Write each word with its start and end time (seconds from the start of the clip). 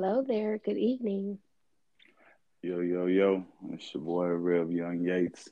Hello 0.00 0.22
there. 0.22 0.58
Good 0.58 0.78
evening. 0.78 1.40
Yo, 2.62 2.78
yo, 2.78 3.06
yo. 3.06 3.44
It's 3.70 3.92
your 3.92 4.04
boy, 4.04 4.26
Rev 4.26 4.70
Young 4.70 5.02
Yates. 5.02 5.48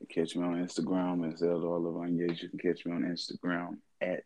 You 0.00 0.06
catch 0.06 0.34
me 0.34 0.44
on 0.44 0.64
Instagram 0.66 1.30
as 1.30 1.42
Elder 1.42 1.66
Levon 1.66 2.18
Yates. 2.18 2.42
You 2.42 2.48
can 2.48 2.58
catch 2.58 2.86
me 2.86 2.92
on 2.92 3.02
Instagram 3.02 3.76
at 4.00 4.24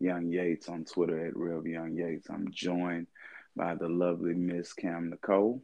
Young 0.00 0.26
Yates, 0.32 0.68
on 0.68 0.84
Twitter 0.84 1.24
at 1.24 1.36
Rev 1.36 1.68
Young 1.68 1.94
Yates. 1.94 2.28
I'm 2.30 2.50
joined 2.50 3.06
by 3.54 3.76
the 3.76 3.88
lovely 3.88 4.34
Miss 4.34 4.72
Cam 4.72 5.10
Nicole. 5.10 5.62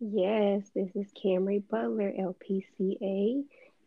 Yes, 0.00 0.68
this 0.74 0.90
is 0.96 1.12
Camry 1.24 1.62
Butler, 1.68 2.10
LPCA. 2.18 3.44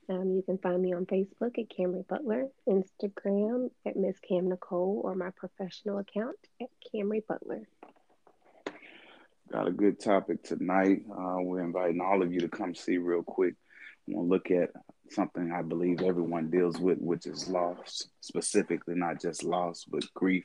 Um, 0.07 0.31
you 0.37 0.41
can 0.41 0.57
find 0.59 0.81
me 0.81 0.93
on 0.93 1.05
Facebook 1.05 1.59
at 1.59 1.67
Camry 1.77 2.07
Butler, 2.07 2.45
Instagram 2.65 3.71
at 3.85 3.97
Miss 3.97 4.17
Cam 4.19 4.47
Nicole, 4.47 5.01
or 5.03 5.15
my 5.15 5.31
professional 5.31 5.97
account 5.97 6.37
at 6.61 6.69
Camry 6.95 7.27
Butler. 7.27 7.67
Got 9.51 9.67
a 9.67 9.71
good 9.71 9.97
topic 9.97 10.43
tonight. 10.43 11.03
Uh, 11.09 11.37
we're 11.39 11.63
inviting 11.63 12.01
all 12.01 12.21
of 12.21 12.33
you 12.33 12.41
to 12.41 12.49
come 12.49 12.75
see 12.75 12.97
real 12.97 13.23
quick. 13.23 13.53
We'll 14.05 14.27
look 14.27 14.51
at 14.51 14.71
something 15.09 15.53
I 15.53 15.61
believe 15.61 16.01
everyone 16.01 16.49
deals 16.49 16.77
with, 16.79 16.97
which 16.97 17.25
is 17.25 17.47
loss, 17.47 18.09
specifically 18.19 18.95
not 18.95 19.21
just 19.21 19.43
loss, 19.43 19.85
but 19.87 20.03
grief 20.13 20.43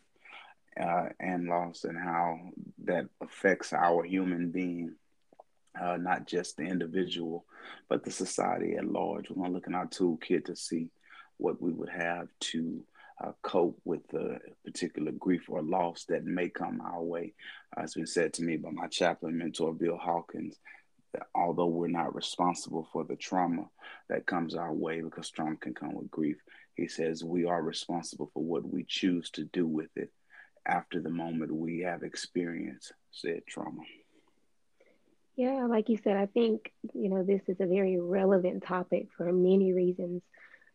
uh, 0.81 1.07
and 1.19 1.49
loss, 1.49 1.83
and 1.83 1.99
how 1.99 2.39
that 2.85 3.07
affects 3.21 3.73
our 3.73 4.05
human 4.05 4.53
being, 4.53 4.95
uh, 5.81 5.97
not 5.97 6.29
just 6.29 6.57
the 6.57 6.65
individual, 6.65 7.45
but 7.89 8.05
the 8.05 8.11
society 8.13 8.77
at 8.77 8.85
large. 8.85 9.31
We're 9.31 9.37
going 9.37 9.49
to 9.49 9.55
look 9.55 9.67
in 9.67 9.75
our 9.75 9.87
toolkit 9.87 10.45
to 10.45 10.55
see 10.55 10.91
what 11.39 11.61
we 11.61 11.73
would 11.73 11.91
have 11.91 12.29
to 12.39 12.85
uh, 13.23 13.33
cope 13.43 13.79
with 13.85 14.07
the 14.09 14.39
particular 14.65 15.13
grief 15.13 15.43
or 15.49 15.63
loss 15.63 16.05
that 16.09 16.25
may 16.25 16.49
come 16.49 16.81
our 16.81 17.03
way. 17.03 17.35
Uh, 17.77 17.83
it's 17.83 17.95
been 17.95 18.07
said 18.07 18.33
to 18.35 18.43
me 18.43 18.57
by 18.57 18.71
my 18.71 18.87
chaplain 18.87 19.39
mentor, 19.39 19.73
Bill 19.73 19.97
Hawkins, 19.97 20.57
that 21.13 21.27
although 21.35 21.67
we're 21.67 21.89
not 21.89 22.15
responsible 22.15 22.89
for 22.93 23.05
the 23.05 23.17
trauma 23.17 23.67
that 24.09 24.27
comes 24.27 24.55
our 24.55 24.73
way, 24.73 25.01
because 25.01 25.31
trauma 25.31 25.57
can 25.57 25.75
come 25.75 25.95
with 25.95 26.11
grief, 26.11 26.39
he 26.75 26.89
says 26.89 27.23
we 27.23 27.45
are 27.45 27.63
responsible 27.63 28.31
for 28.33 28.43
what 28.43 28.67
we 28.67 28.85
choose 28.89 29.31
to 29.31 29.45
do 29.45 29.67
with 29.67 29.91
it 29.97 30.11
after 30.67 31.01
the 31.01 31.11
moment 31.11 31.55
we 31.55 31.81
have 31.81 32.03
experienced 32.03 32.93
said 33.11 33.43
trauma. 33.47 33.83
Yeah, 35.37 35.67
like 35.67 35.89
you 35.89 35.99
said, 36.03 36.17
I 36.17 36.27
think, 36.27 36.73
you 36.93 37.09
know, 37.09 37.23
this 37.23 37.43
is 37.49 37.57
a 37.61 37.67
very 37.67 37.99
relevant 37.99 38.65
topic 38.65 39.09
for 39.17 39.33
many 39.33 39.73
reasons. 39.73 40.23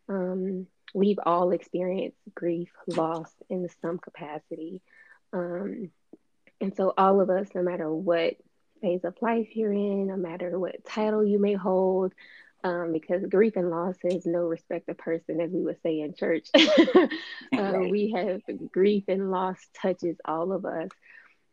Um, 0.08 0.66
we've 0.94 1.18
all 1.24 1.50
experienced 1.52 2.18
grief, 2.34 2.70
loss 2.86 3.30
in 3.48 3.68
some 3.82 3.98
capacity. 3.98 4.80
Um, 5.32 5.90
and 6.60 6.74
so, 6.76 6.92
all 6.96 7.20
of 7.20 7.30
us, 7.30 7.48
no 7.54 7.62
matter 7.62 7.92
what 7.92 8.36
phase 8.80 9.04
of 9.04 9.14
life 9.20 9.48
you're 9.54 9.72
in, 9.72 10.08
no 10.08 10.16
matter 10.16 10.58
what 10.58 10.84
title 10.84 11.24
you 11.24 11.38
may 11.38 11.54
hold, 11.54 12.12
um, 12.64 12.92
because 12.92 13.24
grief 13.26 13.54
and 13.56 13.70
loss 13.70 13.96
is 14.02 14.26
no 14.26 14.40
respect 14.40 14.88
of 14.88 14.98
person, 14.98 15.40
as 15.40 15.50
we 15.50 15.62
would 15.62 15.80
say 15.82 16.00
in 16.00 16.14
church. 16.14 16.48
uh, 16.56 17.06
right. 17.52 17.90
We 17.90 18.12
have 18.12 18.42
grief 18.72 19.04
and 19.08 19.30
loss 19.30 19.58
touches 19.80 20.16
all 20.24 20.52
of 20.52 20.64
us. 20.64 20.88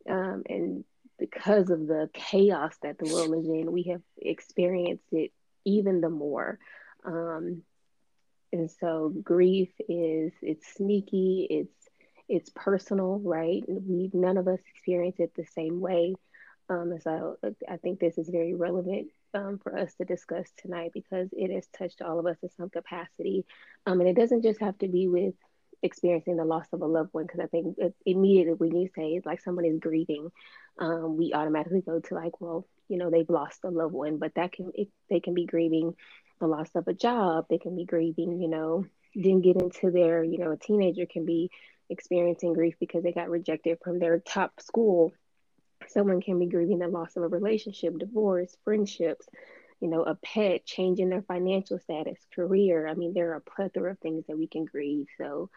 Um, 0.10 0.44
and 0.50 0.84
because 1.20 1.70
of 1.70 1.88
the 1.88 2.10
chaos 2.14 2.76
that 2.82 2.98
the 2.98 3.14
world 3.14 3.36
is 3.44 3.48
in, 3.48 3.72
we 3.72 3.84
have 3.84 4.02
experienced 4.18 5.06
it 5.12 5.32
even 5.64 6.02
the 6.02 6.10
more. 6.10 6.60
Um, 7.04 7.62
and 8.56 8.72
so 8.72 9.14
grief 9.24 9.70
is 9.88 10.34
it's 10.42 10.74
sneaky 10.74 11.48
it's 11.50 11.90
it's 12.28 12.50
personal 12.56 13.20
right? 13.24 13.64
We 13.68 14.10
none 14.14 14.38
of 14.38 14.48
us 14.48 14.60
experience 14.74 15.18
it 15.20 15.34
the 15.36 15.46
same 15.46 15.80
way. 15.80 16.16
Um, 16.68 16.96
so 17.00 17.38
i 17.70 17.78
think 17.78 18.00
this 18.00 18.18
is 18.18 18.28
very 18.28 18.56
relevant 18.56 19.10
um, 19.36 19.60
for 19.62 19.78
us 19.78 19.94
to 19.96 20.06
discuss 20.06 20.50
tonight 20.58 20.92
because 20.96 21.30
it 21.32 21.54
has 21.54 21.68
touched 21.78 22.02
all 22.02 22.18
of 22.18 22.26
us 22.26 22.38
in 22.42 22.50
some 22.58 22.72
capacity. 22.72 23.46
Um, 23.86 24.00
and 24.00 24.10
it 24.10 24.16
doesn't 24.16 24.42
just 24.42 24.62
have 24.62 24.78
to 24.80 24.88
be 24.88 25.08
with 25.08 25.36
experiencing 25.84 26.38
the 26.38 26.46
loss 26.46 26.66
of 26.74 26.82
a 26.82 26.86
loved 26.86 27.14
one 27.14 27.26
because 27.26 27.40
i 27.40 27.48
think 27.48 27.78
immediately 28.06 28.54
when 28.54 28.76
you 28.76 28.90
say 28.96 29.10
it's 29.10 29.26
like 29.26 29.42
someone 29.42 29.66
is 29.66 29.80
grieving 29.80 30.30
um, 30.80 31.18
we 31.18 31.34
automatically 31.34 31.82
go 31.82 32.00
to 32.00 32.16
like 32.16 32.42
well 32.42 32.68
you 32.88 32.98
know 32.98 33.12
they've 33.12 33.30
lost 33.30 33.60
a 33.64 33.70
loved 33.70 33.94
one 33.94 34.18
but 34.18 34.34
that 34.36 34.52
can 34.52 34.72
it, 34.74 34.88
they 35.10 35.20
can 35.20 35.34
be 35.34 35.46
grieving 35.46 35.94
the 36.40 36.48
loss 36.48 36.70
of 36.76 36.88
a 36.88 36.94
job. 36.94 37.46
They 37.50 37.58
can 37.58 37.76
be 37.76 37.86
grieving, 37.86 38.42
you 38.42 38.48
know, 38.48 38.86
didn't 39.14 39.42
get 39.42 39.62
into 39.62 39.92
their, 39.92 40.24
you 40.24 40.38
know, 40.38 40.52
a 40.52 40.58
teenager 40.58 41.06
can 41.06 41.26
be 41.26 41.50
experiencing 41.90 42.54
grief 42.54 42.76
because 42.80 43.04
they 43.04 43.12
got 43.12 43.30
rejected 43.30 43.78
from 43.84 44.00
their 44.00 44.20
top 44.20 44.60
school. 44.62 45.14
Someone 45.88 46.22
can 46.22 46.40
be 46.40 46.48
grieving 46.48 46.80
the 46.80 46.88
loss 46.88 47.16
of 47.16 47.24
a 47.24 47.28
relationship, 47.28 47.98
divorce, 47.98 48.56
friendships, 48.64 49.28
you 49.80 49.90
know, 49.90 50.04
a 50.04 50.16
pet, 50.16 50.66
changing 50.66 51.10
their 51.10 51.22
financial 51.22 51.80
status, 51.80 52.18
career. 52.34 52.88
I 52.88 52.96
mean, 52.96 53.14
there 53.14 53.32
are 53.32 53.36
a 53.36 53.42
plethora 53.42 53.92
of 53.92 54.00
things 54.00 54.26
that 54.28 54.38
we 54.38 54.48
can 54.48 54.66
grieve. 54.66 55.08
So 55.18 55.50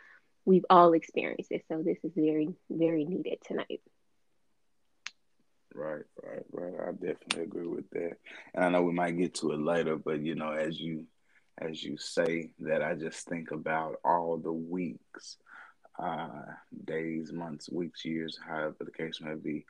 we've 0.44 0.66
all 0.68 0.92
experienced 0.92 1.52
it. 1.52 1.64
So 1.68 1.82
this 1.82 1.98
is 2.04 2.12
very, 2.14 2.48
very 2.70 3.04
needed 3.04 3.38
tonight. 3.46 3.80
Right, 5.74 6.02
right, 6.22 6.42
right. 6.52 6.74
I 6.88 6.92
definitely 6.92 7.42
agree 7.42 7.66
with 7.66 7.88
that. 7.90 8.16
And 8.54 8.64
I 8.64 8.68
know 8.70 8.82
we 8.82 8.92
might 8.92 9.18
get 9.18 9.34
to 9.36 9.52
it 9.52 9.60
later, 9.60 9.96
but 9.96 10.20
you 10.20 10.34
know, 10.34 10.50
as 10.50 10.80
you 10.80 11.06
as 11.58 11.82
you 11.82 11.96
say 11.98 12.50
that, 12.60 12.82
I 12.82 12.94
just 12.94 13.28
think 13.28 13.50
about 13.50 13.96
all 14.04 14.38
the 14.38 14.52
weeks, 14.52 15.36
uh, 15.98 16.28
days, 16.84 17.32
months, 17.32 17.68
weeks, 17.70 18.04
years, 18.04 18.38
however 18.46 18.76
the 18.80 18.92
case 18.92 19.20
may 19.20 19.34
be, 19.34 19.66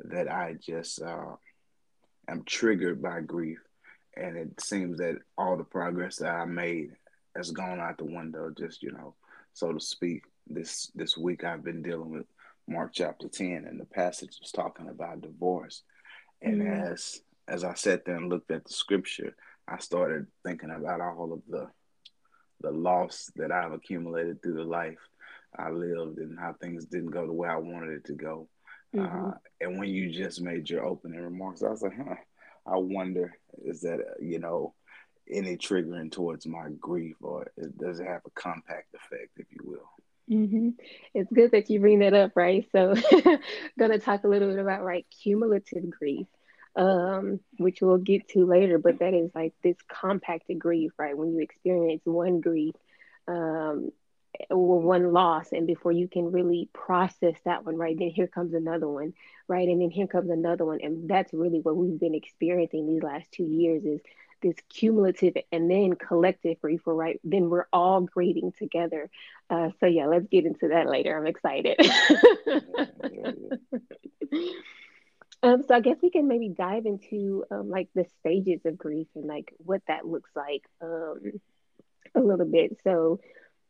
that 0.00 0.30
I 0.30 0.54
just 0.54 1.02
uh, 1.02 1.34
am 2.28 2.44
triggered 2.44 3.02
by 3.02 3.20
grief, 3.20 3.58
and 4.16 4.36
it 4.36 4.60
seems 4.60 4.98
that 4.98 5.18
all 5.36 5.56
the 5.56 5.64
progress 5.64 6.16
that 6.16 6.34
I 6.34 6.44
made 6.44 6.92
has 7.36 7.50
gone 7.50 7.80
out 7.80 7.98
the 7.98 8.04
window. 8.04 8.50
Just 8.56 8.82
you 8.82 8.92
know, 8.92 9.14
so 9.52 9.72
to 9.72 9.80
speak. 9.80 10.22
This 10.48 10.90
this 10.94 11.16
week 11.16 11.44
I've 11.44 11.62
been 11.62 11.82
dealing 11.82 12.10
with 12.10 12.26
Mark 12.68 12.92
chapter 12.94 13.28
10, 13.28 13.66
and 13.68 13.80
the 13.80 13.84
passage 13.84 14.38
was 14.40 14.52
talking 14.52 14.88
about 14.88 15.20
divorce. 15.20 15.82
And 16.40 16.62
mm-hmm. 16.62 16.92
as 16.92 17.20
as 17.48 17.64
I 17.64 17.74
sat 17.74 18.04
there 18.04 18.16
and 18.16 18.28
looked 18.28 18.50
at 18.50 18.64
the 18.64 18.72
scripture, 18.72 19.34
I 19.68 19.78
started 19.78 20.26
thinking 20.44 20.70
about 20.70 21.00
all 21.00 21.32
of 21.32 21.42
the 21.48 21.68
the 22.60 22.70
loss 22.70 23.30
that 23.36 23.50
I've 23.50 23.72
accumulated 23.72 24.42
through 24.42 24.54
the 24.54 24.64
life 24.64 24.98
I 25.58 25.70
lived 25.70 26.18
and 26.18 26.38
how 26.38 26.54
things 26.54 26.86
didn't 26.86 27.10
go 27.10 27.26
the 27.26 27.32
way 27.32 27.48
I 27.48 27.56
wanted 27.56 27.90
it 27.94 28.04
to 28.06 28.14
go. 28.14 28.48
Mm-hmm. 28.94 29.28
Uh, 29.28 29.32
and 29.60 29.78
when 29.78 29.88
you 29.88 30.10
just 30.10 30.40
made 30.40 30.70
your 30.70 30.84
opening 30.84 31.20
remarks, 31.20 31.62
I 31.62 31.70
was 31.70 31.82
like, 31.82 31.96
huh, 31.96 32.14
I 32.66 32.76
wonder, 32.76 33.34
is 33.64 33.80
that, 33.82 33.98
you 34.20 34.38
know, 34.38 34.74
any 35.30 35.56
triggering 35.56 36.10
towards 36.10 36.46
my 36.46 36.68
grief 36.80 37.16
or 37.20 37.50
does 37.78 38.00
it 38.00 38.06
have 38.06 38.22
a 38.26 38.30
compact 38.30 38.94
effect, 38.94 39.30
if 39.36 39.46
you 39.50 39.60
will? 39.64 39.88
Mm-hmm. 40.32 40.70
It's 41.14 41.32
good 41.32 41.52
that 41.52 41.70
you 41.70 41.80
bring 41.80 42.00
that 42.00 42.14
up, 42.14 42.32
right? 42.36 42.66
So, 42.72 42.94
going 43.78 43.90
to 43.90 43.98
talk 43.98 44.24
a 44.24 44.28
little 44.28 44.48
bit 44.48 44.58
about 44.58 44.82
right 44.84 45.06
cumulative 45.22 45.90
grief, 45.90 46.26
um, 46.76 47.40
which 47.58 47.82
we'll 47.82 47.98
get 47.98 48.28
to 48.30 48.46
later. 48.46 48.78
But 48.78 49.00
that 49.00 49.14
is 49.14 49.30
like 49.34 49.54
this 49.62 49.76
compacted 49.88 50.58
grief, 50.58 50.92
right? 50.98 51.16
When 51.16 51.34
you 51.34 51.40
experience 51.40 52.02
one 52.04 52.40
grief, 52.40 52.74
um, 53.28 53.90
or 54.50 54.80
one 54.80 55.12
loss, 55.12 55.52
and 55.52 55.66
before 55.66 55.92
you 55.92 56.08
can 56.08 56.32
really 56.32 56.70
process 56.72 57.36
that 57.44 57.66
one, 57.66 57.76
right? 57.76 57.96
Then 57.98 58.08
here 58.08 58.26
comes 58.26 58.54
another 58.54 58.88
one, 58.88 59.12
right? 59.48 59.68
And 59.68 59.82
then 59.82 59.90
here 59.90 60.06
comes 60.06 60.30
another 60.30 60.64
one, 60.64 60.80
and 60.82 61.08
that's 61.08 61.34
really 61.34 61.60
what 61.60 61.76
we've 61.76 62.00
been 62.00 62.14
experiencing 62.14 62.86
these 62.86 63.02
last 63.02 63.30
two 63.32 63.44
years 63.44 63.84
is 63.84 64.00
this 64.42 64.56
cumulative 64.68 65.36
and 65.50 65.70
then 65.70 65.94
collective 65.94 66.60
grief, 66.60 66.82
right? 66.86 67.20
Then 67.24 67.48
we're 67.48 67.66
all 67.72 68.00
grieving 68.02 68.52
together. 68.58 69.08
Uh, 69.48 69.70
so 69.80 69.86
yeah, 69.86 70.06
let's 70.06 70.26
get 70.26 70.44
into 70.44 70.68
that 70.68 70.88
later. 70.88 71.16
I'm 71.16 71.26
excited. 71.26 71.78
um, 75.42 75.62
so 75.66 75.74
I 75.74 75.80
guess 75.80 75.96
we 76.02 76.10
can 76.10 76.28
maybe 76.28 76.48
dive 76.48 76.86
into 76.86 77.44
um, 77.50 77.70
like 77.70 77.88
the 77.94 78.06
stages 78.20 78.60
of 78.64 78.76
grief 78.76 79.06
and 79.14 79.26
like 79.26 79.52
what 79.58 79.82
that 79.88 80.06
looks 80.06 80.30
like 80.34 80.62
um, 80.82 81.20
a 82.14 82.20
little 82.20 82.46
bit. 82.46 82.78
So 82.84 83.20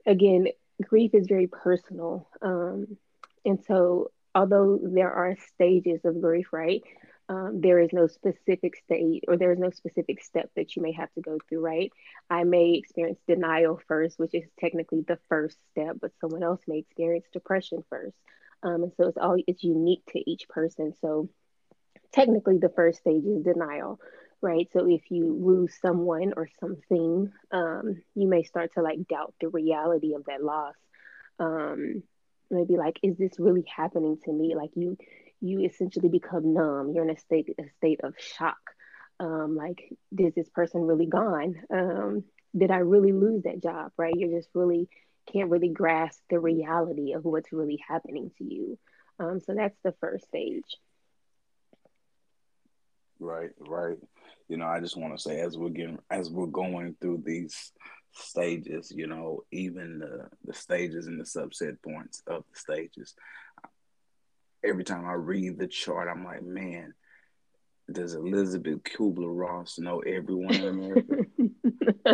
again, 0.06 0.48
grief 0.82 1.14
is 1.14 1.26
very 1.28 1.46
personal, 1.46 2.28
um, 2.40 2.96
and 3.44 3.62
so 3.66 4.10
although 4.34 4.78
there 4.82 5.12
are 5.12 5.36
stages 5.54 6.00
of 6.04 6.20
grief, 6.20 6.52
right? 6.52 6.82
Um, 7.28 7.60
there 7.60 7.78
is 7.78 7.90
no 7.92 8.06
specific 8.06 8.76
state 8.76 9.24
or 9.28 9.36
there 9.36 9.52
is 9.52 9.58
no 9.58 9.70
specific 9.70 10.22
step 10.22 10.50
that 10.56 10.74
you 10.74 10.82
may 10.82 10.92
have 10.92 11.12
to 11.14 11.20
go 11.20 11.38
through, 11.48 11.60
right? 11.60 11.92
I 12.28 12.44
may 12.44 12.74
experience 12.74 13.20
denial 13.26 13.80
first, 13.88 14.18
which 14.18 14.34
is 14.34 14.44
technically 14.58 15.04
the 15.06 15.18
first 15.28 15.56
step, 15.70 15.96
but 16.00 16.12
someone 16.20 16.42
else 16.42 16.60
may 16.66 16.78
experience 16.78 17.26
depression 17.32 17.84
first. 17.88 18.16
Um, 18.62 18.84
and 18.84 18.92
so 18.96 19.08
it's 19.08 19.18
all 19.18 19.36
it's 19.46 19.64
unique 19.64 20.02
to 20.10 20.30
each 20.30 20.48
person. 20.48 20.94
So 21.00 21.28
technically, 22.12 22.58
the 22.58 22.68
first 22.68 23.00
stage 23.00 23.24
is 23.24 23.44
denial, 23.44 24.00
right? 24.40 24.68
So 24.72 24.88
if 24.88 25.10
you 25.10 25.32
lose 25.32 25.74
someone 25.80 26.34
or 26.36 26.48
something, 26.60 27.32
um, 27.50 28.02
you 28.14 28.28
may 28.28 28.42
start 28.42 28.74
to 28.74 28.82
like 28.82 29.08
doubt 29.08 29.34
the 29.40 29.48
reality 29.48 30.14
of 30.14 30.24
that 30.26 30.42
loss. 30.42 30.74
Um, 31.38 32.02
maybe 32.50 32.76
like, 32.76 32.98
is 33.02 33.16
this 33.16 33.38
really 33.38 33.64
happening 33.74 34.18
to 34.24 34.32
me? 34.32 34.54
Like 34.54 34.70
you 34.74 34.96
you 35.42 35.60
essentially 35.64 36.08
become 36.08 36.54
numb. 36.54 36.92
You're 36.94 37.04
in 37.04 37.10
a 37.10 37.18
state 37.18 37.54
a 37.58 37.64
state 37.76 38.00
of 38.02 38.14
shock. 38.18 38.60
Um, 39.20 39.56
like, 39.56 39.92
is 40.16 40.34
this 40.34 40.48
person 40.48 40.82
really 40.82 41.06
gone? 41.06 41.56
Um, 41.70 42.24
did 42.56 42.70
I 42.70 42.78
really 42.78 43.12
lose 43.12 43.42
that 43.42 43.62
job? 43.62 43.92
Right? 43.98 44.14
You're 44.16 44.38
just 44.38 44.48
really 44.54 44.88
can't 45.30 45.50
really 45.50 45.68
grasp 45.68 46.20
the 46.30 46.38
reality 46.38 47.12
of 47.12 47.24
what's 47.24 47.52
really 47.52 47.80
happening 47.86 48.30
to 48.38 48.44
you. 48.44 48.78
Um, 49.20 49.40
so 49.40 49.54
that's 49.54 49.78
the 49.84 49.94
first 50.00 50.26
stage. 50.26 50.64
Right, 53.20 53.50
right. 53.60 53.98
You 54.48 54.56
know, 54.56 54.66
I 54.66 54.80
just 54.80 54.96
want 54.96 55.16
to 55.16 55.22
say 55.22 55.40
as 55.40 55.56
we're 55.56 55.70
getting 55.70 55.98
as 56.10 56.30
we're 56.30 56.46
going 56.46 56.96
through 57.00 57.22
these 57.24 57.72
stages, 58.12 58.92
you 58.94 59.06
know, 59.06 59.44
even 59.52 60.00
the 60.00 60.28
the 60.44 60.54
stages 60.54 61.06
and 61.06 61.20
the 61.20 61.24
subset 61.24 61.76
points 61.82 62.22
of 62.26 62.44
the 62.52 62.58
stages. 62.58 63.14
Every 64.64 64.84
time 64.84 65.06
I 65.06 65.14
read 65.14 65.58
the 65.58 65.66
chart, 65.66 66.08
I'm 66.08 66.24
like, 66.24 66.42
man, 66.42 66.94
does 67.90 68.14
Elisabeth 68.14 68.82
Kubler 68.84 69.36
Ross 69.36 69.78
know 69.78 70.00
everyone 70.00 70.54
in 70.54 70.68
America? 70.68 71.16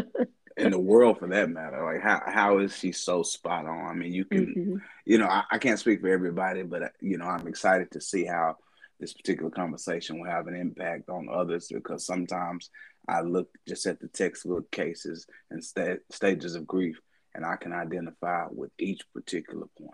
in 0.58 0.72
the 0.72 0.78
world 0.78 1.18
for 1.18 1.28
that 1.28 1.50
matter. 1.50 1.82
Like 1.84 2.02
how 2.02 2.20
how 2.26 2.58
is 2.58 2.76
she 2.76 2.92
so 2.92 3.22
spot 3.22 3.66
on? 3.66 3.86
I 3.86 3.94
mean, 3.94 4.12
you 4.12 4.24
can, 4.24 4.46
mm-hmm. 4.46 4.76
you 5.06 5.18
know, 5.18 5.28
I, 5.28 5.44
I, 5.52 5.58
can't 5.58 5.78
speak 5.78 6.00
for 6.00 6.08
everybody, 6.08 6.62
but 6.62 6.92
you 7.00 7.16
know, 7.16 7.26
I'm 7.26 7.46
excited 7.46 7.92
to 7.92 8.00
see 8.00 8.24
how 8.24 8.56
this 8.98 9.14
particular 9.14 9.50
conversation 9.50 10.18
will 10.18 10.28
have 10.28 10.48
an 10.48 10.56
impact 10.56 11.08
on 11.08 11.28
others 11.32 11.68
because 11.72 12.04
sometimes 12.04 12.70
I 13.08 13.20
look 13.20 13.48
just 13.68 13.86
at 13.86 14.00
the 14.00 14.08
textbook 14.08 14.70
cases 14.72 15.26
and 15.50 15.64
st- 15.64 16.00
stages 16.10 16.56
of 16.56 16.66
grief, 16.66 17.00
and 17.34 17.46
I 17.46 17.56
can 17.56 17.72
identify 17.72 18.46
with 18.50 18.70
each 18.78 19.02
particular 19.14 19.66
point. 19.78 19.92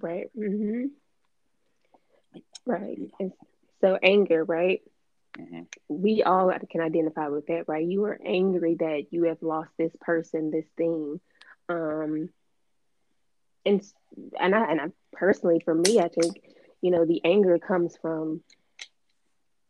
Right. 0.00 0.28
Mm-hmm. 0.36 0.86
Right. 2.66 2.98
So 3.80 3.98
anger, 4.02 4.44
right? 4.44 4.80
Mm-hmm. 5.38 5.62
We 5.88 6.22
all 6.22 6.52
can 6.70 6.80
identify 6.80 7.28
with 7.28 7.46
that, 7.48 7.64
right? 7.66 7.84
You 7.84 8.04
are 8.04 8.18
angry 8.24 8.76
that 8.76 9.06
you 9.10 9.24
have 9.24 9.42
lost 9.42 9.70
this 9.76 9.92
person, 10.00 10.50
this 10.50 10.66
thing, 10.76 11.20
um, 11.68 12.28
and 13.66 13.82
and 14.38 14.54
I 14.54 14.64
and 14.70 14.80
I 14.80 14.86
personally, 15.12 15.60
for 15.64 15.74
me, 15.74 15.98
I 15.98 16.08
think 16.08 16.40
you 16.80 16.90
know 16.90 17.04
the 17.04 17.20
anger 17.24 17.58
comes 17.58 17.96
from 18.00 18.42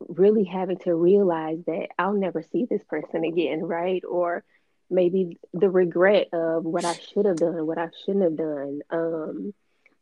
really 0.09 0.45
having 0.45 0.79
to 0.79 0.95
realize 0.95 1.59
that 1.67 1.89
I'll 1.99 2.15
never 2.15 2.43
see 2.43 2.67
this 2.69 2.85
person 2.85 3.25
again, 3.25 3.63
right? 3.63 4.03
Or 4.05 4.45
maybe 4.91 5.39
the 5.53 5.71
regret 5.71 6.29
of 6.33 6.65
what 6.65 6.85
I 6.85 6.95
should 6.95 7.27
have 7.27 7.37
done, 7.37 7.67
what 7.67 7.79
I 7.79 7.89
shouldn't 8.05 8.25
have 8.25 8.37
done. 8.37 8.81
Um, 8.91 9.55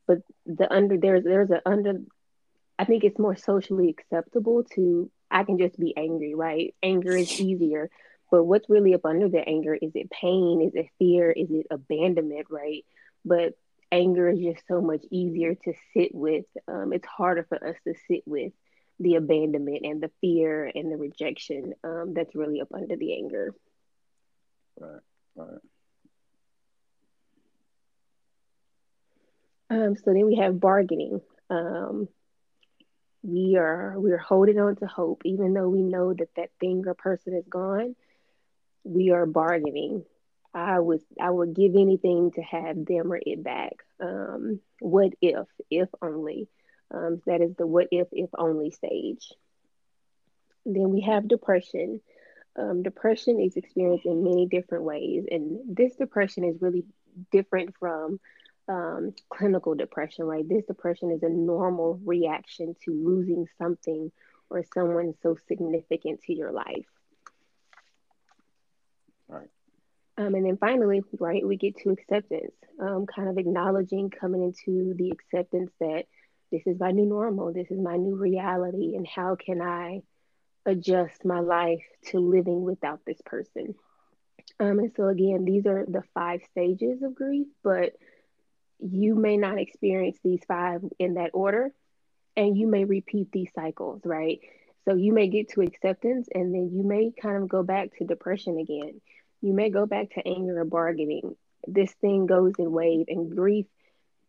but 0.07 0.19
the 0.47 0.73
under 0.73 0.97
there's 0.97 1.25
there's 1.25 1.51
a 1.51 1.63
under 1.67 2.01
I 2.83 2.85
think 2.85 3.05
it's 3.05 3.19
more 3.21 3.37
socially 3.37 3.91
acceptable 3.91 4.65
to 4.75 5.09
I 5.31 5.45
can 5.45 5.57
just 5.57 5.79
be 5.79 5.97
angry, 5.97 6.35
right? 6.35 6.75
Anger 6.83 7.17
is 7.17 7.41
easier. 7.41 7.89
But 8.29 8.43
what's 8.43 8.69
really 8.69 8.93
up 8.93 9.05
under 9.05 9.29
the 9.29 9.39
anger? 9.39 9.73
Is 9.73 9.93
it 9.95 10.11
pain? 10.11 10.61
Is 10.61 10.75
it 10.75 10.89
fear? 10.99 11.31
Is 11.31 11.49
it 11.53 11.69
abandonment, 11.71 12.49
right? 12.51 12.85
But 13.25 13.55
anger 13.93 14.29
is 14.29 14.41
just 14.41 14.67
so 14.67 14.81
much 14.81 15.05
easier 15.13 15.55
to 15.55 15.75
sit 15.95 16.13
with. 16.13 16.47
Um, 16.67 16.93
it's 16.93 17.07
harder 17.07 17.47
for 17.49 17.65
us 17.65 17.77
to 17.87 17.95
sit 18.09 18.25
with 18.27 18.53
the 18.99 19.15
abandonment 19.15 19.83
and 19.85 20.03
the 20.03 20.11
fear 20.21 20.69
and 20.75 20.91
the 20.91 20.97
rejection 20.97 21.75
um, 21.85 22.15
that's 22.15 22.35
really 22.35 22.61
up 22.61 22.75
under 22.75 22.97
the 22.97 23.15
anger. 23.15 23.55
Right, 24.81 25.03
right. 25.37 25.61
Um, 29.71 29.95
so 29.95 30.03
then 30.07 30.27
we 30.27 30.35
have 30.39 30.59
bargaining. 30.59 31.21
Um, 31.49 32.09
we 33.23 33.57
are 33.57 33.95
we're 33.97 34.19
holding 34.19 34.61
on 34.61 34.77
to 34.77 34.87
hope. 34.87 35.23
Even 35.25 35.55
though 35.55 35.69
we 35.69 35.83
know 35.83 36.13
that 36.13 36.35
that 36.37 36.51
thing 36.61 36.85
or 36.87 36.95
person 36.95 37.35
is 37.35 37.47
gone 37.49 37.95
we 38.85 39.11
are 39.11 39.27
bargaining. 39.27 40.05
I 40.55 40.79
would 40.79 41.01
i 41.21 41.31
would 41.31 41.55
give 41.55 41.75
anything 41.77 42.33
to 42.33 42.43
have 42.43 42.85
them 42.85 43.13
or 43.13 43.19
it 43.21 43.43
back. 43.43 43.73
Um, 44.01 44.61
what 44.81 45.13
if 45.21 45.47
if 45.71 45.89
only. 46.01 46.49
Um, 46.91 47.23
that 47.27 47.41
is 47.41 47.55
the 47.57 47.67
what 47.67 47.89
if 47.91 48.09
if 48.13 48.31
only 48.37 48.71
stage. 48.71 49.33
Then 50.67 50.91
we 50.91 51.03
have 51.03 51.29
depression. 51.29 52.01
Um, 52.55 52.83
depression 52.83 53.41
is 53.41 53.57
experienced 53.57 54.05
in 54.05 54.25
many 54.25 54.47
different 54.47 54.85
ways 54.85 55.25
and 55.31 55.75
this 55.75 55.97
depression 55.97 56.45
is 56.45 56.61
really 56.61 56.85
different 57.31 57.75
from 57.79 58.21
um, 58.69 59.15
clinical 59.29 59.75
depression, 59.75 60.25
right? 60.25 60.49
This 60.49 60.65
depression 60.67 61.11
is 61.11 61.23
a 61.23 61.29
normal 61.29 62.01
reaction 62.05 62.77
to 62.85 62.93
losing 62.93 63.47
something 63.59 64.11
or 64.51 64.65
someone 64.75 65.15
so 65.23 65.37
significant 65.49 66.23
to 66.23 66.35
your 66.35 66.53
life. 66.53 66.87
Right. 69.29 69.49
Um, 70.19 70.35
and 70.35 70.45
then 70.45 70.59
finally, 70.59 71.03
right, 71.19 71.47
we 71.47 71.57
get 71.57 71.77
to 71.79 71.91
acceptance, 71.91 72.53
um, 72.79 73.07
kind 73.07 73.29
of 73.29 73.39
acknowledging 73.39 74.11
coming 74.11 74.43
into 74.43 74.95
the 74.95 75.11
acceptance 75.11 75.73
that 75.81 76.05
this 76.51 76.63
is 76.67 76.79
my 76.79 76.91
new 76.91 77.07
normal, 77.07 77.53
this 77.53 77.71
is 77.71 77.81
my 77.81 77.97
new 77.97 78.15
reality, 78.15 78.95
and 78.95 79.07
how 79.07 79.37
can 79.37 79.63
I 79.63 80.03
adjust 80.67 81.25
my 81.25 81.41
life 81.41 81.83
to 82.09 82.21
living 82.21 82.63
without 82.63 83.01
this 83.07 83.21
person? 83.25 83.75
Um, 84.61 84.79
and 84.79 84.93
so, 84.95 85.09
again, 85.09 85.47
these 85.47 85.65
are 85.67 85.87
the 85.89 86.03
five 86.13 86.43
stages 86.51 87.03
of 87.03 87.15
grief, 87.15 87.47
but 87.65 87.95
you 88.83 89.15
may 89.15 89.37
not 89.37 89.59
experience 89.59 90.19
these 90.23 90.41
five 90.47 90.83
in 90.99 91.15
that 91.15 91.31
order 91.33 91.71
and 92.37 92.57
you 92.57 92.67
may 92.67 92.85
repeat 92.85 93.31
these 93.31 93.51
cycles, 93.55 94.01
right? 94.05 94.41
So 94.85 94.95
you 94.95 95.13
may 95.13 95.29
get 95.29 95.51
to 95.51 95.61
acceptance 95.61 96.29
and 96.35 96.53
then 96.53 96.71
you 96.75 96.83
may 96.83 97.13
kind 97.21 97.43
of 97.43 97.49
go 97.49 97.63
back 97.63 97.97
to 97.99 98.05
depression 98.05 98.59
again. 98.59 99.01
You 99.41 99.53
may 99.53 99.71
go 99.71 99.87
back 99.87 100.11
to 100.15 100.27
anger 100.27 100.61
or 100.61 100.65
bargaining. 100.65 101.37
This 101.67 101.93
thing 102.01 102.27
goes 102.27 102.55
in 102.59 102.73
waves 102.73 103.05
and 103.09 103.35
grief 103.37 103.67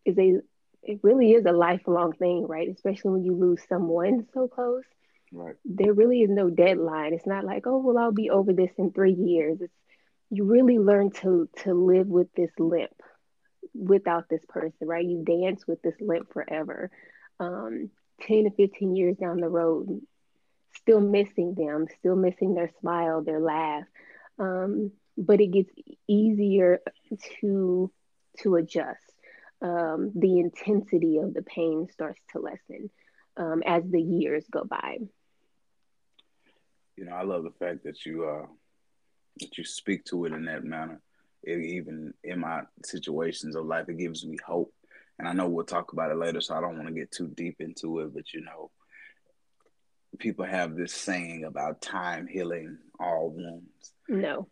is 0.06 0.18
a 0.18 0.40
it 0.86 1.00
really 1.02 1.32
is 1.32 1.46
a 1.46 1.54
lifelong 1.54 2.12
thing, 2.12 2.46
right? 2.46 2.68
Especially 2.68 3.12
when 3.12 3.24
you 3.24 3.34
lose 3.34 3.62
someone 3.70 4.28
so 4.34 4.50
close. 4.50 4.84
Right. 5.32 5.56
There 5.64 5.94
really 5.94 6.22
is 6.22 6.30
no 6.30 6.50
deadline. 6.50 7.14
It's 7.14 7.26
not 7.26 7.46
like, 7.46 7.66
oh 7.66 7.78
well 7.78 7.98
I'll 7.98 8.12
be 8.12 8.30
over 8.30 8.54
this 8.54 8.72
in 8.78 8.92
three 8.92 9.14
years. 9.14 9.62
It's 9.62 9.74
you 10.30 10.44
really 10.46 10.78
learn 10.78 11.12
to 11.22 11.50
to 11.64 11.74
live 11.74 12.08
with 12.08 12.28
this 12.36 12.52
limp 12.60 12.92
without 13.74 14.30
this 14.30 14.44
person, 14.48 14.88
right? 14.88 15.06
You 15.06 15.24
dance 15.24 15.66
with 15.68 15.82
this 15.82 15.96
limp 16.00 16.32
forever. 16.34 16.92
Um, 17.40 17.90
10 18.22 18.46
to 18.46 18.52
15 18.52 18.96
years 18.96 19.18
down 19.18 19.40
the 19.40 19.50
road, 19.50 20.02
still 20.76 21.02
missing 21.02 21.56
them, 21.56 21.88
still 22.00 22.16
missing 22.16 22.54
their 22.54 22.72
smile, 22.80 23.22
their 23.24 23.40
laugh. 23.40 23.86
Um, 24.40 24.92
but 25.18 25.42
it 25.42 25.48
gets 25.48 25.70
easier 26.08 26.80
to 27.40 27.92
to 28.40 28.56
adjust. 28.56 29.00
Um, 29.62 30.12
the 30.16 30.40
intensity 30.40 31.20
of 31.20 31.34
the 31.34 31.44
pain 31.44 31.88
starts 31.94 32.20
to 32.32 32.40
lessen 32.40 32.90
um, 33.38 33.64
as 33.66 33.84
the 33.90 34.02
years 34.02 34.44
go 34.52 34.64
by. 34.64 34.98
You 36.98 37.06
know, 37.06 37.14
I 37.14 37.24
love 37.24 37.44
the 37.44 37.52
fact 37.52 37.84
that 37.84 38.06
you 38.06 38.26
uh, 38.26 38.48
that 39.40 39.58
you 39.58 39.64
speak 39.64 40.06
to 40.06 40.26
it 40.26 40.34
in 40.34 40.46
that 40.46 40.64
manner 40.64 41.02
it, 41.44 41.60
even 41.60 42.14
in 42.24 42.40
my 42.40 42.62
situations 42.84 43.56
of 43.56 43.66
life, 43.66 43.90
it 43.90 43.98
gives 43.98 44.26
me 44.26 44.38
hope. 44.46 44.74
And 45.20 45.28
I 45.28 45.34
know 45.34 45.48
we'll 45.48 45.66
talk 45.66 45.94
about 45.94 46.12
it 46.12 46.18
later, 46.18 46.42
so 46.42 46.56
I 46.56 46.62
don't 46.62 46.78
want 46.78 46.88
to 46.88 46.94
get 46.94 47.12
too 47.12 47.28
deep 47.28 47.58
into 47.60 48.00
it. 48.00 48.14
But 48.14 48.34
you 48.34 48.42
know, 48.42 48.72
people 50.20 50.46
have 50.46 50.76
this 50.76 50.94
saying 50.94 51.44
about 51.44 51.82
time 51.82 52.28
healing 52.28 52.78
all 53.00 53.30
wounds. 53.30 53.94
No. 54.08 54.48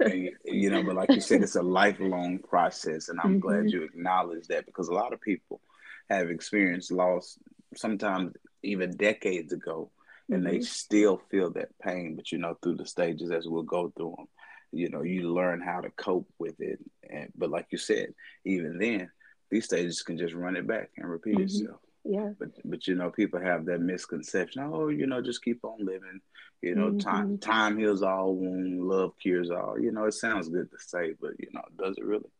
and, 0.00 0.30
you 0.44 0.70
know, 0.70 0.82
but 0.82 0.96
like 0.96 1.10
you 1.10 1.20
said, 1.20 1.42
it's 1.42 1.56
a 1.56 1.62
lifelong 1.62 2.38
process, 2.38 3.08
and 3.08 3.18
I'm 3.22 3.32
mm-hmm. 3.32 3.40
glad 3.40 3.70
you 3.70 3.82
acknowledge 3.84 4.48
that 4.48 4.66
because 4.66 4.88
a 4.88 4.94
lot 4.94 5.12
of 5.12 5.20
people 5.20 5.60
have 6.08 6.30
experienced 6.30 6.90
loss, 6.90 7.38
sometimes 7.76 8.34
even 8.62 8.96
decades 8.96 9.52
ago, 9.52 9.90
and 10.28 10.42
mm-hmm. 10.42 10.54
they 10.54 10.60
still 10.60 11.20
feel 11.30 11.50
that 11.52 11.78
pain. 11.80 12.16
But 12.16 12.32
you 12.32 12.38
know, 12.38 12.56
through 12.62 12.76
the 12.76 12.86
stages 12.86 13.30
as 13.30 13.46
we'll 13.46 13.62
go 13.62 13.92
through 13.96 14.14
them, 14.16 14.26
you 14.72 14.88
know 14.88 15.02
you 15.02 15.32
learn 15.32 15.60
how 15.60 15.80
to 15.80 15.90
cope 15.90 16.28
with 16.38 16.60
it. 16.60 16.78
And 17.08 17.32
but 17.36 17.50
like 17.50 17.66
you 17.70 17.78
said 17.78 18.14
even 18.44 18.78
then 18.78 19.10
these 19.50 19.64
stages 19.64 20.02
can 20.02 20.16
just 20.16 20.34
run 20.34 20.56
it 20.56 20.66
back 20.66 20.90
and 20.96 21.08
repeat 21.08 21.34
mm-hmm. 21.34 21.42
itself. 21.42 21.80
Yeah. 22.04 22.30
But 22.38 22.50
but 22.64 22.86
you 22.86 22.94
know 22.94 23.10
people 23.10 23.40
have 23.40 23.66
that 23.66 23.80
misconception 23.80 24.62
oh 24.72 24.88
you 24.88 25.06
know 25.06 25.20
just 25.20 25.44
keep 25.44 25.64
on 25.64 25.84
living. 25.84 26.20
You 26.62 26.74
know 26.74 26.88
mm-hmm. 26.88 26.98
time 26.98 27.38
time 27.38 27.78
heals 27.78 28.02
all 28.02 28.34
wound 28.34 28.82
love 28.82 29.12
cures 29.20 29.50
all. 29.50 29.78
You 29.78 29.92
know 29.92 30.04
it 30.04 30.14
sounds 30.14 30.48
good 30.48 30.70
to 30.70 30.78
say 30.78 31.14
but 31.20 31.32
you 31.38 31.48
know 31.52 31.62
does 31.78 31.96
it 31.98 32.04
really? 32.04 32.30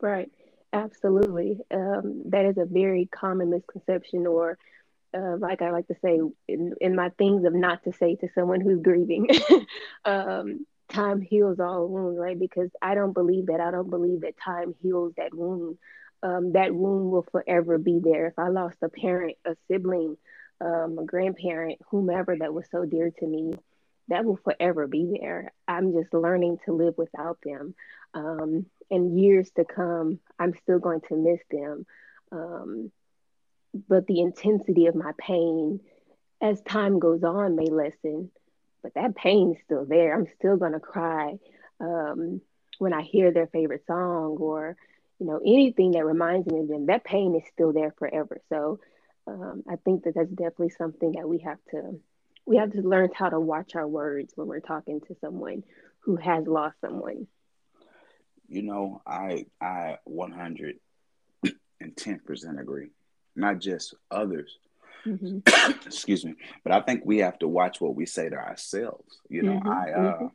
Right. 0.00 0.30
Absolutely. 0.72 1.58
Um, 1.70 2.24
that 2.26 2.44
is 2.44 2.58
a 2.58 2.66
very 2.66 3.06
common 3.06 3.50
misconception 3.50 4.26
or 4.26 4.58
uh, 5.16 5.36
like 5.38 5.62
I 5.62 5.70
like 5.70 5.86
to 5.88 5.96
say 6.02 6.20
in, 6.48 6.74
in 6.80 6.94
my 6.94 7.10
things 7.10 7.44
of 7.44 7.54
not 7.54 7.84
to 7.84 7.92
say 7.92 8.16
to 8.16 8.28
someone 8.34 8.60
who's 8.60 8.82
grieving, 8.82 9.28
um, 10.04 10.66
time 10.88 11.20
heals 11.20 11.60
all 11.60 11.88
wounds, 11.88 12.18
right? 12.18 12.38
Because 12.38 12.70
I 12.80 12.94
don't 12.94 13.12
believe 13.12 13.46
that. 13.46 13.60
I 13.60 13.70
don't 13.70 13.90
believe 13.90 14.22
that 14.22 14.34
time 14.42 14.74
heals 14.82 15.12
that 15.16 15.34
wound. 15.34 15.78
Um, 16.22 16.52
that 16.52 16.74
wound 16.74 17.10
will 17.10 17.26
forever 17.30 17.78
be 17.78 18.00
there. 18.02 18.26
If 18.26 18.38
I 18.38 18.48
lost 18.48 18.78
a 18.82 18.88
parent, 18.88 19.36
a 19.44 19.56
sibling, 19.68 20.16
um, 20.60 20.98
a 20.98 21.04
grandparent, 21.04 21.80
whomever 21.90 22.36
that 22.36 22.54
was 22.54 22.66
so 22.70 22.84
dear 22.84 23.10
to 23.10 23.26
me, 23.26 23.52
that 24.08 24.24
will 24.24 24.38
forever 24.38 24.86
be 24.86 25.16
there. 25.20 25.52
I'm 25.68 25.92
just 25.92 26.14
learning 26.14 26.58
to 26.64 26.72
live 26.72 26.94
without 26.96 27.38
them. 27.44 27.74
Um, 28.14 28.66
and 28.90 29.18
years 29.20 29.50
to 29.56 29.64
come, 29.64 30.20
I'm 30.38 30.54
still 30.62 30.78
going 30.78 31.00
to 31.08 31.16
miss 31.16 31.40
them. 31.50 31.86
Um, 32.32 32.92
but 33.88 34.06
the 34.06 34.20
intensity 34.20 34.86
of 34.86 34.94
my 34.94 35.12
pain 35.18 35.80
as 36.40 36.60
time 36.62 36.98
goes 36.98 37.22
on 37.22 37.56
may 37.56 37.66
lessen, 37.66 38.30
but 38.82 38.94
that 38.94 39.16
pain 39.16 39.52
is 39.52 39.62
still 39.64 39.84
there. 39.84 40.14
I'm 40.14 40.26
still 40.38 40.58
to 40.58 40.80
cry 40.80 41.38
um, 41.80 42.40
when 42.78 42.92
I 42.92 43.02
hear 43.02 43.32
their 43.32 43.46
favorite 43.46 43.84
song 43.86 44.36
or, 44.38 44.76
you 45.18 45.26
know, 45.26 45.40
anything 45.44 45.92
that 45.92 46.04
reminds 46.04 46.46
me 46.46 46.60
of 46.60 46.68
them. 46.68 46.86
That 46.86 47.04
pain 47.04 47.34
is 47.34 47.42
still 47.52 47.72
there 47.72 47.94
forever. 47.98 48.40
So 48.48 48.80
um, 49.26 49.64
I 49.68 49.76
think 49.76 50.04
that 50.04 50.14
that's 50.14 50.30
definitely 50.30 50.70
something 50.70 51.12
that 51.12 51.28
we 51.28 51.38
have 51.38 51.58
to 51.70 52.00
we 52.46 52.56
have 52.58 52.72
to 52.72 52.80
learn 52.80 53.10
how 53.12 53.28
to 53.28 53.40
watch 53.40 53.74
our 53.74 53.88
words 53.88 54.32
when 54.36 54.46
we're 54.46 54.60
talking 54.60 55.00
to 55.00 55.16
someone 55.20 55.64
who 56.00 56.14
has 56.16 56.46
lost 56.46 56.76
someone. 56.80 57.26
You 58.48 58.62
know, 58.62 59.02
I 59.04 59.46
I 59.60 59.98
110% 60.08 60.78
agree. 62.60 62.90
Not 63.34 63.58
just 63.58 63.94
others, 64.10 64.56
mm-hmm. 65.06 65.70
excuse 65.86 66.24
me, 66.24 66.34
but 66.64 66.72
I 66.72 66.80
think 66.80 67.02
we 67.04 67.18
have 67.18 67.38
to 67.40 67.48
watch 67.48 67.80
what 67.80 67.94
we 67.94 68.06
say 68.06 68.28
to 68.28 68.36
ourselves. 68.36 69.20
You 69.28 69.42
know, 69.42 69.52
mm-hmm. 69.52 69.68
I 69.68 69.92
uh, 69.92 70.14
mm-hmm. 70.14 70.26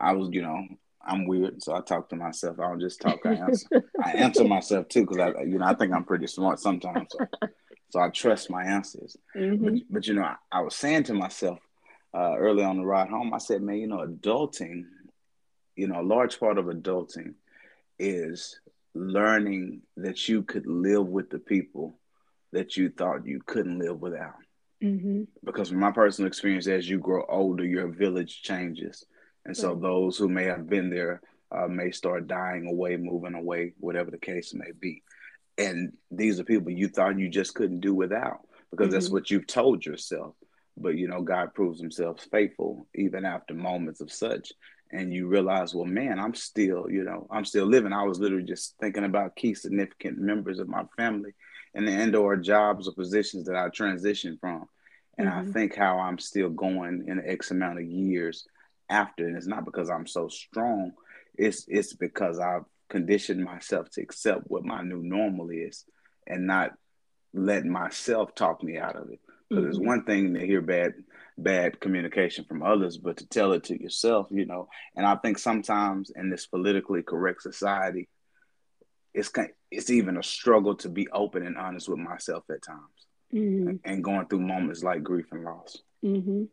I 0.00 0.12
was, 0.12 0.28
you 0.32 0.42
know, 0.42 0.66
I'm 1.06 1.26
weird, 1.26 1.62
so 1.62 1.74
I 1.74 1.80
talk 1.80 2.08
to 2.10 2.16
myself. 2.16 2.58
I 2.58 2.68
don't 2.68 2.80
just 2.80 3.00
talk. 3.00 3.24
I 3.24 3.34
answer. 3.34 3.68
I 4.04 4.12
answer 4.12 4.44
myself 4.44 4.88
too, 4.88 5.06
because 5.06 5.18
I, 5.18 5.42
you 5.42 5.58
know, 5.58 5.66
I 5.66 5.74
think 5.74 5.92
I'm 5.92 6.04
pretty 6.04 6.26
smart 6.26 6.58
sometimes. 6.58 7.08
So, 7.10 7.26
so 7.90 8.00
I 8.00 8.08
trust 8.08 8.50
my 8.50 8.64
answers. 8.64 9.16
Mm-hmm. 9.36 9.64
But, 9.64 9.74
but, 9.90 10.06
you 10.06 10.14
know, 10.14 10.22
I, 10.22 10.36
I, 10.50 10.60
was 10.62 10.74
saying 10.74 11.04
to 11.04 11.14
myself 11.14 11.60
uh, 12.12 12.36
early 12.36 12.64
on 12.64 12.78
the 12.78 12.84
ride 12.84 13.08
home, 13.08 13.32
I 13.32 13.38
said, 13.38 13.62
man, 13.62 13.76
you 13.76 13.86
know, 13.86 13.98
adulting, 14.06 14.84
you 15.76 15.86
know, 15.86 16.00
a 16.00 16.02
large 16.02 16.40
part 16.40 16.58
of 16.58 16.66
adulting 16.66 17.34
is 17.98 18.58
learning 18.94 19.82
that 19.96 20.28
you 20.28 20.42
could 20.42 20.66
live 20.66 21.06
with 21.06 21.30
the 21.30 21.38
people 21.38 21.98
that 22.52 22.76
you 22.76 22.90
thought 22.90 23.26
you 23.26 23.40
couldn't 23.44 23.78
live 23.78 24.00
without. 24.00 24.34
Mm-hmm. 24.82 25.22
Because 25.44 25.70
from 25.70 25.80
my 25.80 25.90
personal 25.90 26.28
experience, 26.28 26.66
as 26.66 26.88
you 26.88 26.98
grow 26.98 27.24
older, 27.28 27.64
your 27.64 27.88
village 27.88 28.42
changes. 28.42 29.04
And 29.44 29.56
so 29.56 29.74
those 29.74 30.18
who 30.18 30.28
may 30.28 30.44
have 30.44 30.68
been 30.68 30.90
there 30.90 31.22
uh, 31.50 31.68
may 31.68 31.90
start 31.90 32.26
dying 32.26 32.66
away, 32.66 32.96
moving 32.96 33.34
away, 33.34 33.74
whatever 33.78 34.10
the 34.10 34.18
case 34.18 34.52
may 34.54 34.72
be. 34.78 35.02
And 35.58 35.92
these 36.10 36.38
are 36.38 36.44
people 36.44 36.70
you 36.70 36.88
thought 36.88 37.18
you 37.18 37.28
just 37.28 37.54
couldn't 37.54 37.80
do 37.80 37.94
without 37.94 38.40
because 38.70 38.86
mm-hmm. 38.86 38.94
that's 38.94 39.10
what 39.10 39.30
you've 39.30 39.46
told 39.46 39.86
yourself. 39.86 40.34
But 40.76 40.96
you 40.96 41.08
know, 41.08 41.22
God 41.22 41.54
proves 41.54 41.80
himself 41.80 42.26
faithful 42.30 42.86
even 42.94 43.24
after 43.24 43.54
moments 43.54 44.00
of 44.00 44.12
such. 44.12 44.52
And 44.92 45.12
you 45.12 45.26
realize, 45.26 45.74
well, 45.74 45.86
man, 45.86 46.18
I'm 46.20 46.34
still, 46.34 46.86
you 46.88 47.02
know, 47.02 47.26
I'm 47.30 47.44
still 47.44 47.66
living. 47.66 47.92
I 47.92 48.04
was 48.04 48.20
literally 48.20 48.44
just 48.44 48.74
thinking 48.78 49.04
about 49.04 49.34
key 49.34 49.54
significant 49.54 50.18
members 50.18 50.58
of 50.60 50.68
my 50.68 50.84
family 50.96 51.34
and 51.76 51.86
the 51.86 51.92
and 51.92 52.42
jobs 52.42 52.88
or 52.88 52.94
positions 52.94 53.46
that 53.46 53.54
I 53.54 53.68
transitioned 53.68 54.40
from. 54.40 54.64
And 55.18 55.28
mm-hmm. 55.28 55.50
I 55.50 55.52
think 55.52 55.76
how 55.76 55.98
I'm 55.98 56.18
still 56.18 56.48
going 56.48 57.04
in 57.06 57.22
X 57.24 57.50
amount 57.50 57.78
of 57.78 57.84
years 57.84 58.46
after. 58.88 59.26
And 59.26 59.36
it's 59.36 59.46
not 59.46 59.66
because 59.66 59.90
I'm 59.90 60.06
so 60.06 60.28
strong. 60.28 60.92
It's 61.36 61.66
it's 61.68 61.94
because 61.94 62.38
I've 62.38 62.64
conditioned 62.88 63.44
myself 63.44 63.90
to 63.90 64.00
accept 64.00 64.44
what 64.46 64.64
my 64.64 64.82
new 64.82 65.02
normal 65.02 65.50
is 65.50 65.84
and 66.26 66.46
not 66.46 66.72
let 67.34 67.66
myself 67.66 68.34
talk 68.34 68.62
me 68.62 68.78
out 68.78 68.96
of 68.96 69.10
it. 69.10 69.20
Because 69.48 69.64
mm-hmm. 69.64 69.70
it's 69.70 69.78
one 69.78 70.04
thing 70.04 70.34
to 70.34 70.46
hear 70.46 70.62
bad 70.62 70.94
bad 71.36 71.78
communication 71.78 72.46
from 72.46 72.62
others, 72.62 72.96
but 72.96 73.18
to 73.18 73.28
tell 73.28 73.52
it 73.52 73.64
to 73.64 73.80
yourself, 73.80 74.28
you 74.30 74.46
know. 74.46 74.68
And 74.96 75.04
I 75.04 75.16
think 75.16 75.38
sometimes 75.38 76.10
in 76.16 76.30
this 76.30 76.46
politically 76.46 77.02
correct 77.02 77.42
society, 77.42 78.08
it's 79.16 79.32
it's 79.70 79.90
even 79.90 80.18
a 80.18 80.22
struggle 80.22 80.74
to 80.76 80.88
be 80.88 81.08
open 81.08 81.46
and 81.46 81.56
honest 81.56 81.88
with 81.88 81.98
myself 81.98 82.44
at 82.50 82.62
times, 82.62 83.06
mm-hmm. 83.34 83.76
and 83.84 84.04
going 84.04 84.26
through 84.26 84.40
moments 84.40 84.84
like 84.84 85.02
grief 85.02 85.26
and 85.32 85.42
loss. 85.42 85.78
Mm-hmm. 86.04 86.44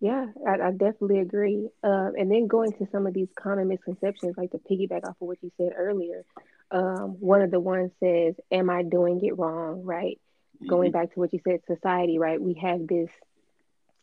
Yeah, 0.00 0.26
I, 0.46 0.60
I, 0.60 0.70
definitely 0.72 1.20
agree. 1.20 1.68
Uh, 1.82 2.10
and 2.18 2.30
then 2.30 2.48
going 2.48 2.72
to 2.72 2.86
some 2.92 3.06
of 3.06 3.14
these 3.14 3.30
common 3.34 3.68
misconceptions, 3.68 4.36
like 4.36 4.50
to 4.50 4.58
piggyback 4.58 5.04
off 5.04 5.16
of 5.20 5.28
what 5.28 5.38
you 5.42 5.50
said 5.56 5.72
earlier, 5.74 6.24
um, 6.70 7.16
one 7.20 7.40
of 7.40 7.50
the 7.50 7.60
ones 7.60 7.92
says, 8.00 8.34
"Am 8.50 8.68
I 8.68 8.82
doing 8.82 9.24
it 9.24 9.38
wrong?" 9.38 9.84
Right. 9.84 10.20
Mm-hmm. 10.56 10.66
Going 10.66 10.90
back 10.90 11.14
to 11.14 11.20
what 11.20 11.32
you 11.32 11.40
said, 11.44 11.60
society, 11.66 12.18
right? 12.18 12.42
We 12.42 12.54
have 12.54 12.86
this 12.86 13.10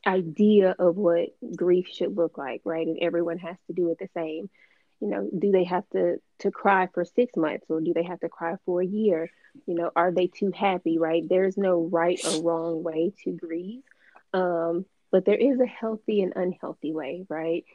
idea 0.07 0.73
of 0.79 0.95
what 0.95 1.29
grief 1.55 1.87
should 1.91 2.15
look 2.15 2.37
like, 2.37 2.61
right? 2.63 2.87
And 2.87 2.97
everyone 3.01 3.39
has 3.39 3.57
to 3.67 3.73
do 3.73 3.89
it 3.89 3.99
the 3.99 4.09
same 4.15 4.49
you 5.03 5.09
know 5.09 5.29
do 5.37 5.51
they 5.51 5.65
have 5.65 5.83
to 5.89 6.15
to 6.39 6.49
cry 6.49 6.87
for 6.93 7.03
six 7.03 7.35
months 7.35 7.65
or 7.69 7.81
do 7.81 7.93
they 7.93 8.03
have 8.03 8.21
to 8.21 8.29
cry 8.29 8.55
for 8.65 8.81
a 8.81 8.85
year? 8.85 9.29
You 9.65 9.75
know 9.75 9.91
are 9.97 10.13
they 10.13 10.27
too 10.27 10.51
happy 10.55 10.97
right? 10.97 11.23
There's 11.27 11.57
no 11.57 11.89
right 11.91 12.19
or 12.25 12.41
wrong 12.41 12.83
way 12.83 13.11
to 13.25 13.31
grieve 13.33 13.83
um, 14.33 14.85
but 15.11 15.25
there 15.25 15.35
is 15.35 15.59
a 15.59 15.65
healthy 15.65 16.21
and 16.21 16.31
unhealthy 16.37 16.93
way 16.93 17.25
right? 17.27 17.65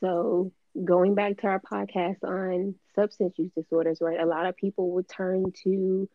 So 0.00 0.50
going 0.82 1.14
back 1.14 1.36
to 1.38 1.48
our 1.48 1.60
podcast 1.60 2.24
on 2.24 2.74
substance 2.94 3.34
use 3.36 3.52
disorders 3.54 3.98
right 4.00 4.18
a 4.18 4.26
lot 4.26 4.46
of 4.46 4.56
people 4.56 4.92
would 4.92 5.08
turn 5.08 5.52
to 5.64 6.08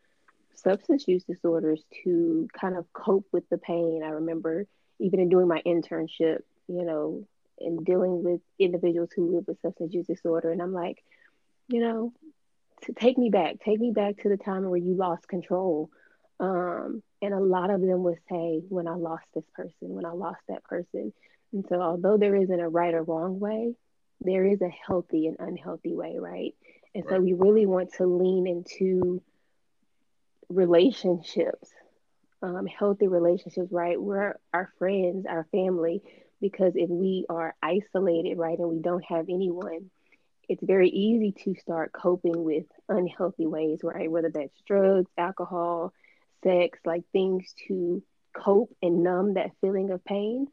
substance 0.56 1.08
use 1.08 1.24
disorders 1.24 1.84
to 2.04 2.48
kind 2.60 2.76
of 2.78 2.92
cope 2.94 3.28
with 3.32 3.48
the 3.50 3.60
pain. 3.60 4.02
I 4.04 4.10
remember 4.10 4.66
even 5.00 5.20
in 5.20 5.30
doing 5.30 5.48
my 5.48 5.62
internship 5.68 6.40
you 6.68 6.84
know 6.84 7.28
and 7.60 7.86
dealing 7.86 8.24
with 8.24 8.42
individuals 8.60 9.10
who 9.16 9.36
live 9.36 9.46
with 9.48 9.62
substance 9.62 9.94
use 9.94 10.08
disorder. 10.08 10.52
And 10.52 10.62
I'm 10.62 10.74
like, 10.74 11.04
you 11.68 11.80
know, 11.80 12.14
to 12.84 12.94
take 12.94 13.18
me 13.18 13.30
back, 13.30 13.56
take 13.64 13.80
me 13.80 13.92
back 13.92 14.18
to 14.24 14.30
the 14.30 14.38
time 14.38 14.70
where 14.70 14.78
you 14.78 14.96
lost 14.96 15.28
control. 15.28 15.90
Um, 16.40 17.02
and 17.22 17.34
a 17.34 17.40
lot 17.40 17.70
of 17.70 17.82
them 17.82 18.04
would 18.04 18.20
say, 18.30 18.62
when 18.68 18.88
I 18.88 18.96
lost 18.96 19.26
this 19.34 19.46
person, 19.56 19.74
when 19.90 20.06
I 20.06 20.12
lost 20.12 20.42
that 20.50 20.64
person. 20.66 21.14
And 21.54 21.66
so, 21.70 21.82
although 21.82 22.18
there 22.18 22.36
isn't 22.36 22.60
a 22.60 22.68
right 22.68 22.94
or 22.94 23.04
wrong 23.04 23.40
way, 23.40 23.76
there 24.20 24.46
is 24.46 24.62
a 24.62 24.70
healthy 24.70 25.28
and 25.28 25.38
unhealthy 25.40 25.94
way, 25.94 26.18
right? 26.18 26.54
And 26.94 27.06
right. 27.06 27.16
so, 27.16 27.22
we 27.22 27.34
really 27.34 27.66
want 27.66 27.94
to 27.94 28.06
lean 28.06 28.48
into 28.48 29.22
relationships, 30.50 31.70
um, 32.42 32.66
healthy 32.66 33.08
relationships, 33.08 33.72
right? 33.72 34.02
We're 34.02 34.38
our 34.54 34.70
friends, 34.78 35.26
our 35.30 35.48
family, 35.52 36.02
because 36.44 36.74
if 36.76 36.90
we 36.90 37.26
are 37.30 37.56
isolated, 37.64 38.38
right, 38.38 38.60
and 38.60 38.68
we 38.68 38.80
don't 38.80 39.06
have 39.06 39.30
anyone, 39.30 39.90
it's 40.50 40.62
very 40.62 40.90
easy 40.90 41.32
to 41.46 41.56
start 41.62 41.94
coping 41.94 42.44
with 42.44 42.66
unhealthy 42.90 43.46
ways, 43.46 43.80
right? 43.82 44.12
Whether 44.12 44.30
that's 44.30 44.62
drugs, 44.68 45.10
alcohol, 45.18 45.94
sex, 46.44 46.78
like 46.84 47.06
things 47.14 47.56
to 47.70 48.04
cope 48.36 48.76
and 48.82 49.04
numb 49.04 49.36
that 49.36 49.52
feeling 49.62 49.90
of 49.92 50.04
pain 50.04 50.48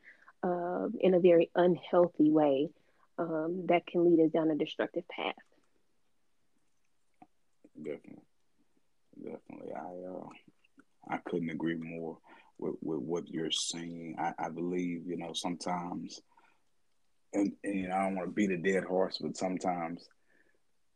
uh, 0.44 0.86
in 1.00 1.14
a 1.14 1.18
very 1.18 1.50
unhealthy 1.56 2.30
way 2.30 2.68
um, 3.18 3.64
that 3.66 3.84
can 3.84 4.04
lead 4.04 4.24
us 4.24 4.30
down 4.30 4.52
a 4.52 4.54
destructive 4.54 5.08
path. 5.08 5.34
Definitely, 7.76 8.22
definitely. 9.20 9.72
I 9.74 10.08
uh, 10.08 10.28
I 11.08 11.16
couldn't 11.28 11.50
agree 11.50 11.74
more 11.74 12.18
with, 12.60 12.74
with 12.82 13.00
what 13.00 13.28
you're 13.28 13.50
saying. 13.50 14.16
I, 14.18 14.46
I 14.46 14.48
believe, 14.50 15.06
you 15.06 15.16
know, 15.16 15.32
sometimes, 15.32 16.20
and, 17.32 17.52
and 17.64 17.92
I 17.92 18.04
don't 18.04 18.16
want 18.16 18.28
to 18.28 18.34
beat 18.34 18.50
a 18.50 18.58
dead 18.58 18.84
horse, 18.84 19.18
but 19.20 19.36
sometimes 19.36 20.08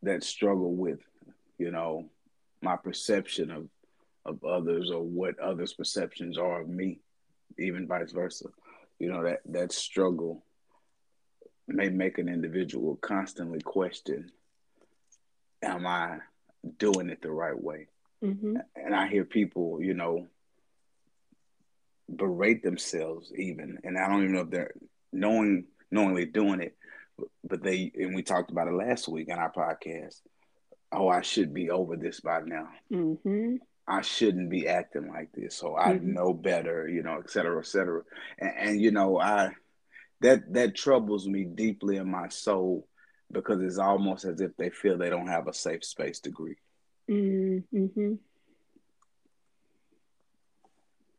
that 0.03 0.23
struggle 0.23 0.75
with, 0.75 1.01
you 1.59 1.71
know, 1.71 2.11
my 2.63 2.77
perception 2.77 3.51
of 3.51 3.69
of 4.27 4.43
others 4.43 4.91
or 4.91 5.03
what 5.03 5.39
others' 5.39 5.75
perceptions 5.75 6.39
are 6.39 6.63
of 6.63 6.69
me, 6.69 7.01
even 7.59 7.87
vice 7.87 8.11
versa. 8.13 8.47
You 8.99 9.13
know, 9.13 9.23
that 9.25 9.41
that 9.47 9.71
struggle 9.73 10.45
may 11.69 11.91
make 11.91 12.19
an 12.19 12.29
individual 12.29 12.97
constantly 12.97 13.61
question, 13.61 14.31
am 15.63 15.87
I 15.87 16.21
doing 16.79 17.11
it 17.11 17.21
the 17.21 17.31
right 17.31 17.61
way? 17.61 17.89
Mm-hmm. 18.23 18.57
And 18.77 18.95
I 18.95 19.09
hear 19.09 19.25
people, 19.25 19.83
you 19.83 19.93
know, 19.93 20.27
berate 22.09 22.63
themselves 22.63 23.33
even, 23.37 23.79
and 23.85 23.99
I 23.99 24.09
don't 24.09 24.23
even 24.23 24.35
know 24.35 24.43
if 24.43 24.51
they're 24.51 24.75
knowing 25.13 25.65
knowingly 25.91 26.27
doing 26.27 26.61
it, 26.61 26.77
but 27.43 27.63
they 27.63 27.93
and 27.95 28.15
we 28.15 28.23
talked 28.23 28.51
about 28.51 28.69
it 28.69 28.75
last 28.75 29.09
week 29.09 29.31
on 29.31 29.39
our 29.39 29.53
podcast. 29.53 30.21
Oh, 30.93 31.09
I 31.09 31.23
should 31.23 31.53
be 31.53 31.71
over 31.71 31.97
this 31.97 32.21
by 32.21 32.41
now. 32.41 32.69
Mm-hmm. 32.93 33.57
I 33.87 34.01
shouldn't 34.01 34.49
be 34.49 34.67
acting 34.69 35.09
like 35.09 35.31
this, 35.33 35.57
so 35.57 35.77
I 35.77 35.95
mm-hmm. 35.95 36.15
know 36.15 36.33
better, 36.33 36.89
you 36.89 37.03
know, 37.03 37.19
et 37.19 37.31
cetera, 37.31 37.59
et 37.59 37.67
cetera. 37.67 38.03
And, 38.39 38.53
and 38.57 38.81
you 38.81 38.91
know, 38.91 39.21
I 39.21 39.51
that 40.21 40.53
that 40.55 40.75
troubles 40.75 41.27
me 41.29 41.45
deeply 41.45 41.97
in 41.97 42.11
my 42.11 42.29
soul 42.29 42.89
because 43.31 43.61
it's 43.61 43.79
almost 43.79 44.25
as 44.25 44.41
if 44.41 44.57
they 44.57 44.71
feel 44.71 44.97
they 44.97 45.11
don't 45.11 45.27
have 45.29 45.49
a 45.49 45.55
safe 45.55 45.85
space 45.85 46.21
to 46.21 46.31
grieve. 46.31 46.57
Mm-hmm. 47.11 48.15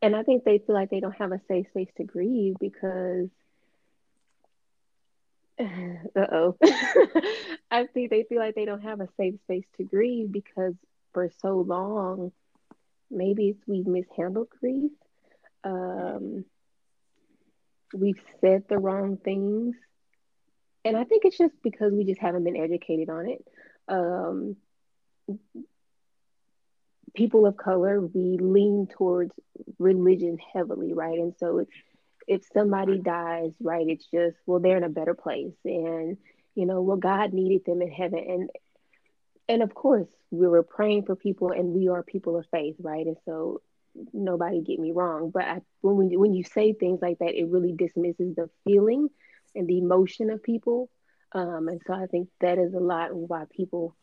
And 0.06 0.16
I 0.16 0.22
think 0.22 0.44
they 0.44 0.60
feel 0.60 0.76
like 0.76 0.92
they 0.92 1.00
don't 1.00 1.16
have 1.18 1.32
a 1.32 1.42
safe 1.48 1.68
space 1.70 1.90
to 1.98 2.04
grieve 2.04 2.58
because 2.60 3.28
uh 5.60 6.28
oh. 6.32 6.56
I 7.72 7.88
think 7.92 8.12
they 8.12 8.24
feel 8.30 8.38
like 8.38 8.54
they 8.54 8.66
don't 8.66 8.84
have 8.84 9.02
a 9.02 9.10
safe 9.18 9.34
space 9.46 9.66
to 9.78 9.84
grieve 9.84 10.32
because 10.32 10.76
for 11.12 11.32
so 11.42 11.58
long, 11.62 12.32
maybe 13.10 13.56
we've 13.66 13.88
mishandled 13.88 14.50
grief. 14.60 14.92
Um, 15.64 16.46
we've 17.92 18.22
said 18.42 18.66
the 18.70 18.78
wrong 18.78 19.18
things. 19.18 19.76
And 20.84 20.96
I 20.96 21.04
think 21.04 21.26
it's 21.26 21.38
just 21.38 21.56
because 21.64 21.94
we 21.94 22.04
just 22.06 22.22
haven't 22.22 22.44
been 22.44 22.58
educated 22.58 23.10
on 23.10 23.28
it. 23.28 23.44
Um, 23.88 24.56
people 27.16 27.46
of 27.46 27.58
color, 27.58 28.02
we 28.02 28.38
lean 28.40 28.88
towards 28.88 29.34
religion 29.80 30.38
heavily, 30.54 30.94
right? 30.94 31.18
And 31.18 31.34
so 31.40 31.60
it's 31.60 31.72
if 32.28 32.42
somebody 32.54 32.98
dies, 32.98 33.54
right, 33.62 33.86
it's 33.88 34.06
just, 34.06 34.36
well, 34.46 34.60
they're 34.60 34.78
in 34.78 34.84
a 34.84 34.90
better 34.90 35.14
place. 35.14 35.54
And, 35.64 36.18
you 36.56 36.66
know, 36.66 36.82
well, 36.82 36.98
God 36.98 37.34
needed 37.34 37.66
them 37.66 37.82
in 37.82 37.92
heaven. 37.92 38.20
And 38.28 38.50
and 39.48 39.62
of 39.62 39.76
course, 39.76 40.08
we 40.32 40.48
were 40.48 40.64
praying 40.64 41.06
for 41.06 41.16
people 41.16 41.52
and 41.52 41.68
we 41.74 41.88
are 41.88 42.02
people 42.02 42.38
of 42.38 42.48
faith, 42.52 42.76
right? 42.80 43.06
And 43.06 43.18
so 43.26 43.62
nobody 44.12 44.62
get 44.62 44.80
me 44.80 44.92
wrong, 44.92 45.30
but 45.30 45.44
I, 45.44 45.62
when 45.82 45.96
we, 45.96 46.18
when 46.18 46.34
you 46.34 46.44
say 46.44 46.74
things 46.74 47.00
like 47.02 47.20
that, 47.20 47.40
it 47.40 47.48
really 47.48 47.74
dismisses 47.74 48.36
the 48.36 48.50
feeling 48.66 49.10
and 49.54 49.68
the 49.68 49.78
emotion 49.78 50.30
of 50.32 50.44
people. 50.44 50.90
Um, 51.32 51.68
and 51.68 51.82
so 51.86 51.94
I 51.94 52.08
think 52.08 52.30
that 52.42 52.58
is 52.58 52.74
a 52.74 52.80
lot 52.80 53.14
why 53.14 53.46
people 53.56 53.96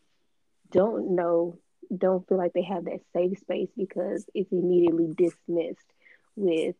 don't 0.71 1.15
know, 1.15 1.59
don't 1.95 2.27
feel 2.27 2.37
like 2.37 2.53
they 2.53 2.63
have 2.63 2.85
that 2.85 3.01
safe 3.13 3.39
space 3.39 3.69
because 3.77 4.25
it's 4.33 4.51
immediately 4.51 5.07
dismissed 5.15 5.87
with, 6.35 6.75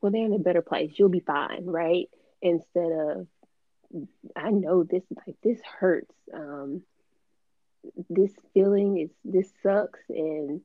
well, 0.00 0.12
they're 0.12 0.24
in 0.24 0.32
a 0.32 0.38
better 0.38 0.62
place. 0.62 0.92
You'll 0.96 1.08
be 1.08 1.20
fine, 1.20 1.66
right? 1.66 2.08
Instead 2.42 2.92
of, 2.92 3.26
I 4.36 4.50
know 4.50 4.84
this, 4.84 5.02
like 5.26 5.36
this 5.42 5.60
hurts. 5.78 6.14
Um, 6.32 6.82
this 8.08 8.32
feeling 8.54 8.98
is 8.98 9.10
this 9.24 9.50
sucks, 9.62 10.00
and 10.08 10.60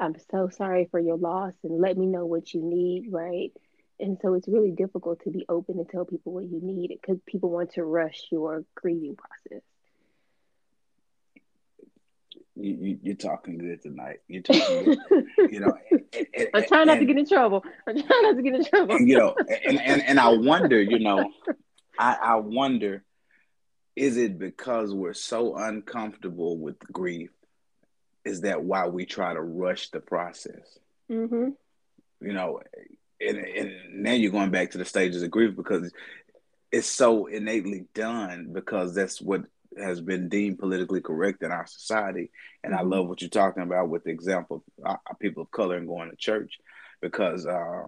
I'm 0.00 0.16
so 0.30 0.48
sorry 0.48 0.88
for 0.90 0.98
your 0.98 1.16
loss, 1.16 1.54
and 1.62 1.80
let 1.80 1.96
me 1.96 2.06
know 2.06 2.26
what 2.26 2.52
you 2.52 2.62
need, 2.62 3.12
right? 3.12 3.52
And 4.00 4.18
so 4.22 4.34
it's 4.34 4.48
really 4.48 4.70
difficult 4.70 5.24
to 5.24 5.30
be 5.30 5.44
open 5.48 5.78
and 5.78 5.88
tell 5.88 6.04
people 6.04 6.32
what 6.32 6.44
you 6.44 6.60
need 6.62 6.88
because 6.88 7.20
people 7.26 7.50
want 7.50 7.72
to 7.72 7.84
rush 7.84 8.28
your 8.30 8.64
grieving 8.74 9.16
process. 9.16 9.62
You, 12.60 12.98
you, 13.02 13.12
are 13.12 13.16
talking 13.16 13.58
good 13.58 13.82
tonight. 13.82 14.18
You're 14.26 14.42
talking 14.42 14.96
good. 15.08 15.24
you 15.52 15.60
know, 15.60 15.72
and, 15.90 16.26
and, 16.34 16.48
I'm 16.54 16.64
trying 16.64 16.86
not 16.86 16.98
and, 16.98 17.06
to 17.06 17.14
get 17.14 17.18
in 17.18 17.28
trouble. 17.28 17.64
I'm 17.86 18.02
trying 18.02 18.22
not 18.22 18.36
to 18.36 18.42
get 18.42 18.54
in 18.54 18.64
trouble. 18.64 19.00
you 19.00 19.16
know, 19.16 19.34
and, 19.64 19.80
and, 19.80 20.02
and 20.02 20.20
I 20.20 20.28
wonder, 20.30 20.80
you 20.80 20.98
know, 20.98 21.30
I, 21.98 22.16
I 22.20 22.34
wonder, 22.36 23.04
is 23.94 24.16
it 24.16 24.38
because 24.38 24.92
we're 24.92 25.14
so 25.14 25.56
uncomfortable 25.56 26.58
with 26.58 26.78
grief? 26.80 27.30
Is 28.24 28.42
that 28.42 28.62
why 28.62 28.88
we 28.88 29.06
try 29.06 29.34
to 29.34 29.40
rush 29.40 29.90
the 29.90 30.00
process? 30.00 30.78
Mm-hmm. 31.10 31.50
You 32.20 32.32
know, 32.32 32.60
and, 33.20 33.38
and 33.38 33.72
now 34.02 34.12
you're 34.12 34.32
going 34.32 34.50
back 34.50 34.72
to 34.72 34.78
the 34.78 34.84
stages 34.84 35.22
of 35.22 35.30
grief 35.30 35.54
because 35.56 35.92
it's 36.70 36.88
so 36.88 37.26
innately 37.26 37.86
done 37.94 38.50
because 38.52 38.94
that's 38.94 39.20
what 39.20 39.42
has 39.76 40.00
been 40.00 40.28
deemed 40.28 40.58
politically 40.58 41.00
correct 41.00 41.42
in 41.42 41.52
our 41.52 41.66
society. 41.66 42.30
And 42.62 42.72
mm-hmm. 42.72 42.80
I 42.80 42.96
love 42.96 43.08
what 43.08 43.20
you're 43.20 43.30
talking 43.30 43.62
about 43.62 43.88
with 43.88 44.04
the 44.04 44.10
example 44.10 44.64
of 44.84 44.96
uh, 45.08 45.14
people 45.20 45.42
of 45.42 45.50
color 45.50 45.76
and 45.76 45.86
going 45.86 46.10
to 46.10 46.16
church 46.16 46.58
because 47.00 47.46
uh, 47.46 47.84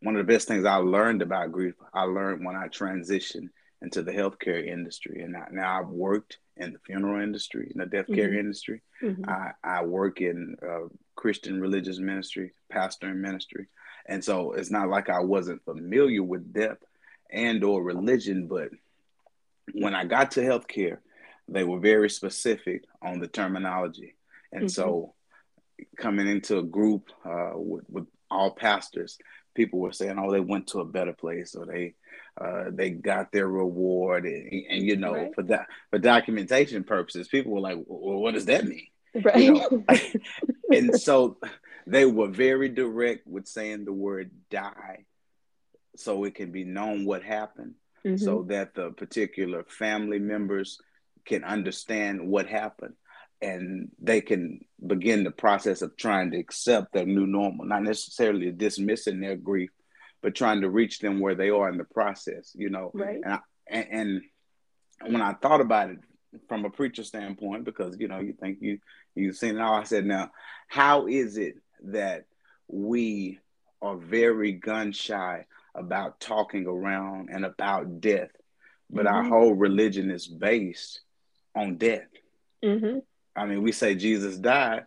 one 0.00 0.16
of 0.16 0.26
the 0.26 0.32
best 0.32 0.48
things 0.48 0.64
I 0.64 0.76
learned 0.76 1.22
about 1.22 1.52
grief, 1.52 1.74
I 1.92 2.04
learned 2.04 2.44
when 2.44 2.56
I 2.56 2.68
transitioned 2.68 3.50
into 3.82 4.02
the 4.02 4.12
healthcare 4.12 4.66
industry. 4.66 5.22
And 5.22 5.36
I, 5.36 5.46
now 5.50 5.80
I've 5.80 5.88
worked 5.88 6.38
in 6.56 6.72
the 6.72 6.78
funeral 6.80 7.22
industry, 7.22 7.70
in 7.72 7.80
the 7.80 7.86
death 7.86 8.06
care 8.06 8.28
mm-hmm. 8.28 8.38
industry. 8.38 8.82
Mm-hmm. 9.02 9.28
I, 9.28 9.52
I 9.64 9.84
work 9.84 10.20
in 10.20 10.56
uh, 10.62 10.88
Christian 11.16 11.60
religious 11.60 11.98
ministry, 11.98 12.52
pastor 12.70 13.08
and 13.08 13.22
ministry. 13.22 13.66
And 14.06 14.24
so 14.24 14.52
it's 14.52 14.70
not 14.70 14.88
like 14.88 15.08
I 15.08 15.20
wasn't 15.20 15.64
familiar 15.64 16.22
with 16.22 16.52
death 16.52 16.78
and 17.30 17.62
or 17.64 17.82
religion, 17.82 18.48
but 18.48 18.70
when 19.72 19.94
I 19.94 20.04
got 20.04 20.32
to 20.32 20.40
healthcare, 20.40 20.98
they 21.48 21.64
were 21.64 21.80
very 21.80 22.10
specific 22.10 22.84
on 23.02 23.20
the 23.20 23.28
terminology. 23.28 24.16
And 24.52 24.64
mm-hmm. 24.64 24.68
so 24.68 25.14
coming 25.96 26.28
into 26.28 26.58
a 26.58 26.62
group 26.62 27.10
uh, 27.24 27.52
with, 27.54 27.84
with 27.88 28.06
all 28.30 28.52
pastors, 28.52 29.18
people 29.54 29.80
were 29.80 29.92
saying, 29.92 30.18
"Oh, 30.18 30.30
they 30.30 30.40
went 30.40 30.68
to 30.68 30.80
a 30.80 30.84
better 30.84 31.12
place, 31.12 31.54
or 31.54 31.66
they 31.66 31.94
uh, 32.40 32.64
they 32.70 32.90
got 32.90 33.32
their 33.32 33.48
reward," 33.48 34.24
and, 34.24 34.52
and 34.68 34.82
you 34.82 34.96
know, 34.96 35.14
right. 35.14 35.34
for 35.34 35.42
that 35.44 35.66
for 35.90 35.98
documentation 35.98 36.84
purposes, 36.84 37.28
people 37.28 37.52
were 37.52 37.60
like, 37.60 37.78
"Well, 37.86 38.20
what 38.20 38.34
does 38.34 38.46
that 38.46 38.64
mean?" 38.64 38.86
Right. 39.14 39.42
You 39.42 39.54
know? 39.54 39.84
and 40.70 41.00
so 41.00 41.38
they 41.86 42.04
were 42.04 42.28
very 42.28 42.68
direct 42.68 43.26
with 43.26 43.48
saying 43.48 43.84
the 43.84 43.92
word 43.92 44.30
"die," 44.50 45.04
so 45.96 46.24
it 46.24 46.34
can 46.34 46.52
be 46.52 46.64
known 46.64 47.04
what 47.04 47.22
happened, 47.22 47.74
mm-hmm. 48.04 48.16
so 48.16 48.44
that 48.48 48.74
the 48.74 48.90
particular 48.92 49.64
family 49.64 50.18
members 50.18 50.78
can 51.24 51.44
understand 51.44 52.26
what 52.26 52.46
happened 52.46 52.94
and 53.42 53.90
they 54.00 54.20
can 54.20 54.60
begin 54.86 55.24
the 55.24 55.30
process 55.30 55.82
of 55.82 55.96
trying 55.96 56.30
to 56.30 56.38
accept 56.38 56.92
their 56.92 57.06
new 57.06 57.26
normal, 57.26 57.64
not 57.64 57.82
necessarily 57.82 58.50
dismissing 58.52 59.20
their 59.20 59.36
grief, 59.36 59.70
but 60.22 60.34
trying 60.34 60.60
to 60.60 60.68
reach 60.68 60.98
them 60.98 61.20
where 61.20 61.34
they 61.34 61.48
are 61.48 61.68
in 61.70 61.78
the 61.78 61.84
process, 61.84 62.52
you 62.54 62.68
know. 62.68 62.90
Right. 62.92 63.20
And, 63.24 63.32
I, 63.32 63.38
and, 63.68 63.86
and 63.90 65.12
when 65.12 65.22
I 65.22 65.32
thought 65.32 65.62
about 65.62 65.90
it 65.90 65.98
from 66.48 66.64
a 66.64 66.70
preacher 66.70 67.02
standpoint, 67.02 67.64
because 67.64 67.96
you 67.98 68.08
know 68.08 68.18
you 68.18 68.34
think 68.34 68.58
you 68.60 68.78
you've 69.14 69.36
seen 69.36 69.56
it 69.56 69.62
all, 69.62 69.74
I 69.74 69.84
said, 69.84 70.04
now 70.04 70.30
how 70.68 71.06
is 71.06 71.38
it 71.38 71.54
that 71.84 72.24
we 72.68 73.38
are 73.80 73.96
very 73.96 74.52
gun 74.52 74.92
shy 74.92 75.46
about 75.74 76.20
talking 76.20 76.66
around 76.66 77.28
and 77.30 77.44
about 77.44 78.00
death, 78.00 78.30
but 78.90 79.06
mm-hmm. 79.06 79.14
our 79.14 79.24
whole 79.24 79.54
religion 79.54 80.10
is 80.10 80.26
based 80.26 81.00
on 81.54 81.76
death. 81.76 82.08
Mm-hmm. 82.64 82.98
I 83.36 83.46
mean, 83.46 83.62
we 83.62 83.72
say 83.72 83.94
Jesus 83.94 84.36
died 84.36 84.86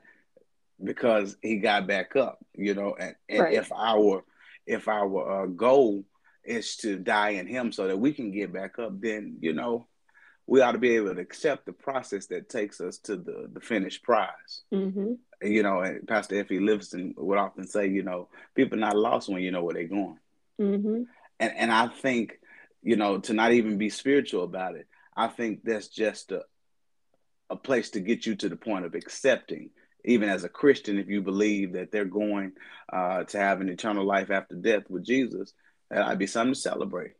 because 0.83 1.37
he 1.41 1.57
got 1.57 1.87
back 1.87 2.15
up, 2.15 2.39
you 2.53 2.73
know, 2.73 2.95
and, 2.99 3.15
and 3.29 3.39
right. 3.39 3.53
if 3.53 3.71
our 3.71 4.23
if 4.65 4.87
our 4.87 5.43
uh, 5.43 5.45
goal 5.47 6.05
is 6.43 6.77
to 6.77 6.97
die 6.97 7.31
in 7.31 7.47
him 7.47 7.71
so 7.71 7.87
that 7.87 7.97
we 7.97 8.13
can 8.13 8.31
get 8.31 8.53
back 8.53 8.79
up, 8.79 8.99
then 8.99 9.37
you 9.39 9.53
know 9.53 9.87
we 10.45 10.61
ought 10.61 10.73
to 10.73 10.77
be 10.77 10.95
able 10.95 11.15
to 11.15 11.21
accept 11.21 11.65
the 11.65 11.73
process 11.73 12.27
that 12.27 12.49
takes 12.49 12.81
us 12.81 12.97
to 12.99 13.15
the 13.15 13.49
the 13.51 13.61
finished 13.61 14.03
prize. 14.03 14.63
Mm-hmm. 14.73 15.13
You 15.41 15.63
know, 15.63 15.79
and 15.79 16.07
Pastor 16.07 16.39
Effie 16.39 16.59
Livingston 16.59 17.15
would 17.17 17.37
often 17.37 17.67
say, 17.67 17.87
you 17.87 18.03
know, 18.03 18.29
people 18.55 18.77
are 18.77 18.81
not 18.81 18.95
lost 18.95 19.29
when 19.29 19.41
you 19.41 19.51
know 19.51 19.63
where 19.63 19.73
they're 19.73 19.87
going. 19.87 20.17
Mm-hmm. 20.61 21.03
And 21.39 21.53
and 21.57 21.71
I 21.71 21.87
think, 21.87 22.39
you 22.81 22.95
know, 22.95 23.19
to 23.19 23.33
not 23.33 23.51
even 23.53 23.77
be 23.77 23.89
spiritual 23.89 24.43
about 24.43 24.75
it, 24.75 24.87
I 25.15 25.27
think 25.27 25.61
that's 25.63 25.87
just 25.87 26.31
a, 26.31 26.43
a 27.49 27.55
place 27.55 27.91
to 27.91 27.99
get 27.99 28.25
you 28.25 28.35
to 28.35 28.49
the 28.49 28.55
point 28.55 28.85
of 28.85 28.95
accepting 28.95 29.69
even 30.05 30.29
as 30.29 30.43
a 30.43 30.49
christian 30.49 30.97
if 30.97 31.07
you 31.07 31.21
believe 31.21 31.73
that 31.73 31.91
they're 31.91 32.05
going 32.05 32.51
uh, 32.91 33.23
to 33.23 33.37
have 33.37 33.61
an 33.61 33.69
eternal 33.69 34.05
life 34.05 34.31
after 34.31 34.55
death 34.55 34.83
with 34.89 35.05
jesus 35.05 35.53
that'd 35.89 36.19
be 36.19 36.27
something 36.27 36.53
to 36.53 36.59
celebrate 36.59 37.13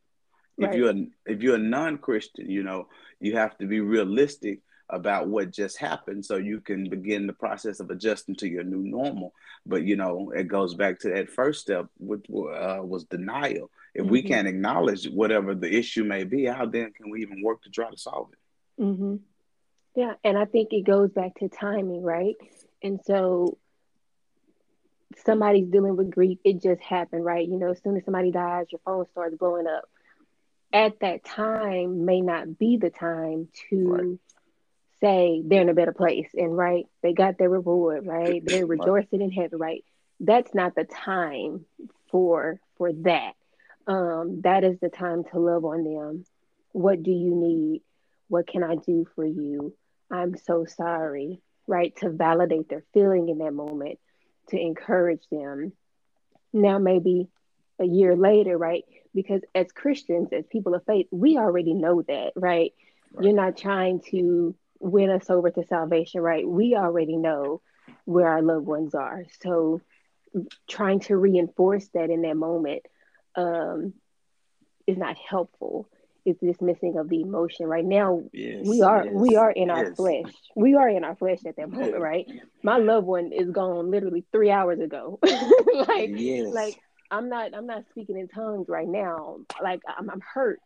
right. 0.58 0.69
if 0.69 0.76
you're 0.76 0.89
a, 0.89 1.06
if 1.26 1.41
you're 1.41 1.56
a 1.56 1.60
non-christian 1.60 2.50
you 2.50 2.63
know 2.63 2.88
you 3.19 3.38
have 3.38 3.58
to 3.58 3.65
be 3.65 3.80
realistic 3.80 4.60
about 4.89 5.28
what 5.28 5.52
just 5.52 5.78
happened 5.78 6.26
so 6.26 6.36
you 6.36 6.60
can 6.60 6.89
begin 6.89 7.26
the 7.26 7.34
process 7.34 7.80
of 7.80 7.89
adjusting 7.89 8.36
to 8.36 8.48
your 8.48 8.63
new 8.63 8.84
normal 8.84 9.34
but 9.65 9.84
you 9.84 9.96
know 9.96 10.32
it 10.36 10.48
goes 10.48 10.76
back 10.76 11.00
to 11.00 11.10
that 11.10 11.30
first 11.30 11.62
step 11.62 11.88
which 11.98 12.26
uh, 12.30 12.80
was 12.82 13.06
denial 13.06 13.72
if 13.93 14.04
mm-hmm. 14.04 14.12
we 14.12 14.22
can't 14.22 14.48
acknowledge 14.48 15.08
whatever 15.08 15.56
the 15.56 15.74
issue 15.74 16.04
may 16.04 16.24
be 16.24 16.46
how 16.46 16.65
then 16.65 16.91
can 16.91 17.10
we 17.10 17.22
even 17.22 17.41
work 17.41 17.62
to 17.63 17.69
try 17.69 17.89
to 17.89 17.98
solve 17.98 18.30
it 18.34 18.82
mm-hmm. 18.82 19.15
Yeah, 19.96 20.13
and 20.24 20.38
I 20.38 20.46
think 20.46 20.74
it 20.74 20.86
goes 20.86 21.12
back 21.12 21.36
to 21.36 21.50
timing, 21.50 22.02
right? 22.02 22.36
And 22.82 23.00
so 23.06 23.58
somebody's 25.26 25.67
dealing 25.67 25.96
with 25.96 26.10
grief, 26.10 26.39
it 26.43 26.62
just 26.62 26.82
happened, 26.82 27.24
right? 27.24 27.48
You 27.48 27.58
know, 27.58 27.72
as 27.72 27.82
soon 27.84 27.98
as 27.98 28.06
somebody 28.06 28.32
dies, 28.32 28.65
your 28.72 28.82
phone 28.86 29.06
starts 29.12 29.36
blowing 29.38 29.67
up. 29.67 29.84
At 30.72 31.00
that 31.02 31.24
time 31.24 32.06
may 32.06 32.22
not 32.22 32.58
be 32.58 32.78
the 32.78 32.89
time 32.89 33.50
to 33.69 33.88
right. 33.88 34.19
Say 35.04 35.42
they're 35.46 35.62
in 35.62 35.70
a 35.70 35.74
better 35.74 35.94
place 35.94 36.30
and 36.36 36.58
right, 36.58 36.86
they 37.04 37.13
got 37.13 37.38
their 37.38 37.50
reward, 37.50 38.08
right? 38.08 38.42
They're 38.46 38.66
rejoicing 38.66 39.22
in 39.22 39.32
heaven, 39.32 39.60
right? 39.60 39.84
That's 40.20 40.54
not 40.56 40.76
the 40.76 40.86
time 40.86 41.66
for 42.12 42.60
for 42.78 42.94
that. 42.94 43.34
Um, 43.88 44.42
that 44.44 44.63
is 44.63 44.80
the 44.80 44.89
time 44.89 45.26
to 45.32 45.39
love 45.39 45.66
on 45.66 45.84
them. 45.84 46.26
What 46.72 47.04
do 47.04 47.12
you 47.12 47.36
need? 47.36 47.82
What 48.30 48.48
can 48.48 48.63
I 48.63 48.76
do 48.76 49.06
for 49.16 49.26
you? 49.26 49.76
I'm 50.12 50.38
so 50.38 50.66
sorry, 50.66 51.42
right? 51.68 51.96
To 51.98 52.10
validate 52.10 52.70
their 52.70 52.86
feeling 52.94 53.30
in 53.30 53.39
that 53.39 53.54
moment, 53.54 54.00
to 54.50 54.60
encourage 54.60 55.24
them. 55.32 55.74
now 56.54 56.80
maybe 56.80 57.28
a 57.80 57.86
year 57.86 58.16
later, 58.16 58.58
right? 58.58 58.86
Because 59.13 59.42
as 59.56 59.72
Christians, 59.74 60.30
as 60.32 60.46
people 60.48 60.76
of 60.76 60.86
faith, 60.86 61.08
we 61.12 61.38
already 61.38 61.74
know 61.74 62.02
that, 62.04 62.34
right? 62.36 62.74
right. 63.13 63.26
You're 63.26 63.34
not 63.36 63.58
trying 63.58 64.02
to 64.12 64.56
win 64.84 65.10
us 65.10 65.30
over 65.30 65.50
to 65.50 65.63
salvation, 65.67 66.22
right? 66.22 66.48
We 66.48 66.76
already 66.76 67.15
know 67.15 67.62
where 68.06 68.28
our 68.28 68.41
loved 68.41 68.65
ones 68.65 68.93
are. 68.93 69.24
So 69.41 69.82
trying 70.69 71.00
to 71.02 71.15
reinforce 71.15 71.88
that 71.93 72.10
in 72.10 72.22
that 72.24 72.36
moment 72.36 72.84
um, 73.36 73.93
is 74.86 74.98
not 74.98 75.15
helpful. 75.17 75.88
It's 76.26 76.39
dismissing 76.39 76.98
of 76.98 77.10
the 77.10 77.22
emotion. 77.22 77.65
Right 77.65 77.84
now, 77.84 78.24
yes, 78.32 78.65
we 78.65 78.82
are 78.82 79.06
yes, 79.06 79.13
we 79.13 79.36
are 79.36 79.52
in 79.52 79.67
yes. 79.67 79.78
our 79.78 79.96
flesh. 79.96 80.34
We 80.56 80.76
are 80.76 80.88
in 80.88 81.04
our 81.04 81.15
flesh 81.15 81.39
at 81.46 81.58
that 81.58 81.69
moment, 81.69 82.00
right? 82.00 82.26
My 82.62 82.78
loved 82.78 83.08
one 83.08 83.34
is 83.34 83.50
gone 83.50 83.91
literally 83.91 84.24
three 84.32 84.50
hours 84.50 84.80
ago. 84.80 85.19
like, 85.24 86.12
like 86.54 86.80
I'm 87.12 87.28
not 87.28 87.54
I'm 87.54 87.67
not 87.67 87.84
speaking 87.89 88.17
in 88.17 88.30
tongues 88.30 88.67
right 88.69 88.88
now. 88.88 89.39
Like 89.62 89.82
I'm, 89.86 90.10
I'm 90.10 90.22
hurt, 90.22 90.62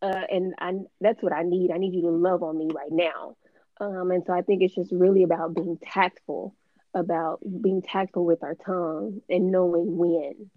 uh, 0.00 0.22
and 0.30 0.54
I 0.58 0.72
that's 1.02 1.22
what 1.22 1.34
I 1.34 1.42
need. 1.42 1.70
I 1.70 1.76
need 1.76 1.94
you 1.94 2.02
to 2.02 2.10
love 2.10 2.42
on 2.42 2.56
me 2.56 2.68
right 2.74 2.92
now. 2.92 3.36
Um, 3.80 4.10
and 4.10 4.24
so 4.26 4.32
I 4.32 4.42
think 4.42 4.62
it's 4.62 4.74
just 4.74 4.92
really 4.92 5.22
about 5.22 5.54
being 5.54 5.78
tactful, 5.82 6.54
about 6.94 7.40
being 7.62 7.82
tactful 7.82 8.24
with 8.24 8.42
our 8.42 8.54
tongue 8.54 9.20
and 9.28 9.52
knowing 9.52 9.96
when 9.96 10.50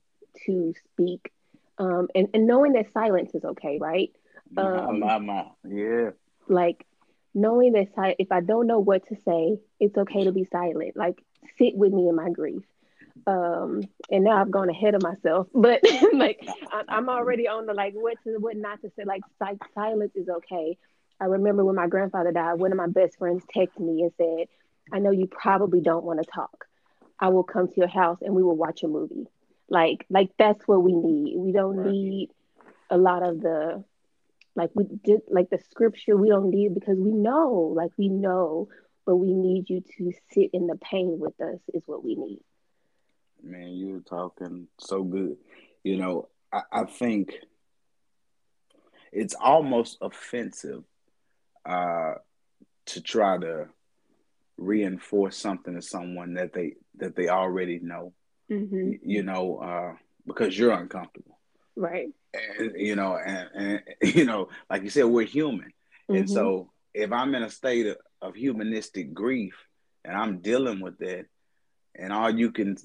to 0.45 0.73
speak, 0.93 1.31
um, 1.77 2.07
and 2.15 2.29
and 2.33 2.47
knowing 2.47 2.73
that 2.73 2.93
silence 2.93 3.33
is 3.33 3.43
okay, 3.43 3.77
right? 3.79 4.11
Um, 4.57 4.99
my, 4.99 5.17
my, 5.17 5.19
my. 5.19 5.45
Yeah. 5.69 6.11
Like 6.47 6.85
knowing 7.33 7.73
that 7.73 7.87
si- 7.95 8.15
if 8.19 8.31
I 8.31 8.41
don't 8.41 8.67
know 8.67 8.79
what 8.79 9.07
to 9.09 9.15
say, 9.25 9.59
it's 9.79 9.97
okay 9.97 10.23
to 10.23 10.31
be 10.31 10.45
silent. 10.45 10.95
Like 10.95 11.21
sit 11.57 11.75
with 11.75 11.93
me 11.93 12.07
in 12.07 12.15
my 12.15 12.29
grief 12.29 12.63
um 13.27 13.81
and 14.09 14.23
now 14.23 14.41
i've 14.41 14.51
gone 14.51 14.69
ahead 14.69 14.95
of 14.95 15.01
myself 15.01 15.47
but 15.53 15.81
like 16.13 16.45
i'm 16.87 17.09
already 17.09 17.47
on 17.47 17.65
the 17.65 17.73
like 17.73 17.93
what 17.93 18.17
to 18.23 18.37
what 18.37 18.55
not 18.55 18.81
to 18.81 18.89
say 18.95 19.03
like, 19.05 19.21
like 19.39 19.57
silence 19.73 20.11
is 20.15 20.29
okay 20.29 20.77
i 21.19 21.25
remember 21.25 21.63
when 21.63 21.75
my 21.75 21.87
grandfather 21.87 22.31
died 22.31 22.53
one 22.53 22.71
of 22.71 22.77
my 22.77 22.87
best 22.87 23.17
friends 23.17 23.43
texted 23.55 23.79
me 23.79 24.01
and 24.03 24.11
said 24.17 24.47
i 24.93 24.99
know 24.99 25.11
you 25.11 25.27
probably 25.27 25.81
don't 25.81 26.03
want 26.03 26.19
to 26.21 26.31
talk 26.31 26.65
i 27.19 27.29
will 27.29 27.43
come 27.43 27.67
to 27.67 27.73
your 27.77 27.87
house 27.87 28.19
and 28.21 28.33
we 28.33 28.43
will 28.43 28.57
watch 28.57 28.83
a 28.83 28.87
movie 28.87 29.27
like 29.69 30.05
like 30.09 30.31
that's 30.37 30.67
what 30.67 30.83
we 30.83 30.93
need 30.93 31.35
we 31.37 31.51
don't 31.51 31.77
right. 31.77 31.91
need 31.91 32.29
a 32.89 32.97
lot 32.97 33.23
of 33.23 33.39
the 33.41 33.83
like 34.55 34.71
we 34.73 34.85
did 35.03 35.21
like 35.29 35.49
the 35.49 35.59
scripture 35.69 36.17
we 36.17 36.29
don't 36.29 36.49
need 36.49 36.73
because 36.73 36.97
we 36.97 37.11
know 37.11 37.73
like 37.75 37.91
we 37.97 38.09
know 38.09 38.67
but 39.05 39.15
we 39.15 39.33
need 39.33 39.69
you 39.69 39.83
to 39.97 40.11
sit 40.31 40.49
in 40.53 40.67
the 40.67 40.75
pain 40.75 41.17
with 41.19 41.39
us 41.41 41.59
is 41.73 41.83
what 41.85 42.03
we 42.03 42.15
need 42.15 42.41
Man, 43.43 43.69
you 43.69 43.89
were 43.89 44.01
talking 44.01 44.67
so 44.79 45.03
good. 45.03 45.37
You 45.83 45.97
know, 45.97 46.29
I, 46.51 46.61
I 46.71 46.83
think 46.83 47.33
it's 49.11 49.33
almost 49.35 49.97
offensive 50.01 50.83
uh, 51.69 52.15
to 52.87 53.01
try 53.01 53.37
to 53.37 53.67
reinforce 54.57 55.37
something 55.37 55.75
to 55.75 55.81
someone 55.81 56.33
that 56.33 56.51
they 56.53 56.73
that 56.97 57.15
they 57.15 57.29
already 57.29 57.79
know. 57.79 58.13
Mm-hmm. 58.51 58.93
You 59.03 59.23
know, 59.23 59.57
uh, 59.57 59.93
because 60.25 60.57
you're 60.57 60.71
uncomfortable, 60.71 61.37
right? 61.75 62.07
And, 62.33 62.73
you 62.75 62.95
know, 62.95 63.15
and, 63.15 63.49
and 63.53 63.81
you 64.15 64.25
know, 64.25 64.49
like 64.69 64.83
you 64.83 64.89
said, 64.89 65.05
we're 65.05 65.25
human, 65.25 65.71
mm-hmm. 66.09 66.15
and 66.15 66.29
so 66.29 66.71
if 66.93 67.11
I'm 67.11 67.35
in 67.35 67.43
a 67.43 67.49
state 67.49 67.85
of, 67.85 67.97
of 68.21 68.35
humanistic 68.35 69.13
grief 69.13 69.53
and 70.03 70.17
I'm 70.17 70.39
dealing 70.39 70.81
with 70.81 70.97
that, 70.99 71.25
and 71.95 72.11
all 72.11 72.29
you 72.29 72.51
can 72.51 72.77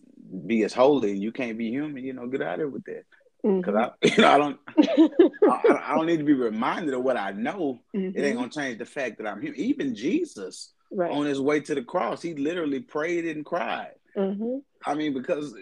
be 0.47 0.63
as 0.65 0.75
holy 0.75 1.13
and 1.13 1.23
you 1.23 1.33
can't 1.33 1.57
be 1.57 1.71
human, 1.71 2.05
you 2.05 2.13
know, 2.13 2.27
get 2.27 2.43
out 2.43 2.55
of 2.55 2.59
here 2.59 2.69
with 2.69 2.85
that. 2.85 3.05
Because 3.45 3.75
mm-hmm. 3.75 3.77
I, 3.77 4.07
you 4.17 4.23
know, 4.23 4.31
I 4.31 4.39
don't, 4.39 4.59
I, 5.51 5.91
I, 5.91 5.95
don't 5.95 6.07
need 6.07 6.17
to 6.17 6.25
be 6.25 6.33
reminded 6.33 6.95
of 6.95 7.03
what 7.03 7.19
I 7.19 7.33
know. 7.33 7.83
Mm-hmm. 7.95 8.19
It 8.19 8.25
ain't 8.25 8.37
mm-hmm. 8.37 8.37
gonna 8.39 8.49
change 8.51 8.79
the 8.79 8.87
fact 8.87 9.19
that 9.19 9.27
I'm 9.27 9.43
human. 9.43 9.61
Even 9.61 9.95
Jesus, 9.95 10.73
right. 10.91 11.11
on 11.11 11.27
his 11.27 11.41
way 11.41 11.61
to 11.61 11.75
the 11.75 11.83
cross, 11.83 12.23
he 12.23 12.35
literally 12.35 12.81
prayed 12.81 13.27
and 13.27 13.45
cried. 13.45 13.93
Mm-hmm. 14.17 14.59
I 14.87 14.95
mean, 14.95 15.13
because 15.13 15.55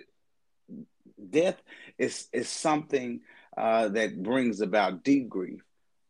death 1.28 1.60
is 1.98 2.28
is 2.32 2.48
something 2.48 3.20
uh, 3.56 3.88
that 3.88 4.22
brings 4.22 4.60
about 4.60 5.02
deep 5.02 5.28
grief. 5.28 5.62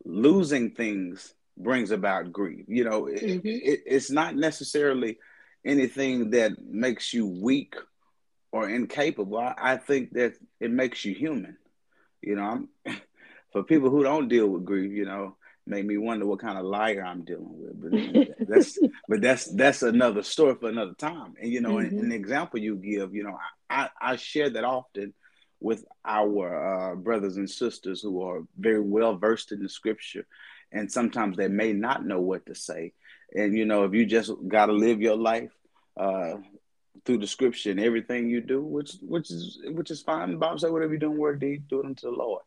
Losing 0.05 0.73
things 0.73 1.33
brings 1.57 1.91
about 1.91 2.33
grief. 2.33 2.67
You 2.69 2.85
know, 2.85 3.07
it, 3.07 3.23
mm-hmm. 3.23 3.47
it, 3.47 3.81
it's 3.87 4.11
not 4.11 4.37
necessarily 4.37 5.19
anything 5.65 6.31
that 6.31 6.53
makes 6.63 7.15
you 7.15 7.27
weak 7.27 7.77
or 8.51 8.69
incapable. 8.69 9.39
I, 9.39 9.55
I 9.57 9.77
think 9.79 10.13
that 10.13 10.35
it 10.61 10.71
makes 10.71 11.03
you 11.07 11.15
human. 11.15 11.57
You 12.23 12.37
know, 12.37 12.43
I'm, 12.43 12.69
for 13.53 13.63
people 13.63 13.91
who 13.91 14.03
don't 14.03 14.29
deal 14.29 14.49
with 14.49 14.65
grief, 14.65 14.93
you 14.93 15.05
know, 15.05 15.37
make 15.67 15.85
me 15.85 15.97
wonder 15.97 16.27
what 16.27 16.41
kind 16.41 16.59
of 16.59 16.65
liar 16.65 17.05
I'm 17.05 17.25
dealing 17.25 17.51
with. 17.51 18.37
But 18.39 18.49
that's 18.49 18.79
but 19.09 19.21
that's 19.21 19.47
that's 19.53 19.83
another 19.83 20.23
story 20.23 20.55
for 20.55 20.69
another 20.69 20.95
time. 20.95 21.35
And 21.41 21.51
you 21.53 21.61
know, 21.61 21.75
mm-hmm. 21.75 21.99
an, 21.99 22.07
an, 22.07 22.13
example 22.13 22.61
you 22.61 22.77
give, 22.77 23.15
you 23.15 23.25
know, 23.25 23.39
I, 23.69 23.89
I 24.01 24.17
share 24.17 24.51
that 24.51 24.65
often 24.65 25.15
with 25.61 25.85
our 26.05 26.93
uh, 26.93 26.95
brothers 26.97 27.37
and 27.37 27.49
sisters 27.49 28.03
who 28.03 28.23
are 28.23 28.43
very 28.59 28.81
well 28.81 29.17
versed 29.17 29.53
in 29.53 29.63
the 29.63 29.69
scripture, 29.69 30.27
and 30.73 30.91
sometimes 30.91 31.37
they 31.37 31.49
may 31.49 31.73
not 31.73 32.05
know 32.05 32.21
what 32.21 32.47
to 32.47 32.55
say. 32.55 32.93
And 33.35 33.57
you 33.57 33.65
know, 33.65 33.85
if 33.85 33.95
you 33.95 34.07
just 34.07 34.33
got 34.49 34.67
to 34.67 34.73
live 34.73 35.01
your 35.01 35.17
life 35.17 35.53
uh, 35.97 36.35
through 37.05 37.19
the 37.19 37.27
scripture 37.27 37.75
everything 37.79 38.29
you 38.29 38.41
do, 38.41 38.63
which 38.63 38.93
which 39.03 39.31
is 39.31 39.61
which 39.67 39.91
is 39.91 40.03
fine. 40.03 40.37
Bob 40.39 40.61
said, 40.61 40.71
"Whatever 40.71 40.93
you 40.93 40.99
do 40.99 41.13
in 41.13 41.19
word 41.19 41.41
deed, 41.41 41.69
do 41.69 41.81
it 41.81 41.87
unto 41.87 42.11
the 42.11 42.17
Lord." 42.17 42.43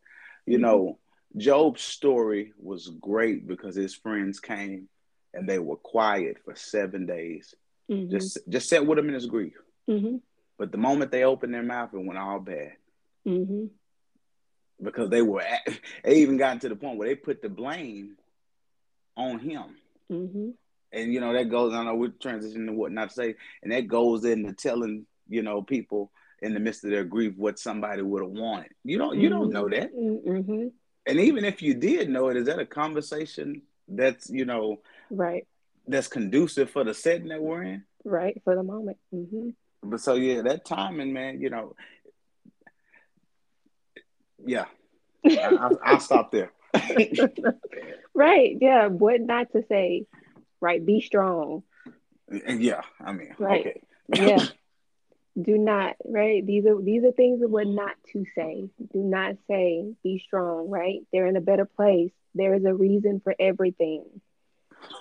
You 0.46 0.56
mm-hmm. 0.56 0.62
know, 0.62 0.98
Job's 1.36 1.82
story 1.82 2.52
was 2.58 2.88
great 3.00 3.46
because 3.46 3.74
his 3.74 3.94
friends 3.94 4.40
came 4.40 4.88
and 5.34 5.48
they 5.48 5.58
were 5.58 5.76
quiet 5.76 6.38
for 6.44 6.54
seven 6.56 7.06
days. 7.06 7.54
Mm-hmm. 7.90 8.10
Just 8.10 8.38
just 8.48 8.68
sat 8.68 8.86
with 8.86 8.98
him 8.98 9.08
in 9.08 9.14
his 9.14 9.26
grief. 9.26 9.54
Mm-hmm. 9.88 10.16
But 10.58 10.72
the 10.72 10.78
moment 10.78 11.10
they 11.10 11.24
opened 11.24 11.52
their 11.52 11.62
mouth, 11.62 11.90
it 11.92 11.98
went 11.98 12.18
all 12.18 12.40
bad. 12.40 12.72
Mm-hmm. 13.26 13.66
Because 14.82 15.10
they 15.10 15.22
were, 15.22 15.42
at, 15.42 15.66
they 16.04 16.16
even 16.16 16.36
got 16.36 16.60
to 16.60 16.68
the 16.68 16.76
point 16.76 16.98
where 16.98 17.08
they 17.08 17.14
put 17.14 17.42
the 17.42 17.48
blame 17.48 18.16
on 19.16 19.38
him. 19.38 19.76
Mm-hmm 20.96 21.02
and 21.02 21.12
you 21.12 21.20
know 21.20 21.32
that 21.32 21.50
goes. 21.50 21.72
I 21.72 21.84
know 21.84 21.94
we're 21.94 22.08
transitioning 22.08 22.66
to 22.66 22.72
what 22.72 22.92
not 22.92 23.10
to 23.10 23.14
say, 23.14 23.34
and 23.62 23.72
that 23.72 23.88
goes 23.88 24.24
into 24.24 24.52
telling 24.52 25.06
you 25.28 25.42
know 25.42 25.62
people 25.62 26.10
in 26.42 26.54
the 26.54 26.60
midst 26.60 26.84
of 26.84 26.90
their 26.90 27.04
grief 27.04 27.34
what 27.36 27.58
somebody 27.58 28.02
would 28.02 28.22
have 28.22 28.30
wanted. 28.30 28.70
You 28.84 28.98
don't. 28.98 29.12
Mm-hmm. 29.12 29.20
You 29.20 29.28
don't 29.28 29.50
know 29.50 29.68
that. 29.68 29.94
Mm-hmm. 29.94 30.68
And 31.08 31.20
even 31.20 31.44
if 31.44 31.62
you 31.62 31.74
did 31.74 32.10
know 32.10 32.28
it, 32.28 32.36
is 32.36 32.46
that 32.46 32.58
a 32.58 32.66
conversation 32.66 33.62
that's 33.88 34.28
you 34.30 34.44
know 34.44 34.80
right 35.10 35.46
that's 35.86 36.08
conducive 36.08 36.70
for 36.70 36.82
the 36.82 36.94
setting 36.94 37.28
that 37.28 37.42
we're 37.42 37.62
in? 37.62 37.84
Right 38.04 38.40
for 38.44 38.54
the 38.56 38.62
moment. 38.62 38.98
Mm-hmm. 39.14 39.50
But 39.82 40.00
so 40.00 40.14
yeah, 40.14 40.42
that 40.42 40.64
timing, 40.64 41.12
man. 41.12 41.40
You 41.40 41.50
know, 41.50 41.74
yeah. 44.44 44.64
I, 45.24 45.92
will 45.92 46.00
stop 46.00 46.30
there. 46.30 46.52
right. 48.14 48.56
Yeah. 48.60 48.86
What 48.86 49.20
not 49.20 49.50
to 49.52 49.64
say 49.68 50.06
right? 50.66 50.84
Be 50.84 51.00
strong. 51.00 51.62
Yeah, 52.28 52.82
I 53.00 53.12
mean, 53.12 53.34
right. 53.38 53.60
okay. 53.60 53.82
yeah. 54.12 54.44
Do 55.40 55.58
not, 55.58 55.96
right? 56.04 56.44
These 56.44 56.64
are 56.64 56.80
these 56.80 57.04
are 57.04 57.12
things 57.12 57.42
of 57.42 57.50
what 57.50 57.66
not 57.66 57.92
to 58.12 58.24
say. 58.34 58.70
Do 58.92 58.98
not 58.98 59.36
say 59.48 59.92
be 60.02 60.18
strong, 60.18 60.70
right? 60.70 61.00
They're 61.12 61.26
in 61.26 61.36
a 61.36 61.42
better 61.42 61.66
place. 61.66 62.10
There 62.34 62.54
is 62.54 62.64
a 62.64 62.74
reason 62.74 63.20
for 63.22 63.34
everything. 63.38 64.06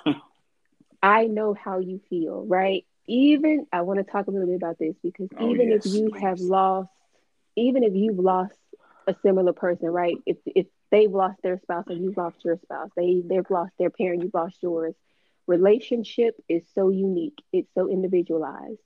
I 1.01 1.27
know 1.27 1.53
how 1.53 1.79
you 1.79 2.01
feel, 2.09 2.45
right? 2.45 2.85
Even 3.07 3.65
I 3.71 3.81
want 3.81 3.99
to 3.99 4.11
talk 4.11 4.27
a 4.27 4.31
little 4.31 4.47
bit 4.47 4.57
about 4.57 4.77
this 4.77 4.95
because 5.01 5.29
oh, 5.39 5.51
even 5.51 5.69
yes, 5.69 5.85
if 5.85 5.93
you 5.93 6.09
please. 6.09 6.21
have 6.21 6.39
lost, 6.41 6.89
even 7.55 7.83
if 7.83 7.93
you've 7.95 8.19
lost 8.19 8.53
a 9.07 9.15
similar 9.23 9.53
person, 9.53 9.87
right? 9.87 10.17
If 10.25 10.37
if 10.45 10.67
they've 10.91 11.11
lost 11.11 11.41
their 11.43 11.59
spouse 11.61 11.85
and 11.87 12.03
you've 12.03 12.17
lost 12.17 12.43
your 12.43 12.57
spouse, 12.61 12.89
they 12.97 13.23
they've 13.25 13.49
lost 13.49 13.71
their 13.79 13.89
parent, 13.89 14.21
you've 14.21 14.33
lost 14.33 14.57
yours 14.61 14.95
relationship 15.47 16.35
is 16.49 16.63
so 16.73 16.89
unique, 16.89 17.37
it's 17.51 17.69
so 17.73 17.89
individualized. 17.89 18.79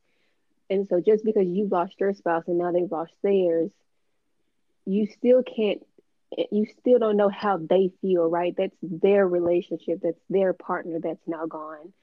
And 0.69 0.87
so 0.87 1.01
just 1.01 1.25
because 1.25 1.47
you've 1.47 1.71
lost 1.71 1.95
your 1.99 2.13
spouse 2.13 2.43
and 2.47 2.57
now 2.57 2.71
they've 2.71 2.91
lost 2.91 3.13
theirs, 3.23 3.71
you 4.85 5.07
still 5.07 5.43
can't 5.43 5.81
you 6.51 6.67
still 6.79 6.99
don't 6.99 7.17
know 7.17 7.29
how 7.29 7.57
they 7.57 7.91
feel, 8.01 8.29
right? 8.29 8.53
That's 8.55 8.75
their 8.81 9.27
relationship, 9.27 9.99
that's 10.03 10.21
their 10.29 10.53
partner 10.53 10.99
that's 11.01 11.27
now 11.27 11.47
gone. 11.47 11.93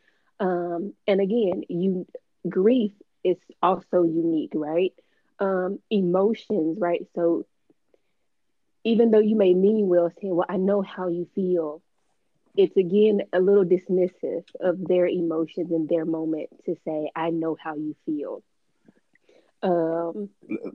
Um, 0.40 0.94
and 1.06 1.20
again, 1.20 1.62
you 1.68 2.06
grief 2.48 2.92
is 3.24 3.36
also 3.62 4.02
unique, 4.02 4.52
right? 4.54 4.92
Um, 5.38 5.78
emotions, 5.90 6.78
right? 6.80 7.06
So 7.14 7.46
even 8.84 9.10
though 9.10 9.20
you 9.20 9.36
may 9.36 9.54
mean 9.54 9.88
well 9.88 10.10
saying, 10.20 10.34
Well, 10.34 10.46
I 10.48 10.56
know 10.56 10.82
how 10.82 11.08
you 11.08 11.28
feel, 11.34 11.82
it's 12.56 12.76
again 12.76 13.22
a 13.32 13.40
little 13.40 13.64
dismissive 13.64 14.44
of 14.60 14.86
their 14.86 15.06
emotions 15.06 15.70
and 15.70 15.88
their 15.88 16.04
moment 16.04 16.48
to 16.64 16.76
say, 16.84 17.10
I 17.14 17.30
know 17.30 17.56
how 17.62 17.74
you 17.74 17.94
feel. 18.06 18.42
Um, 19.62 20.30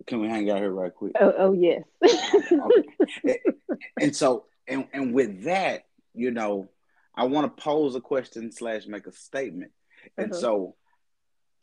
Can 0.07 0.19
we 0.21 0.27
hang 0.27 0.49
out 0.49 0.57
here 0.57 0.71
right 0.71 0.93
quick? 0.93 1.13
oh, 1.19 1.33
oh 1.37 1.53
yes. 1.53 1.83
okay. 2.03 3.39
And 3.99 4.15
so, 4.15 4.45
and, 4.67 4.87
and 4.93 5.13
with 5.13 5.43
that, 5.45 5.85
you 6.13 6.31
know, 6.31 6.69
I 7.15 7.25
want 7.25 7.55
to 7.55 7.63
pose 7.63 7.95
a 7.95 8.01
question 8.01 8.51
slash 8.51 8.85
make 8.87 9.07
a 9.07 9.11
statement. 9.11 9.71
And 10.17 10.31
Uh-huh. 10.31 10.39
so, 10.39 10.75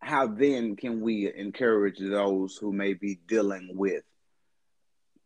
how 0.00 0.26
then 0.28 0.76
can 0.76 1.00
we 1.00 1.32
encourage 1.32 1.98
those 1.98 2.56
who 2.56 2.72
may 2.72 2.94
be 2.94 3.18
dealing 3.26 3.72
with 3.74 4.04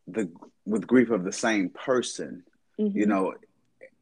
the 0.07 0.31
with 0.65 0.87
grief 0.87 1.09
of 1.11 1.23
the 1.23 1.31
same 1.31 1.69
person, 1.69 2.43
you 2.77 3.05
Mhm. 3.05 3.07
know, 3.07 3.33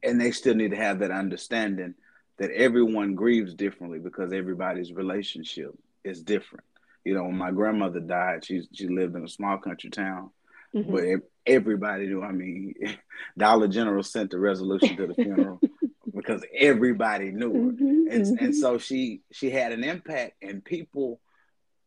and 0.02 0.20
they 0.20 0.30
still 0.30 0.54
need 0.54 0.70
to 0.70 0.76
have 0.76 0.98
that 1.00 1.10
understanding 1.10 1.94
that 2.38 2.50
everyone 2.50 3.14
grieves 3.14 3.54
differently 3.54 3.98
because 3.98 4.32
everybody's 4.32 4.92
relationship 4.92 5.70
is 6.04 6.22
different. 6.22 6.64
You 7.04 7.14
know, 7.14 7.24
when 7.24 7.36
my 7.36 7.50
grandmother 7.50 8.00
died, 8.00 8.44
she 8.44 8.62
she 8.72 8.88
lived 8.88 9.16
in 9.16 9.24
a 9.24 9.28
small 9.28 9.58
country 9.58 9.90
town, 9.90 10.30
Mhm. 10.74 10.90
but 10.90 11.04
everybody 11.46 12.06
knew. 12.06 12.22
I 12.22 12.32
mean, 12.32 12.74
Dollar 13.38 13.68
General 13.68 14.02
sent 14.02 14.30
the 14.30 14.38
resolution 14.38 14.96
to 14.96 15.06
the 15.08 15.14
funeral 15.14 15.60
because 16.14 16.44
everybody 16.54 17.30
knew 17.30 17.52
her, 17.52 17.72
Mhm, 17.72 18.12
and 18.12 18.24
mhm. 18.24 18.36
and 18.40 18.54
so 18.54 18.78
she 18.78 19.22
she 19.32 19.50
had 19.50 19.72
an 19.72 19.84
impact, 19.84 20.34
and 20.42 20.64
people 20.64 21.20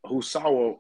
who 0.06 0.22
saw 0.22 0.42
her 0.74 0.76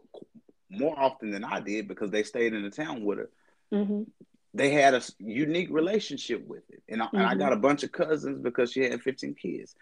more 0.69 0.98
often 1.00 1.32
than 1.32 1.43
I 1.43 1.60
did 1.62 1.88
because 1.88 2.12
they 2.12 2.24
stayed 2.24 2.54
in 2.54 2.63
the 2.63 2.69
town 2.69 3.04
with 3.04 3.19
her. 3.19 3.30
Mhm. 3.71 4.08
They 4.54 4.69
had 4.71 4.93
a 4.93 5.02
unique 5.19 5.69
relationship 5.69 6.45
with 6.45 6.63
it, 6.69 6.74
and 6.88 7.02
I, 7.02 7.08
and 7.13 7.21
I 7.21 7.30
mm-hmm. 7.32 7.39
got 7.39 7.54
a 7.54 7.58
bunch 7.58 7.84
of 7.84 7.91
cousins 7.91 8.39
because 8.41 8.71
she 8.71 8.82
had 8.82 9.02
15 9.02 9.36
kids, 9.36 9.76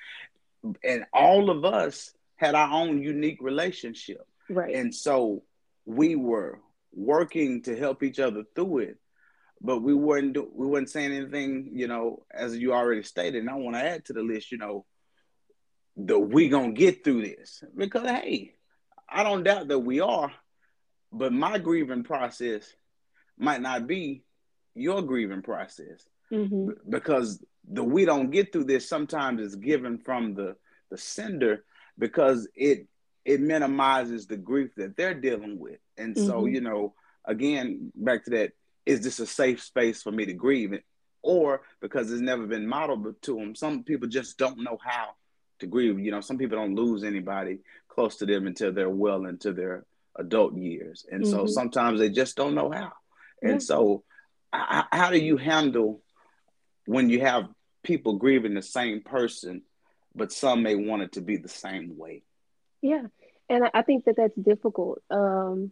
and 0.84 1.06
all 1.13 1.50
of 1.50 1.66
us 1.66 2.13
had 2.36 2.56
our 2.56 2.72
own 2.72 3.02
unique 3.02 3.42
relationship. 3.42 4.26
Right. 4.50 4.76
And 4.76 4.94
so 4.94 5.44
we 5.86 6.16
were 6.16 6.60
working 6.94 7.62
to 7.63 7.78
help 7.78 8.04
each 8.04 8.20
other 8.20 8.44
through 8.56 8.80
it, 8.80 8.98
but 9.62 9.82
we 9.82 9.94
weren't 9.94 10.34
do, 10.34 10.50
we 10.54 10.68
weren't 10.68 10.89
saying 10.89 11.12
anything, 11.12 11.72
you 11.74 11.88
know, 11.88 12.24
as 12.32 12.58
you 12.58 12.74
already 12.74 13.04
stated. 13.04 13.39
And 13.39 13.50
I 13.50 13.56
want 13.56 13.76
to 13.76 13.84
add 13.84 14.06
to 14.06 14.13
the 14.13 14.22
list, 14.22 14.52
you 14.52 14.58
know, 14.58 14.86
that 15.98 16.20
we 16.20 16.50
gonna 16.50 16.72
get 16.72 17.04
through 17.04 17.22
this 17.22 17.63
because 17.76 18.08
hey, 18.08 18.54
I 19.08 19.24
don't 19.24 19.44
doubt 19.44 19.68
that 19.68 19.80
we 19.80 20.00
are, 20.00 20.32
but 21.12 21.32
my 21.32 21.60
grieving 21.60 22.04
process 22.04 22.74
might 23.38 23.62
not 23.62 23.86
be 23.88 24.24
your 24.76 25.02
grieving 25.02 25.44
process 25.44 26.04
Mhm. 26.31 26.75
because 26.89 27.43
the 27.69 27.83
we 27.83 28.05
don't 28.05 28.31
get 28.31 28.51
through 28.51 28.65
this 28.65 28.88
sometimes 28.88 29.41
is 29.41 29.55
given 29.55 29.97
from 29.97 30.33
the 30.33 30.55
the 30.89 30.97
sender 30.97 31.63
because 31.97 32.47
it 32.55 32.88
it 33.25 33.39
minimizes 33.39 34.27
the 34.27 34.36
grief 34.38 34.71
that 34.75 34.95
they're 34.97 35.13
dealing 35.13 35.57
with 35.59 35.79
and 35.97 36.17
so 36.17 36.43
Mhm. 36.43 36.53
you 36.53 36.62
know 36.62 36.93
again 37.25 37.91
back 37.95 38.23
to 38.25 38.31
that 38.31 38.51
is 38.86 39.01
this 39.01 39.19
a 39.19 39.25
safe 39.25 39.62
space 39.63 40.03
for 40.03 40.12
me 40.12 40.25
to 40.25 40.33
grieve 40.33 40.77
or 41.21 41.62
because 41.79 42.12
it's 42.12 42.21
never 42.21 42.45
been 42.45 42.67
modeled 42.67 43.21
to 43.21 43.36
them 43.36 43.55
some 43.55 43.83
people 43.83 44.09
just 44.09 44.38
don't 44.38 44.57
know 44.59 44.77
how 44.83 45.15
to 45.59 45.65
grieve 45.67 45.99
you 45.99 46.12
know 46.12 46.19
some 46.21 46.38
people 46.38 46.57
don't 46.57 46.75
lose 46.75 47.03
anybody 47.05 47.59
close 47.88 48.17
to 48.17 48.25
them 48.25 48.45
until 48.45 48.73
they're 48.73 48.89
well 48.89 49.25
into 49.25 49.53
their 49.53 49.86
adult 50.17 50.53
years 50.57 51.05
and 51.12 51.25
so 51.25 51.45
Mhm. 51.45 51.49
sometimes 51.49 51.99
they 51.99 52.09
just 52.09 52.36
don't 52.36 52.55
know 52.55 52.69
how 52.71 52.91
Yeah. 53.41 53.51
and 53.51 53.63
so 53.63 54.03
h- 54.53 54.86
how 54.91 55.09
do 55.12 55.17
you 55.17 55.38
handle 55.38 56.03
when 56.86 57.10
you 57.10 57.22
have 57.22 57.46
people 57.84 58.13
grieving 58.13 58.54
the 58.54 58.62
same 58.62 59.02
person, 59.02 59.62
but 60.15 60.32
some 60.32 60.63
may 60.63 60.76
want 60.76 61.02
it 61.02 61.13
to 61.13 61.22
be 61.22 61.38
the 61.38 61.50
same 61.50 61.98
way. 61.98 62.24
Yeah. 62.82 63.04
And 63.50 63.69
I- 63.74 63.82
think 63.82 64.06
that 64.06 64.15
that's 64.15 64.36
difficult 64.36 65.02
um, 65.10 65.72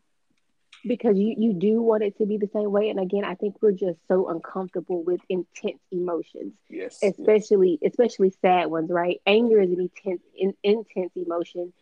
because 0.84 1.18
you, 1.18 1.36
you 1.38 1.54
do 1.54 1.82
want 1.82 2.04
it 2.04 2.18
to 2.18 2.26
be 2.26 2.38
the 2.38 2.50
same 2.54 2.72
way. 2.72 2.90
And 2.90 3.00
again, 3.00 3.24
I 3.24 3.36
think 3.36 3.56
we're 3.62 3.72
just 3.72 4.00
so 4.08 4.30
uncomfortable 4.30 5.04
with 5.04 5.22
intense 5.30 5.82
emotions, 5.92 6.54
Yes. 6.70 7.00
yes. 7.02 7.18
especially 7.18 7.80
especially 7.84 8.34
sad 8.42 8.68
ones, 8.68 8.90
right? 8.90 9.22
Anger 9.26 9.62
is 9.62 9.72
an 9.72 9.80
intense 9.82 10.22
in, 10.36 10.54
intense 10.64 11.12
emotion, 11.16 11.74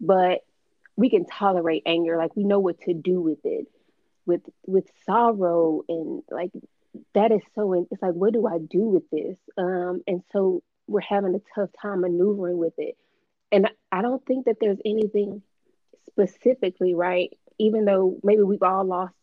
but 0.00 0.40
we 0.96 1.10
can 1.10 1.24
tolerate 1.26 1.82
anger. 1.86 2.16
Like 2.16 2.36
we 2.36 2.44
know 2.44 2.60
what 2.60 2.80
to 2.82 2.94
do 2.94 3.20
with 3.20 3.38
it. 3.44 3.66
With 4.24 4.42
with 4.66 4.88
sorrow 5.04 5.82
and 5.88 6.22
like 6.30 6.52
that 7.14 7.32
is 7.32 7.40
so 7.54 7.72
it's 7.72 8.02
like 8.02 8.12
what 8.12 8.32
do 8.32 8.46
I 8.46 8.58
do 8.58 8.80
with 8.80 9.08
this? 9.10 9.36
Um, 9.56 10.02
and 10.06 10.22
so 10.32 10.62
we're 10.86 11.00
having 11.00 11.34
a 11.34 11.40
tough 11.54 11.70
time 11.80 12.02
maneuvering 12.02 12.58
with 12.58 12.74
it. 12.78 12.96
And 13.50 13.68
I 13.90 14.02
don't 14.02 14.24
think 14.24 14.46
that 14.46 14.56
there's 14.60 14.78
anything 14.84 15.42
specifically, 16.10 16.94
right? 16.94 17.36
Even 17.58 17.84
though 17.84 18.18
maybe 18.22 18.42
we've 18.42 18.62
all 18.62 18.84
lost 18.84 19.14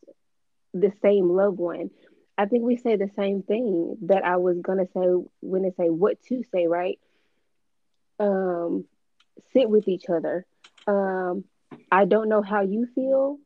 the 0.74 0.92
same 1.02 1.30
loved 1.30 1.58
one, 1.58 1.90
I 2.38 2.46
think 2.46 2.64
we 2.64 2.78
say 2.78 2.96
the 2.96 3.12
same 3.16 3.44
thing 3.44 3.98
that 4.04 4.24
I 4.24 4.38
was 4.38 4.58
gonna 4.62 4.88
say 4.94 5.08
when 5.42 5.64
they 5.64 5.72
say 5.72 5.90
what 5.90 6.22
to 6.24 6.44
say, 6.52 6.68
right? 6.68 7.00
Um, 8.20 8.86
sit 9.54 9.70
with 9.70 9.88
each 9.88 10.10
other. 10.10 10.46
Um, 10.88 11.44
I 11.92 12.06
don't 12.06 12.30
know 12.30 12.42
how 12.42 12.62
you 12.62 12.88
feel, 12.96 13.38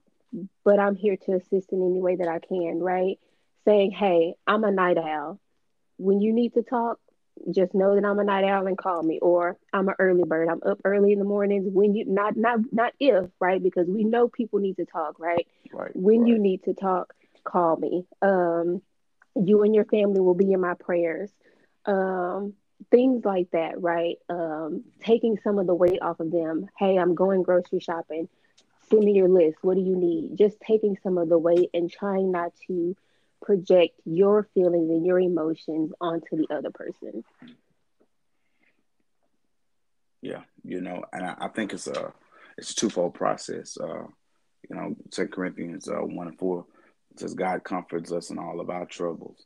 but 0.64 0.80
I'm 0.80 0.96
here 0.96 1.18
to 1.18 1.34
assist 1.34 1.72
in 1.72 1.82
any 1.82 2.02
way 2.02 2.16
that 2.16 2.28
I 2.28 2.40
can, 2.40 2.80
right? 2.80 3.20
Saying, 3.66 3.92
hey, 3.92 4.36
I'm 4.46 4.64
a 4.64 4.72
night 4.72 4.98
owl. 4.98 5.40
When 5.98 6.22
you 6.22 6.34
need 6.34 6.54
to 6.56 6.64
talk, 6.64 7.00
just 7.52 7.74
know 7.74 7.96
that 7.96 8.06
I'm 8.06 8.20
a 8.20 8.24
night 8.24 8.44
owl 8.44 8.68
and 8.68 8.78
call 8.78 9.02
me. 9.04 9.20
Or 9.20 9.58
I'm 9.72 9.88
an 9.88 9.96
early 10.00 10.24
bird. 10.24 10.50
I'm 10.50 10.62
up 10.66 10.80
early 10.84 11.14
in 11.14 11.20
the 11.20 11.26
mornings 11.26 11.66
when 11.68 11.96
you 11.96 12.06
not 12.06 12.36
not 12.36 12.60
not 12.72 12.94
if, 13.00 13.30
right? 13.40 13.62
Because 13.62 13.88
we 13.88 14.04
know 14.04 14.28
people 14.28 14.60
need 14.60 14.78
to 14.78 14.86
talk, 14.86 15.20
right? 15.20 15.48
Right. 15.72 15.96
When 15.96 16.22
right. 16.22 16.30
you 16.30 16.40
need 16.40 16.64
to 16.64 16.74
talk, 16.74 17.14
call 17.44 17.78
me. 17.78 18.06
Um, 18.22 18.82
you 19.36 19.64
and 19.64 19.74
your 19.74 19.86
family 19.86 20.20
will 20.20 20.36
be 20.36 20.52
in 20.52 20.62
my 20.62 20.74
prayers. 20.76 21.32
Um, 21.86 22.54
things 22.92 23.24
like 23.26 23.50
that, 23.52 23.82
right? 23.82 24.18
Um, 24.30 24.84
taking 25.00 25.38
some 25.44 25.58
of 25.58 25.68
the 25.68 25.76
weight 25.76 26.02
off 26.02 26.20
of 26.20 26.32
them. 26.32 26.68
Hey, 26.78 26.98
I'm 26.98 27.16
going 27.16 27.44
grocery 27.44 27.80
shopping. 27.80 28.30
Send 28.90 29.04
me 29.04 29.14
your 29.14 29.30
list. 29.30 29.58
What 29.62 29.76
do 29.76 29.82
you 29.82 29.96
need? 29.96 30.38
Just 30.38 30.60
taking 30.60 30.98
some 31.02 31.18
of 31.18 31.30
the 31.30 31.38
weight 31.38 31.70
and 31.74 31.92
trying 31.92 32.32
not 32.32 32.52
to 32.68 32.96
project 33.44 34.00
your 34.06 34.48
feelings 34.54 34.90
and 34.90 35.06
your 35.06 35.20
emotions 35.20 35.92
onto 36.02 36.38
the 36.38 36.48
other 36.50 36.72
person. 36.72 37.24
Yeah, 40.22 40.44
you 40.64 40.82
know, 40.82 41.04
and 41.12 41.26
I, 41.26 41.36
I 41.38 41.48
think 41.50 41.74
it's 41.74 41.88
a 41.88 42.14
it's 42.58 42.72
a 42.72 42.76
twofold 42.76 43.14
process. 43.14 43.78
Uh, 43.80 44.06
you 44.70 44.76
know, 44.76 44.96
Second 45.12 45.34
Corinthians 45.34 45.90
uh, 45.90 45.96
one 45.96 46.30
and 46.30 46.40
four 46.40 46.66
says 47.18 47.34
God 47.34 47.64
comforts 47.64 48.12
us 48.12 48.30
in 48.30 48.40
all 48.40 48.60
of 48.60 48.70
our 48.70 48.86
troubles, 48.86 49.46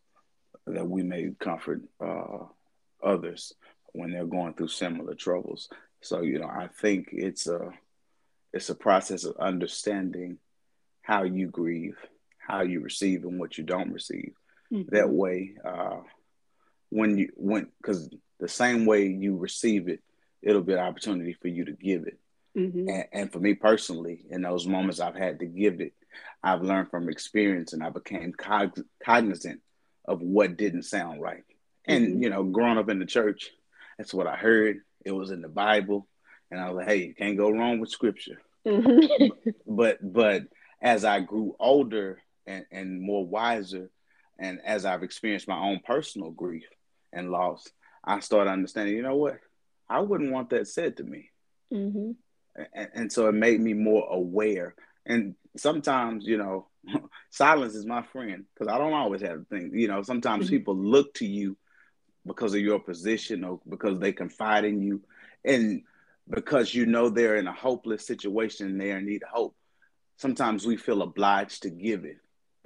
that 0.67 0.87
we 0.87 1.03
may 1.03 1.31
comfort 1.39 1.81
uh, 1.99 2.45
others 3.03 3.53
when 3.93 4.11
they're 4.11 4.25
going 4.25 4.53
through 4.53 4.67
similar 4.67 5.15
troubles. 5.15 5.67
So 6.01 6.21
you 6.21 6.39
know, 6.39 6.47
I 6.47 6.67
think 6.79 7.09
it's 7.11 7.47
a 7.47 7.71
it's 8.53 8.69
a 8.69 8.75
process 8.75 9.23
of 9.23 9.35
understanding 9.37 10.37
how 11.01 11.23
you 11.23 11.47
grieve, 11.47 11.97
how 12.47 12.61
you 12.61 12.79
receive, 12.79 13.25
and 13.25 13.39
what 13.39 13.57
you 13.57 13.63
don't 13.63 13.91
receive. 13.91 14.33
Mm-hmm. 14.71 14.95
That 14.95 15.09
way, 15.09 15.55
uh, 15.63 15.97
when 16.89 17.17
you 17.17 17.31
when 17.35 17.67
because 17.81 18.09
the 18.39 18.47
same 18.47 18.85
way 18.85 19.07
you 19.07 19.35
receive 19.37 19.89
it, 19.89 20.01
it'll 20.41 20.61
be 20.61 20.73
an 20.73 20.79
opportunity 20.79 21.33
for 21.33 21.49
you 21.49 21.65
to 21.65 21.73
give 21.73 22.07
it. 22.07 22.19
Mm-hmm. 22.57 22.89
And, 22.89 23.05
and 23.11 23.31
for 23.31 23.39
me 23.39 23.53
personally, 23.53 24.25
in 24.29 24.41
those 24.41 24.65
moments 24.65 24.99
I've 24.99 25.15
had 25.15 25.39
to 25.39 25.45
give 25.45 25.81
it, 25.81 25.93
I've 26.43 26.61
learned 26.61 26.89
from 26.89 27.09
experience, 27.09 27.73
and 27.73 27.83
I 27.83 27.89
became 27.89 28.33
cog- 28.33 28.81
cognizant 29.03 29.61
of 30.05 30.21
what 30.21 30.57
didn't 30.57 30.83
sound 30.83 31.21
right. 31.21 31.43
And 31.85 32.17
Mhm. 32.17 32.23
you 32.23 32.29
know, 32.29 32.43
growing 32.43 32.77
up 32.77 32.89
in 32.89 32.99
the 32.99 33.05
church, 33.05 33.51
that's 33.97 34.13
what 34.13 34.27
I 34.27 34.35
heard. 34.37 34.81
It 35.05 35.11
was 35.11 35.31
in 35.31 35.41
the 35.41 35.49
Bible, 35.49 36.07
and 36.49 36.59
I 36.59 36.69
was 36.69 36.77
like, 36.77 36.87
"Hey, 36.87 37.07
you 37.07 37.13
can't 37.13 37.37
go 37.37 37.49
wrong 37.49 37.79
with 37.79 37.89
Scripture." 37.89 38.41
Mhm. 38.65 39.31
but 39.67 39.97
but 40.01 40.43
as 40.81 41.03
I 41.03 41.19
grew 41.21 41.55
older 41.59 42.21
and, 42.47 42.65
and 42.71 43.01
more 43.01 43.25
wiser, 43.25 43.89
and 44.39 44.59
as 44.65 44.85
I've 44.85 45.03
experienced 45.03 45.47
my 45.47 45.59
own 45.59 45.81
personal 45.85 46.31
grief 46.31 46.65
and 47.13 47.29
loss, 47.31 47.67
I 48.03 48.19
started 48.21 48.51
understanding. 48.51 48.95
You 48.95 49.03
know 49.03 49.17
what? 49.17 49.39
I 49.89 49.99
wouldn't 49.99 50.31
want 50.31 50.49
that 50.51 50.67
said 50.67 50.97
to 50.97 51.03
me, 51.03 51.29
Mhm. 51.71 52.15
and, 52.73 52.89
and 52.93 53.11
so 53.13 53.27
it 53.27 53.33
made 53.33 53.59
me 53.61 53.73
more 53.73 54.07
aware. 54.09 54.75
And 55.05 55.35
sometimes, 55.55 56.25
you 56.25 56.37
know, 56.37 56.67
silence 57.29 57.75
is 57.75 57.85
my 57.85 58.01
friend 58.03 58.45
because 58.53 58.71
I 58.73 58.77
don't 58.77 58.93
always 58.93 59.21
have 59.21 59.47
things. 59.47 59.71
You 59.73 59.87
know, 59.87 60.01
sometimes 60.03 60.47
Mhm. 60.47 60.49
people 60.49 60.75
look 60.75 61.13
to 61.15 61.25
you 61.25 61.57
because 62.25 62.53
of 62.53 62.59
your 62.61 62.79
position 62.79 63.43
or 63.43 63.61
because 63.67 63.99
they 63.99 64.11
confide 64.11 64.65
in 64.65 64.81
you, 64.81 65.01
and 65.45 65.83
because 66.29 66.73
you 66.75 66.85
know 66.85 67.09
they're 67.09 67.37
in 67.37 67.47
a 67.47 67.53
hopeless 67.53 68.05
situation 68.05 68.67
and 68.67 68.81
they're 68.81 69.01
need 69.01 69.23
hope. 69.23 69.55
Sometimes 70.17 70.65
we 70.65 70.75
feel 70.77 71.01
obliged 71.03 71.63
to 71.63 71.69
give 71.69 72.03
it, 72.03 72.17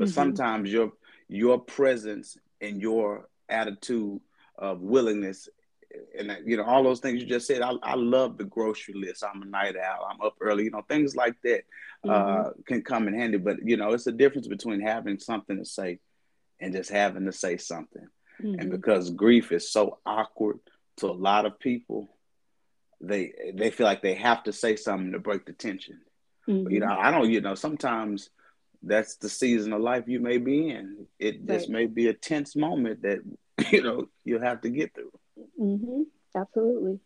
but 0.02 0.10
Mhm. 0.10 0.14
sometimes 0.14 0.72
your 0.72 0.94
your 1.28 1.60
presence 1.60 2.38
and 2.60 2.82
your 2.82 3.30
attitude 3.48 4.20
of 4.58 4.82
willingness 4.82 5.48
and 6.18 6.38
you 6.46 6.58
know 6.58 6.64
all 6.64 6.84
those 6.84 7.00
things 7.00 7.22
you 7.22 7.28
just 7.28 7.46
said. 7.46 7.62
I, 7.62 7.74
I 7.84 7.96
love 7.96 8.38
the 8.38 8.44
grocery 8.46 8.96
list. 8.96 9.24
I'm 9.24 9.42
a 9.44 9.46
night 9.46 9.76
owl. 9.78 10.08
I'm 10.10 10.22
up 10.22 10.36
early. 10.42 10.64
You 10.64 10.72
know 10.72 10.82
things 10.82 11.16
like 11.16 11.36
that 11.44 11.64
uh, 12.04 12.10
mm-hmm. 12.10 12.48
uh, 12.48 12.50
can 12.66 12.82
come 12.82 13.08
in 13.08 13.14
handy. 13.14 13.38
But 13.38 13.58
you 13.64 13.78
know 13.78 13.94
it's 13.94 14.08
a 14.08 14.12
difference 14.12 14.48
between 14.48 14.82
having 14.82 15.20
something 15.20 15.58
to 15.58 15.66
say 15.66 16.00
and 16.60 16.74
just 16.74 16.90
having 16.90 17.26
to 17.26 17.32
say 17.32 17.58
something. 17.58 18.08
Mm-hmm. 18.42 18.60
And 18.60 18.72
because 18.72 19.12
grief 19.12 19.52
is 19.52 19.72
so 19.72 20.00
awkward 20.06 20.60
to 20.98 21.08
a 21.08 21.12
lot 21.12 21.46
of 21.46 21.60
people, 21.60 22.10
they 23.00 23.34
they 23.54 23.70
feel 23.70 23.86
like 23.86 24.02
they 24.02 24.16
have 24.16 24.44
to 24.44 24.54
say 24.54 24.76
something 24.76 25.12
to 25.12 25.20
break 25.20 25.46
the 25.46 25.54
tension. 25.54 26.00
Mm-hmm. 26.48 26.64
But, 26.64 26.74
you 26.74 26.80
know, 26.80 26.88
mm-hmm. 26.88 27.06
I 27.06 27.12
don't. 27.12 27.30
You 27.30 27.42
know, 27.42 27.56
sometimes 27.56 28.30
that's 28.84 29.18
the 29.18 29.30
season 29.30 29.74
of 29.74 29.82
life 29.82 30.06
you 30.08 30.20
may 30.20 30.38
be 30.38 30.70
in. 30.70 31.08
It 31.20 31.38
right. 31.40 31.58
just 31.58 31.70
may 31.70 31.86
be 31.86 32.08
a 32.08 32.14
tense 32.14 32.56
moment 32.56 33.04
that 33.04 33.20
you 33.72 33.84
know 33.84 34.08
you'll 34.24 34.42
have 34.42 34.62
to 34.62 34.70
get 34.70 34.94
through. 34.94 35.12
Mm-hmm. 35.60 36.04
Absolutely. 36.36 37.00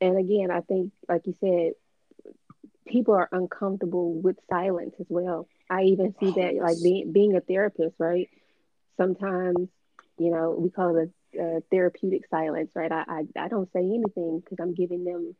And 0.00 0.18
again, 0.18 0.50
I 0.50 0.60
think, 0.60 0.92
like 1.08 1.26
you 1.26 1.34
said, 1.40 1.72
people 2.86 3.14
are 3.14 3.28
uncomfortable 3.32 4.14
with 4.14 4.36
silence 4.48 4.94
as 5.00 5.06
well. 5.08 5.48
I 5.68 5.82
even 5.84 6.14
see 6.20 6.28
oh, 6.28 6.32
that, 6.32 6.54
yes. 6.54 6.62
like 6.62 6.76
being 6.82 7.12
being 7.12 7.36
a 7.36 7.40
therapist, 7.40 7.96
right? 7.98 8.28
Sometimes, 8.96 9.68
you 10.18 10.30
know, 10.30 10.56
we 10.58 10.70
call 10.70 10.96
it 10.96 11.10
a, 11.36 11.40
a 11.40 11.60
therapeutic 11.70 12.22
silence, 12.30 12.70
right? 12.74 12.90
I, 12.90 13.04
I 13.08 13.44
I 13.44 13.48
don't 13.48 13.70
say 13.72 13.80
anything 13.80 14.40
because 14.40 14.58
I'm 14.60 14.74
giving 14.74 15.04
them 15.04 15.34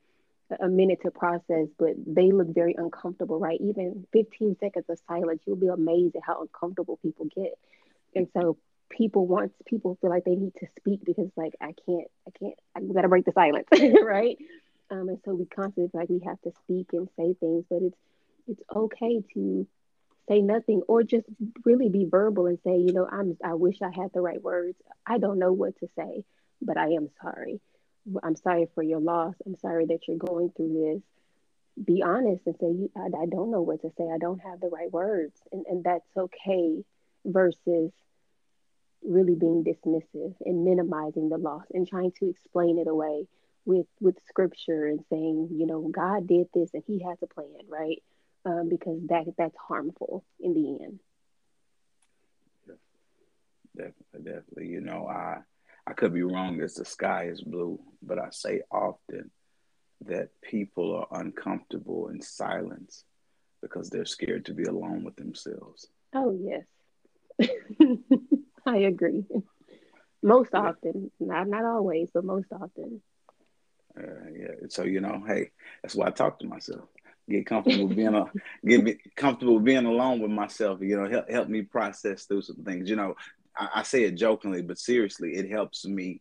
a 0.61 0.69
minute 0.69 1.01
to 1.03 1.11
process, 1.11 1.69
but 1.79 1.95
they 2.07 2.31
look 2.31 2.49
very 2.55 2.75
uncomfortable, 2.77 3.39
right? 3.39 3.61
Even 3.61 4.07
15 4.13 4.57
seconds 4.61 4.87
of 4.89 4.99
silence, 5.07 5.43
you'll 5.47 5.57
be 5.57 5.69
amazed 5.69 6.17
at 6.17 6.23
how 6.25 6.41
uncomfortable 6.41 6.99
people 7.03 7.27
get. 7.35 7.59
And 8.15 8.29
so 8.35 8.57
people 8.91 9.27
want 9.27 9.53
people 9.67 9.99
feel 10.01 10.11
like 10.11 10.25
they 10.25 10.35
need 10.35 10.55
to 10.61 10.67
speak 10.79 11.05
because 11.05 11.31
like 11.37 11.55
I 11.61 11.75
can't, 11.87 12.09
I 12.27 12.31
can't, 12.39 12.55
I 12.75 12.81
gotta 12.81 13.09
break 13.09 13.25
the 13.25 13.33
silence, 13.33 13.69
right? 14.03 14.39
Um, 14.91 15.09
and 15.09 15.19
so 15.25 15.35
we 15.35 15.45
constantly 15.45 15.91
like 15.93 16.09
we 16.09 16.21
have 16.25 16.41
to 16.43 16.53
speak 16.65 16.89
and 16.93 17.09
say 17.17 17.35
things, 17.35 17.65
but 17.69 17.83
it's 17.83 17.99
it's 18.47 18.63
okay 18.75 19.23
to 19.35 19.67
say 20.29 20.41
nothing 20.41 20.83
or 20.89 21.03
just 21.03 21.27
really 21.65 21.89
be 21.91 22.07
verbal 22.07 22.47
and 22.47 22.59
say, 22.65 22.77
you 22.79 22.93
know, 22.93 23.07
I'm 23.11 23.37
I 23.45 23.55
wish 23.55 23.83
I 23.83 23.91
had 23.95 24.13
the 24.15 24.21
right 24.23 24.43
words. 24.43 24.77
I 25.07 25.19
don't 25.19 25.39
know 25.39 25.53
what 25.53 25.79
to 25.81 25.89
say, 25.97 26.25
but 26.63 26.79
I 26.79 26.93
am 26.93 27.11
sorry 27.23 27.61
I'm 28.23 28.37
sorry 28.37 28.69
for 28.75 28.83
your 28.83 29.01
loss. 29.01 29.35
I'm 29.47 29.57
sorry 29.57 29.87
that 29.87 30.07
you're 30.07 30.17
going 30.17 30.51
through 30.57 30.95
this. 30.95 31.85
Be 31.85 32.03
honest 32.03 32.47
and 32.47 32.57
say, 32.61 32.89
I, 32.97 33.23
I 33.23 33.27
don't 33.27 33.51
know 33.51 33.63
what 33.63 33.83
to 33.83 33.91
say. 33.97 34.09
I 34.13 34.19
don't 34.19 34.41
have 34.41 34.61
the 34.61 34.69
right 34.69 34.91
words. 34.91 35.41
And, 35.53 35.65
and 35.67 35.85
that's 35.85 36.17
okay 36.17 36.85
versus 37.25 37.93
really 39.03 39.35
being 39.35 39.65
dismissive 39.65 40.35
and 40.45 40.65
minimizing 40.65 41.29
the 41.29 41.39
loss 41.39 41.65
and 41.73 41.87
trying 41.87 42.13
to 42.19 42.29
explain 42.29 42.79
it 42.79 42.89
away 42.89 43.27
with 43.65 43.87
with 44.01 44.17
scripture 44.27 44.87
and 44.87 45.05
saying, 45.11 45.51
you 45.53 45.67
know, 45.67 45.89
God 45.89 46.27
did 46.27 46.49
this 46.55 46.71
and 46.75 46.83
he 46.87 47.03
has 47.05 47.19
a 47.23 47.27
plan, 47.27 47.61
right? 47.69 48.03
Um, 48.45 48.69
because 48.69 49.01
that 49.09 49.27
that's 49.37 49.57
harmful 49.57 50.25
in 50.41 50.55
the 50.55 50.85
end. 50.85 51.01
Definitely, 53.77 54.33
definitely. 54.33 54.69
You 54.69 54.81
know, 54.81 55.07
I 55.07 55.39
I 55.89 55.95
could 55.95 56.13
be 56.13 56.23
wrong 56.23 56.61
as 56.61 56.75
the 56.75 56.85
sky 56.85 57.29
is 57.31 57.41
blue, 57.41 57.81
but 58.03 58.19
I 58.19 58.29
say 58.31 58.61
often 58.71 59.31
that 60.05 60.29
people 60.43 60.95
are 60.95 61.21
uncomfortable 61.21 62.09
in 62.09 62.21
silence 62.21 63.05
because 63.63 63.89
they're 63.89 64.05
scared 64.05 64.45
to 64.47 64.55
be 64.55 64.65
alone 64.65 65.03
with 65.03 65.17
themselves. 65.17 65.87
Oh, 66.15 66.39
yes. 66.39 66.65
I 68.67 68.77
agree. 68.79 69.25
Most 70.23 70.53
often, 70.53 71.11
not 71.21 71.49
not 71.49 71.65
always, 71.65 72.11
but 72.13 72.25
most 72.25 72.49
often. 72.53 73.01
Uh, 73.97 74.29
yeah. 74.37 74.67
So 74.69 74.83
you 74.83 75.01
know, 75.01 75.23
hey, 75.27 75.51
that's 75.83 75.95
why 75.95 76.09
I 76.09 76.11
talk 76.11 76.41
to 76.41 76.47
myself. 76.47 76.89
Get 77.31 77.47
comfortable 77.47 77.89
being 77.89 78.15
a 78.15 78.25
get 78.67 78.83
me 78.83 78.97
comfortable 79.17 79.61
being 79.61 79.87
alone 79.87 80.21
with 80.21 80.33
myself. 80.33 80.81
You 80.83 81.01
know, 81.01 81.09
help 81.09 81.31
help 81.31 81.49
me 81.49 81.63
process 81.63 82.25
through 82.25 82.43
some 82.43 82.65
things. 82.65 82.91
You 82.91 82.97
know, 82.97 83.15
I, 83.59 83.69
I 83.77 83.83
say 83.83 84.05
it 84.05 84.15
jokingly, 84.15 84.63
but 84.63 84.79
seriously, 84.79 85.35
it 85.35 85.51
helps 85.51 85.85
me 85.85 86.21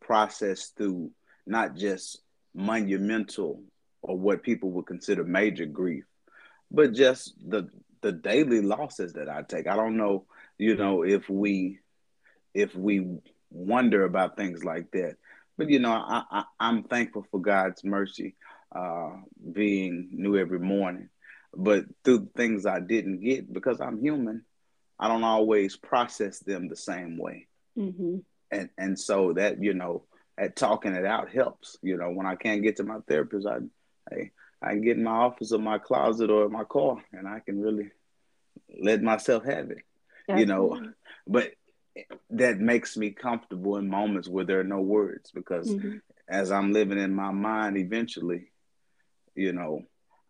process 0.00 0.68
through 0.76 1.10
not 1.46 1.76
just 1.76 2.22
monumental 2.54 3.62
or 4.02 4.16
what 4.16 4.42
people 4.42 4.70
would 4.72 4.86
consider 4.86 5.24
major 5.24 5.66
grief, 5.66 6.04
but 6.70 6.92
just 6.92 7.34
the 7.46 7.68
the 8.02 8.12
daily 8.12 8.60
losses 8.60 9.14
that 9.14 9.28
I 9.28 9.42
take. 9.42 9.66
I 9.66 9.74
don't 9.74 9.96
know, 9.96 10.26
you 10.58 10.76
know, 10.76 11.02
if 11.02 11.28
we 11.28 11.80
if 12.54 12.74
we 12.74 13.18
wonder 13.50 14.04
about 14.04 14.36
things 14.36 14.64
like 14.64 14.90
that. 14.92 15.16
But 15.58 15.70
you 15.70 15.78
know, 15.78 15.92
I, 15.92 16.44
I 16.60 16.68
am 16.68 16.84
thankful 16.84 17.26
for 17.30 17.40
God's 17.40 17.82
mercy 17.84 18.36
uh, 18.74 19.10
being 19.52 20.08
new 20.12 20.36
every 20.36 20.58
morning. 20.58 21.08
But 21.54 21.84
through 22.04 22.30
things 22.36 22.66
I 22.66 22.80
didn't 22.80 23.20
get 23.20 23.50
because 23.50 23.80
I'm 23.80 24.00
human, 24.00 24.44
I 24.98 25.08
don't 25.08 25.24
always 25.24 25.76
process 25.76 26.38
them 26.38 26.68
the 26.68 26.76
same 26.76 27.18
way. 27.18 27.46
Mm-hmm. 27.78 28.18
And 28.50 28.70
and 28.78 28.98
so 28.98 29.32
that 29.34 29.62
you 29.62 29.74
know, 29.74 30.04
at 30.38 30.56
talking 30.56 30.94
it 30.94 31.04
out 31.04 31.30
helps. 31.30 31.76
You 31.82 31.96
know, 31.96 32.10
when 32.10 32.26
I 32.26 32.36
can't 32.36 32.62
get 32.62 32.76
to 32.76 32.84
my 32.84 32.98
therapist, 33.08 33.46
I 33.46 33.58
I, 34.10 34.30
I 34.62 34.70
can 34.70 34.82
get 34.82 34.96
in 34.96 35.04
my 35.04 35.10
office 35.10 35.52
or 35.52 35.58
my 35.58 35.78
closet 35.78 36.30
or 36.30 36.48
my 36.48 36.64
car, 36.64 36.96
and 37.12 37.28
I 37.28 37.40
can 37.40 37.60
really 37.60 37.90
let 38.82 39.02
myself 39.02 39.44
have 39.44 39.70
it. 39.70 39.82
You 40.28 40.46
know, 40.46 40.92
but 41.26 41.52
that 42.30 42.58
makes 42.58 42.96
me 42.96 43.10
comfortable 43.10 43.76
in 43.76 43.88
moments 43.88 44.28
where 44.28 44.44
there 44.44 44.60
are 44.60 44.64
no 44.64 44.80
words 44.80 45.30
because 45.32 45.68
mm-hmm. 45.68 45.96
as 46.28 46.50
I'm 46.50 46.72
living 46.72 46.98
in 46.98 47.14
my 47.14 47.30
mind, 47.30 47.78
eventually, 47.78 48.50
you 49.34 49.52
know, 49.52 49.82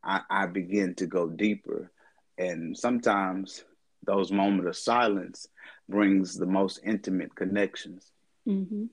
I, 0.05 0.20
I 0.29 0.46
begin 0.46 0.94
to 0.96 1.07
go 1.07 1.29
deeper, 1.29 1.90
and 2.38 2.76
sometimes 2.76 3.64
those 4.07 4.33
moments 4.33 4.66
of 4.66 4.77
silence 4.77 5.49
brings 5.88 6.37
the 6.37 6.47
most 6.47 6.81
intimate 6.85 7.35
connections. 7.35 8.11
Mm-hmm. 8.49 8.85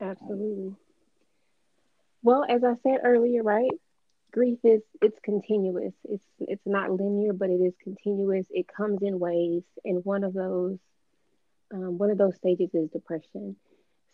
Absolutely. 0.00 0.74
Well, 2.22 2.44
as 2.48 2.64
I 2.64 2.74
said 2.82 3.00
earlier, 3.04 3.42
right? 3.42 3.70
Grief 4.32 4.58
is 4.64 4.80
it's 5.02 5.18
continuous. 5.22 5.92
It's 6.04 6.24
it's 6.38 6.66
not 6.66 6.90
linear, 6.90 7.32
but 7.32 7.50
it 7.50 7.60
is 7.60 7.74
continuous. 7.82 8.46
It 8.50 8.66
comes 8.66 9.02
in 9.02 9.18
waves, 9.18 9.66
and 9.84 10.04
one 10.04 10.24
of 10.24 10.32
those 10.32 10.78
um, 11.72 11.98
one 11.98 12.10
of 12.10 12.18
those 12.18 12.36
stages 12.36 12.70
is 12.72 12.88
depression. 12.90 13.56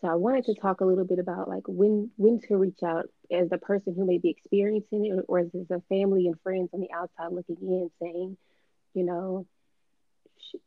So 0.00 0.08
I 0.08 0.14
wanted 0.14 0.44
to 0.44 0.54
talk 0.54 0.80
a 0.80 0.84
little 0.84 1.04
bit 1.04 1.18
about 1.18 1.48
like 1.48 1.64
when 1.66 2.10
when 2.16 2.40
to 2.48 2.56
reach 2.56 2.82
out 2.84 3.06
as 3.32 3.48
the 3.48 3.58
person 3.58 3.94
who 3.94 4.06
may 4.06 4.18
be 4.18 4.30
experiencing 4.30 5.06
it, 5.06 5.24
or 5.26 5.40
as 5.40 5.48
a 5.70 5.80
family 5.88 6.26
and 6.26 6.40
friends 6.42 6.70
on 6.72 6.80
the 6.80 6.92
outside 6.92 7.32
looking 7.32 7.56
in, 7.60 7.90
saying, 8.00 8.36
you 8.94 9.04
know, 9.04 9.46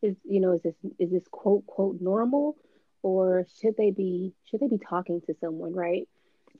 is 0.01 0.15
you 0.23 0.41
know 0.41 0.53
is 0.53 0.61
this 0.61 0.75
is 0.99 1.11
this 1.11 1.23
quote 1.31 1.65
quote 1.65 2.01
normal, 2.01 2.57
or 3.03 3.45
should 3.61 3.77
they 3.77 3.91
be 3.91 4.33
should 4.49 4.59
they 4.59 4.67
be 4.67 4.79
talking 4.89 5.21
to 5.21 5.35
someone, 5.39 5.73
right? 5.73 6.07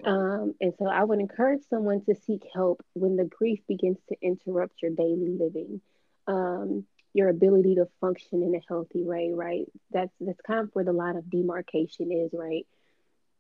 Um, 0.05 0.55
and 0.61 0.73
so 0.79 0.85
I 0.87 1.03
would 1.03 1.19
encourage 1.19 1.61
someone 1.69 2.03
to 2.05 2.15
seek 2.15 2.43
help 2.53 2.83
when 2.93 3.17
the 3.17 3.25
grief 3.25 3.59
begins 3.67 3.97
to 4.09 4.15
interrupt 4.21 4.81
your 4.81 4.91
daily 4.91 5.37
living. 5.37 5.81
Um, 6.27 6.85
your 7.13 7.29
ability 7.29 7.75
to 7.75 7.87
function 7.99 8.41
in 8.41 8.55
a 8.55 8.61
healthy 8.67 9.03
way, 9.03 9.31
right? 9.33 9.65
That's 9.91 10.13
that's 10.19 10.41
kind 10.41 10.61
of 10.61 10.69
where 10.73 10.85
the 10.85 10.93
line 10.93 11.17
of 11.17 11.29
demarcation 11.29 12.11
is, 12.11 12.31
right? 12.33 12.65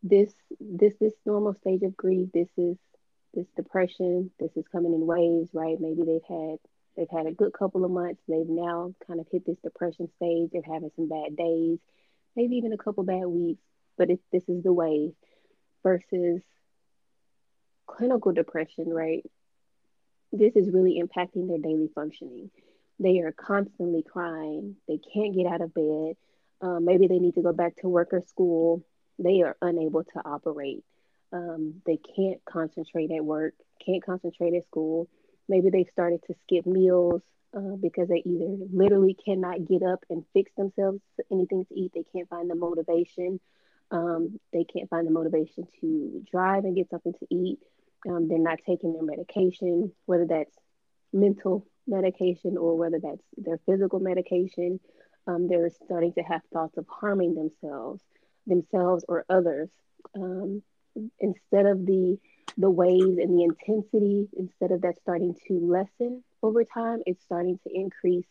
This 0.03 0.33
this 0.59 0.93
this 0.99 1.13
normal 1.25 1.53
stage 1.55 1.83
of 1.83 1.95
grief, 1.95 2.29
this 2.33 2.49
is 2.57 2.77
this 3.33 3.47
depression, 3.55 4.31
this 4.39 4.51
is 4.57 4.65
coming 4.71 4.93
in 4.93 5.05
waves, 5.05 5.49
right? 5.53 5.79
Maybe 5.79 6.03
they've 6.03 6.21
had 6.27 6.57
they've 6.97 7.09
had 7.09 7.27
a 7.27 7.31
good 7.31 7.53
couple 7.53 7.85
of 7.85 7.91
months, 7.91 8.21
they've 8.27 8.47
now 8.47 8.93
kind 9.07 9.19
of 9.19 9.27
hit 9.31 9.45
this 9.45 9.59
depression 9.63 10.09
stage, 10.17 10.49
they're 10.51 10.61
having 10.65 10.91
some 10.95 11.07
bad 11.07 11.37
days, 11.37 11.79
maybe 12.35 12.57
even 12.57 12.73
a 12.73 12.77
couple 12.77 13.03
bad 13.03 13.25
weeks, 13.25 13.63
but 13.97 14.09
it, 14.09 14.19
this 14.33 14.43
is 14.49 14.63
the 14.63 14.73
wave 14.73 15.13
versus 15.81 16.41
clinical 17.87 18.33
depression, 18.33 18.89
right? 18.89 19.25
This 20.33 20.55
is 20.55 20.69
really 20.69 21.01
impacting 21.01 21.47
their 21.47 21.57
daily 21.57 21.89
functioning 21.93 22.51
they 23.01 23.19
are 23.19 23.31
constantly 23.31 24.03
crying. 24.03 24.75
They 24.87 24.99
can't 25.13 25.35
get 25.35 25.47
out 25.47 25.61
of 25.61 25.73
bed. 25.73 26.15
Um, 26.61 26.85
maybe 26.85 27.07
they 27.07 27.17
need 27.17 27.33
to 27.35 27.41
go 27.41 27.51
back 27.51 27.77
to 27.77 27.89
work 27.89 28.09
or 28.11 28.21
school. 28.27 28.85
They 29.17 29.41
are 29.41 29.57
unable 29.61 30.03
to 30.03 30.21
operate. 30.23 30.83
Um, 31.33 31.81
they 31.85 31.97
can't 32.15 32.43
concentrate 32.45 33.11
at 33.11 33.25
work, 33.25 33.53
can't 33.83 34.05
concentrate 34.05 34.53
at 34.53 34.65
school. 34.65 35.07
Maybe 35.49 35.69
they've 35.69 35.89
started 35.91 36.21
to 36.27 36.35
skip 36.43 36.65
meals 36.65 37.21
uh, 37.55 37.75
because 37.81 38.07
they 38.09 38.21
either 38.23 38.57
literally 38.71 39.15
cannot 39.25 39.65
get 39.65 39.81
up 39.81 40.03
and 40.09 40.23
fix 40.33 40.51
themselves 40.55 41.01
anything 41.31 41.65
to 41.65 41.73
eat. 41.73 41.93
They 41.95 42.05
can't 42.13 42.29
find 42.29 42.49
the 42.49 42.55
motivation. 42.55 43.39
Um, 43.89 44.39
they 44.53 44.63
can't 44.63 44.89
find 44.89 45.07
the 45.07 45.11
motivation 45.11 45.67
to 45.81 46.23
drive 46.31 46.65
and 46.65 46.75
get 46.75 46.89
something 46.89 47.13
to 47.13 47.27
eat. 47.33 47.59
Um, 48.07 48.27
they're 48.27 48.37
not 48.37 48.59
taking 48.65 48.93
their 48.93 49.03
medication, 49.03 49.91
whether 50.05 50.25
that's 50.27 50.55
mental 51.11 51.65
medication 51.87 52.57
or 52.57 52.77
whether 52.77 52.99
that's 52.99 53.23
their 53.37 53.59
physical 53.65 53.99
medication, 53.99 54.79
um, 55.27 55.47
they're 55.47 55.69
starting 55.85 56.13
to 56.13 56.21
have 56.21 56.41
thoughts 56.53 56.77
of 56.77 56.85
harming 56.87 57.35
themselves. 57.35 58.01
themselves 58.47 59.05
or 59.07 59.23
others. 59.29 59.69
Um, 60.15 60.63
instead 61.19 61.65
of 61.65 61.85
the 61.85 62.17
the 62.57 62.69
waves 62.69 63.17
and 63.17 63.37
the 63.37 63.43
intensity, 63.43 64.27
instead 64.37 64.71
of 64.71 64.81
that 64.81 64.99
starting 64.99 65.35
to 65.47 65.53
lessen 65.59 66.23
over 66.43 66.63
time, 66.63 66.99
it's 67.05 67.23
starting 67.23 67.57
to 67.63 67.69
increase 67.73 68.25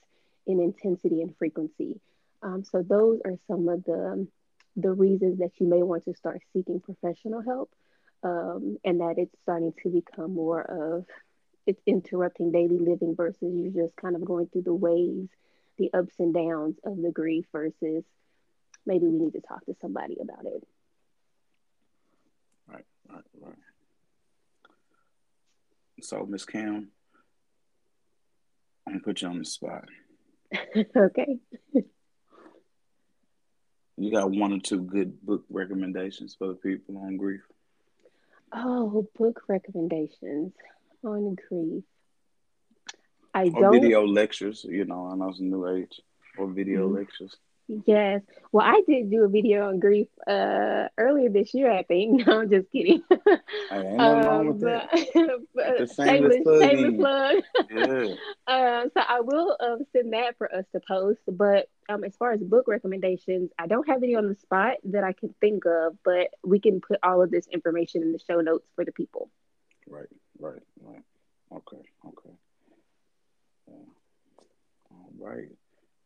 in 0.47 0.61
intensity 0.61 1.23
and 1.23 1.35
frequency. 1.37 2.01
Um, 2.43 2.65
so 2.65 2.83
those 2.83 3.21
are 3.25 3.37
some 3.47 3.69
of 3.69 3.85
the 3.85 4.27
the 4.77 4.93
reasons 4.93 5.39
that 5.39 5.53
you 5.59 5.67
may 5.69 5.83
want 5.83 6.05
to 6.05 6.15
start 6.15 6.41
seeking 6.53 6.81
professional 6.81 7.41
help, 7.41 7.71
um, 8.23 8.77
and 8.85 9.01
that 9.01 9.15
it's 9.17 9.35
starting 9.43 9.73
to 9.83 9.89
become 9.89 10.35
more 10.35 10.63
of 10.63 11.07
it's 11.71 11.81
interrupting 11.87 12.51
daily 12.51 12.79
living 12.79 13.15
versus 13.15 13.39
you're 13.41 13.85
just 13.85 13.95
kind 13.95 14.17
of 14.17 14.25
going 14.25 14.49
through 14.49 14.63
the 14.63 14.75
waves, 14.75 15.29
the 15.79 15.89
ups 15.95 16.15
and 16.19 16.35
downs 16.35 16.75
of 16.85 17.01
the 17.01 17.13
grief 17.13 17.47
versus 17.53 18.03
maybe 18.85 19.07
we 19.07 19.19
need 19.19 19.35
to 19.35 19.41
talk 19.41 19.65
to 19.67 19.77
somebody 19.81 20.17
about 20.21 20.45
it. 20.47 20.67
Right, 22.67 22.85
right, 23.09 23.23
right. 23.41 23.55
So, 26.03 26.27
Miss 26.27 26.45
Cam, 26.45 26.89
I'm 28.85 28.95
gonna 28.95 29.05
put 29.05 29.23
you 29.23 29.29
on 29.29 29.39
the 29.39 29.45
spot. 29.45 29.85
okay. 30.97 31.39
you 33.97 34.11
got 34.11 34.33
one 34.33 34.53
or 34.53 34.59
two 34.59 34.81
good 34.81 35.23
book 35.23 35.45
recommendations 35.49 36.35
for 36.37 36.49
the 36.49 36.55
people 36.55 36.99
on 36.99 37.17
grief? 37.17 37.43
Oh, 38.53 39.09
book 39.17 39.43
recommendations 39.47 40.53
on 41.05 41.37
grief. 41.49 41.85
I 43.33 43.45
or 43.45 43.61
don't 43.61 43.73
video 43.73 44.05
lectures, 44.05 44.65
you 44.69 44.85
know, 44.85 45.11
and 45.11 45.23
I 45.23 45.27
know 45.27 45.31
it's 45.31 45.41
a 45.41 45.45
new 45.45 45.67
age. 45.69 46.01
Or 46.39 46.49
video 46.49 46.87
mm-hmm. 46.87 46.97
lectures. 46.97 47.37
Yes. 47.87 48.23
Well, 48.51 48.67
I 48.67 48.83
did 48.87 49.11
do 49.11 49.25
a 49.25 49.29
video 49.29 49.69
on 49.69 49.79
grief 49.79 50.09
uh, 50.27 50.89
earlier 50.99 51.29
this 51.29 51.55
year, 51.55 51.71
I 51.71 51.83
think. 51.85 52.27
No, 52.31 52.41
I'm 52.41 52.51
just 52.51 52.71
kidding. 52.71 53.03
I 53.11 53.79
ain't 53.79 54.01
um, 54.01 54.25
wrong 54.25 54.47
with 54.49 54.61
that. 54.63 54.89
But, 55.55 55.91
shameless, 55.95 56.43
shameless 56.45 56.97
plug. 56.97 57.37
Yeah. 57.71 58.15
uh, 58.47 58.83
so 58.93 59.01
I 59.09 59.21
will 59.21 59.57
uh, 59.61 59.77
send 59.93 60.13
that 60.13 60.37
for 60.37 60.53
us 60.53 60.65
to 60.73 60.81
post. 60.87 61.21
But 61.29 61.69
um, 61.89 62.03
as 62.03 62.17
far 62.17 62.33
as 62.33 62.41
book 62.41 62.67
recommendations, 62.67 63.51
I 63.59 63.67
don't 63.67 63.89
have 63.89 64.03
any 64.03 64.17
on 64.17 64.29
the 64.29 64.37
spot 64.37 64.79
that 64.85 65.05
I 65.05 65.13
can 65.13 65.35
think 65.41 65.65
of, 65.67 65.97
but 66.05 66.29
we 66.45 66.59
can 66.59 66.81
put 66.81 66.99
all 67.03 67.23
of 67.23 67.31
this 67.31 67.47
information 67.47 68.03
in 68.03 68.13
the 68.13 68.19
show 68.19 68.41
notes 68.41 68.67
for 68.75 68.85
the 68.85 68.93
people. 68.93 69.31
Right, 69.89 70.07
right, 70.41 70.63
right. 70.83 71.03
Okay, 71.53 71.83
okay. 72.07 72.35
Yeah. 73.69 73.75
All 74.91 75.13
right. 75.19 75.49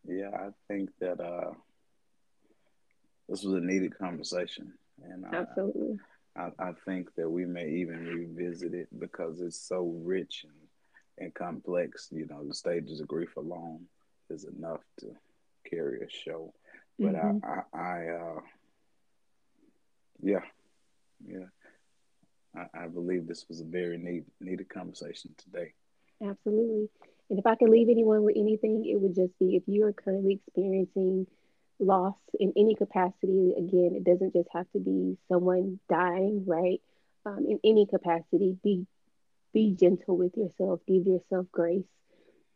Yeah, 0.07 0.31
I 0.35 0.49
think 0.69 0.91
that 1.01 1.21
uh, 1.21 1.53
this 3.29 3.43
was 3.43 3.55
a 3.55 3.61
needed 3.61 3.97
conversation, 3.97 4.73
and 5.03 5.25
absolutely, 5.33 5.99
I, 6.37 6.51
I, 6.59 6.73
think 6.85 7.15
that 7.17 7.29
we 7.29 7.47
may 7.47 7.69
even 7.71 8.05
revisit 8.05 8.75
it 8.75 8.89
because 8.99 9.41
it's 9.41 9.59
so 9.59 9.95
rich 10.05 10.45
and, 10.45 11.25
and 11.25 11.35
complex. 11.35 12.09
You 12.13 12.27
know, 12.27 12.45
the 12.47 12.55
stages 12.55 13.01
of 13.01 13.09
grief 13.09 13.37
alone 13.37 13.87
is 14.29 14.45
enough 14.45 14.83
to 15.01 15.07
carry 15.69 16.01
a 16.01 16.11
show. 16.11 16.53
But 16.99 17.15
mm-hmm. 17.15 17.39
I, 17.45 17.79
I, 17.79 17.81
I 17.81 18.09
uh, 18.09 18.41
yeah, 20.23 20.45
yeah, 21.27 21.47
I, 22.57 22.85
I 22.85 22.89
believe 22.89 23.27
this 23.27 23.47
was 23.49 23.61
a 23.61 23.65
very 23.65 23.99
need, 23.99 24.25
needed 24.41 24.69
conversation 24.69 25.35
today. 25.39 25.73
Absolutely. 26.23 26.89
And 27.31 27.39
if 27.39 27.47
I 27.47 27.57
could 27.57 27.71
leave 27.71 27.89
anyone 27.89 28.23
with 28.23 28.37
anything, 28.37 28.85
it 28.87 29.01
would 29.01 29.15
just 29.15 29.39
be 29.39 29.57
if 29.57 29.63
you 29.67 29.87
are 29.87 29.93
currently 29.93 30.41
experiencing 30.47 31.27
loss 31.79 32.17
in 32.39 32.53
any 32.57 32.75
capacity, 32.75 33.55
again, 33.57 33.93
it 33.95 34.05
doesn't 34.05 34.33
just 34.33 34.49
have 34.53 34.71
to 34.73 34.79
be 34.79 35.17
someone 35.29 35.81
dying, 35.89 36.45
right? 36.47 36.81
Um, 37.27 37.47
in 37.49 37.59
any 37.65 37.87
capacity, 37.87 38.57
be 38.63 38.87
be 39.53 39.71
gentle 39.71 40.17
with 40.17 40.37
yourself, 40.37 40.81
give 40.87 41.07
yourself 41.07 41.47
grace. 41.53 41.85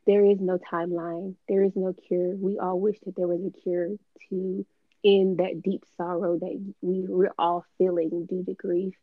There 0.06 0.24
is 0.24 0.38
no 0.40 0.58
timeline, 0.58 1.36
there 1.48 1.62
is 1.62 1.72
no 1.76 1.92
cure. 1.92 2.34
We 2.34 2.58
all 2.58 2.78
wish 2.78 2.98
that 3.04 3.14
there 3.16 3.28
was 3.28 3.40
a 3.44 3.60
cure 3.60 3.90
to 4.30 4.66
end 5.04 5.38
that 5.38 5.62
deep 5.62 5.84
sorrow 5.96 6.38
that 6.38 6.74
we, 6.80 7.04
we're 7.06 7.32
all 7.38 7.64
feeling 7.78 8.26
due 8.26 8.44
to 8.44 8.54
grief. 8.54 8.94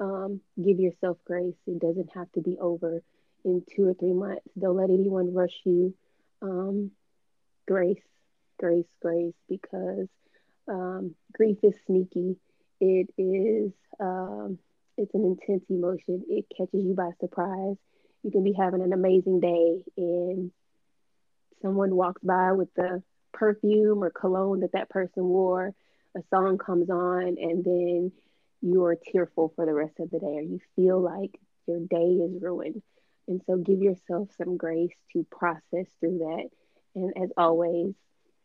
Um, 0.00 0.40
give 0.62 0.78
yourself 0.78 1.18
grace. 1.24 1.56
It 1.66 1.80
doesn't 1.80 2.10
have 2.14 2.30
to 2.32 2.40
be 2.40 2.56
over 2.60 3.02
in 3.44 3.64
two 3.74 3.88
or 3.88 3.94
three 3.94 4.12
months. 4.12 4.46
Don't 4.58 4.76
let 4.76 4.90
anyone 4.90 5.34
rush 5.34 5.54
you. 5.64 5.94
Um, 6.40 6.92
grace, 7.66 8.02
grace, 8.58 8.86
grace, 9.02 9.34
because 9.48 10.08
um, 10.68 11.14
grief 11.32 11.58
is 11.62 11.74
sneaky. 11.86 12.36
It 12.80 13.08
is, 13.18 13.72
um, 13.98 14.58
it's 14.96 15.14
an 15.14 15.24
intense 15.24 15.64
emotion. 15.68 16.24
It 16.28 16.46
catches 16.56 16.84
you 16.84 16.94
by 16.94 17.10
surprise. 17.20 17.76
You 18.22 18.30
can 18.30 18.44
be 18.44 18.52
having 18.52 18.82
an 18.82 18.92
amazing 18.92 19.40
day 19.40 19.84
and 19.96 20.50
someone 21.62 21.94
walks 21.94 22.22
by 22.22 22.52
with 22.52 22.72
the 22.74 23.02
perfume 23.32 24.02
or 24.02 24.10
cologne 24.10 24.60
that 24.60 24.72
that 24.72 24.90
person 24.90 25.24
wore. 25.24 25.74
A 26.16 26.20
song 26.30 26.58
comes 26.58 26.90
on 26.90 27.36
and 27.40 27.64
then 27.64 28.12
you're 28.60 28.96
tearful 28.96 29.52
for 29.54 29.66
the 29.66 29.74
rest 29.74 30.00
of 30.00 30.10
the 30.10 30.18
day 30.18 30.26
or 30.36 30.42
you 30.42 30.60
feel 30.76 31.00
like 31.00 31.38
your 31.66 31.80
day 31.80 31.96
is 31.96 32.42
ruined 32.42 32.82
and 33.28 33.42
so 33.46 33.58
give 33.58 33.80
yourself 33.80 34.30
some 34.38 34.56
grace 34.56 34.96
to 35.12 35.24
process 35.30 35.86
through 36.00 36.18
that. 36.18 36.48
And 36.94 37.12
as 37.22 37.30
always, 37.36 37.94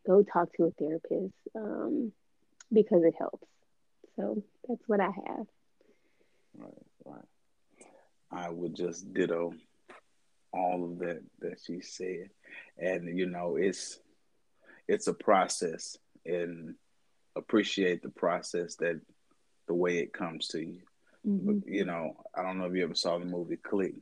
go 0.05 0.22
talk 0.22 0.53
to 0.57 0.66
a 0.66 0.72
therapist 0.72 1.34
um, 1.55 2.11
because 2.72 3.03
it 3.03 3.16
helps. 3.18 3.47
So 4.18 4.43
that's 4.68 4.84
what 4.86 4.99
I 4.99 5.05
have. 5.05 5.47
Right, 6.55 6.86
right. 7.05 7.26
I 8.30 8.49
would 8.49 8.76
just 8.76 9.14
ditto 9.14 9.53
all 10.51 10.84
of 10.84 10.99
that 10.99 11.24
that 11.39 11.59
she 11.66 11.80
said, 11.82 12.30
and 12.78 13.18
you 13.18 13.26
know, 13.26 13.55
it's 13.55 13.99
it's 14.88 15.07
a 15.07 15.14
process, 15.14 15.97
and 16.26 16.76
appreciate 17.36 18.03
the 18.03 18.09
process 18.09 18.76
that 18.76 18.99
the 19.68 19.74
way 19.74 19.97
it 19.97 20.14
comes 20.14 20.47
to 20.49 20.59
you. 20.59 20.82
Mm-hmm. 21.28 21.45
But, 21.45 21.68
you 21.68 21.86
know, 21.86 22.16
I 22.36 22.43
don't 22.43 22.57
know 22.57 22.66
if 22.66 22.76
you 22.76 22.84
ever 22.84 22.95
saw 22.95 23.18
the 23.18 23.26
movie 23.26 23.57
Click, 23.57 23.95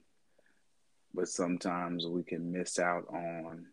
but 1.13 1.27
sometimes 1.27 2.07
we 2.07 2.23
can 2.23 2.51
miss 2.51 2.79
out 2.79 3.05
on 3.09 3.65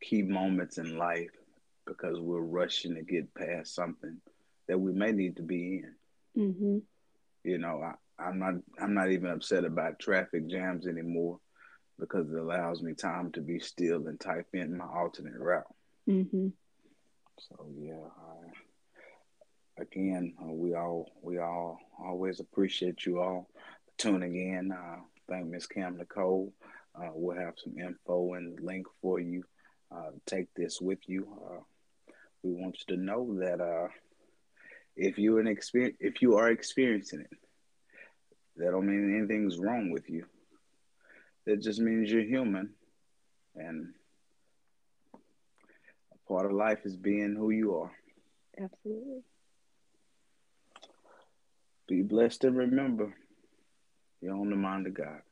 key 0.00 0.22
moments 0.22 0.78
in 0.78 0.96
life 0.96 1.30
because 1.86 2.20
we're 2.20 2.40
rushing 2.40 2.94
to 2.94 3.02
get 3.02 3.34
past 3.34 3.74
something 3.74 4.18
that 4.68 4.78
we 4.78 4.92
may 4.92 5.12
need 5.12 5.36
to 5.36 5.42
be 5.42 5.82
in. 5.82 5.94
Mm-hmm. 6.36 6.78
You 7.42 7.58
know, 7.58 7.82
I, 7.82 8.22
I'm 8.22 8.38
not 8.38 8.54
I'm 8.80 8.94
not 8.94 9.10
even 9.10 9.30
upset 9.30 9.64
about 9.64 9.98
traffic 9.98 10.46
jams 10.46 10.86
anymore 10.86 11.40
because 11.98 12.30
it 12.30 12.38
allows 12.38 12.82
me 12.82 12.94
time 12.94 13.32
to 13.32 13.40
be 13.40 13.58
still 13.58 14.06
and 14.06 14.20
type 14.20 14.46
in 14.52 14.76
my 14.76 14.86
alternate 14.86 15.38
route. 15.38 15.64
Mm-hmm. 16.08 16.48
So 17.38 17.66
yeah, 17.78 17.94
I, 17.94 18.52
again, 19.80 20.34
uh, 20.40 20.52
we 20.52 20.74
all 20.74 21.10
we 21.22 21.38
all 21.38 21.78
always 22.02 22.40
appreciate 22.40 23.06
you 23.06 23.20
all 23.20 23.48
tuning 23.98 24.36
in. 24.36 24.72
Uh, 24.72 24.96
thank 25.28 25.46
Miss 25.46 25.66
Cam 25.66 25.96
Nicole. 25.96 26.52
Uh, 26.94 27.10
we'll 27.12 27.38
have 27.38 27.54
some 27.56 27.78
info 27.78 28.34
and 28.34 28.60
link 28.60 28.86
for 29.00 29.20
you. 29.20 29.44
Uh, 29.94 30.10
take 30.26 30.52
this 30.54 30.80
with 30.80 30.98
you. 31.06 31.26
Uh, 31.44 31.60
we 32.42 32.52
want 32.52 32.76
you 32.78 32.96
to 32.96 33.02
know 33.02 33.38
that 33.38 33.60
uh, 33.60 33.88
if 34.96 35.18
you 35.18 35.38
an 35.38 35.46
experience, 35.46 35.96
if 36.00 36.22
you 36.22 36.36
are 36.36 36.50
experiencing 36.50 37.20
it, 37.20 37.38
that 38.56 38.70
don't 38.70 38.86
mean 38.86 39.16
anything's 39.18 39.58
wrong 39.58 39.90
with 39.90 40.08
you. 40.08 40.26
That 41.46 41.62
just 41.62 41.80
means 41.80 42.10
you're 42.10 42.22
human, 42.22 42.70
and 43.56 43.94
a 45.14 46.28
part 46.28 46.46
of 46.46 46.52
life 46.52 46.80
is 46.84 46.96
being 46.96 47.34
who 47.34 47.50
you 47.50 47.76
are. 47.76 47.92
Absolutely. 48.58 49.22
Be 51.90 52.02
blessed 52.02 52.44
and 52.44 52.56
remember. 52.56 53.12
You're 54.22 54.36
on 54.36 54.50
the 54.50 54.56
mind 54.56 54.86
of 54.86 54.94
God. 54.94 55.22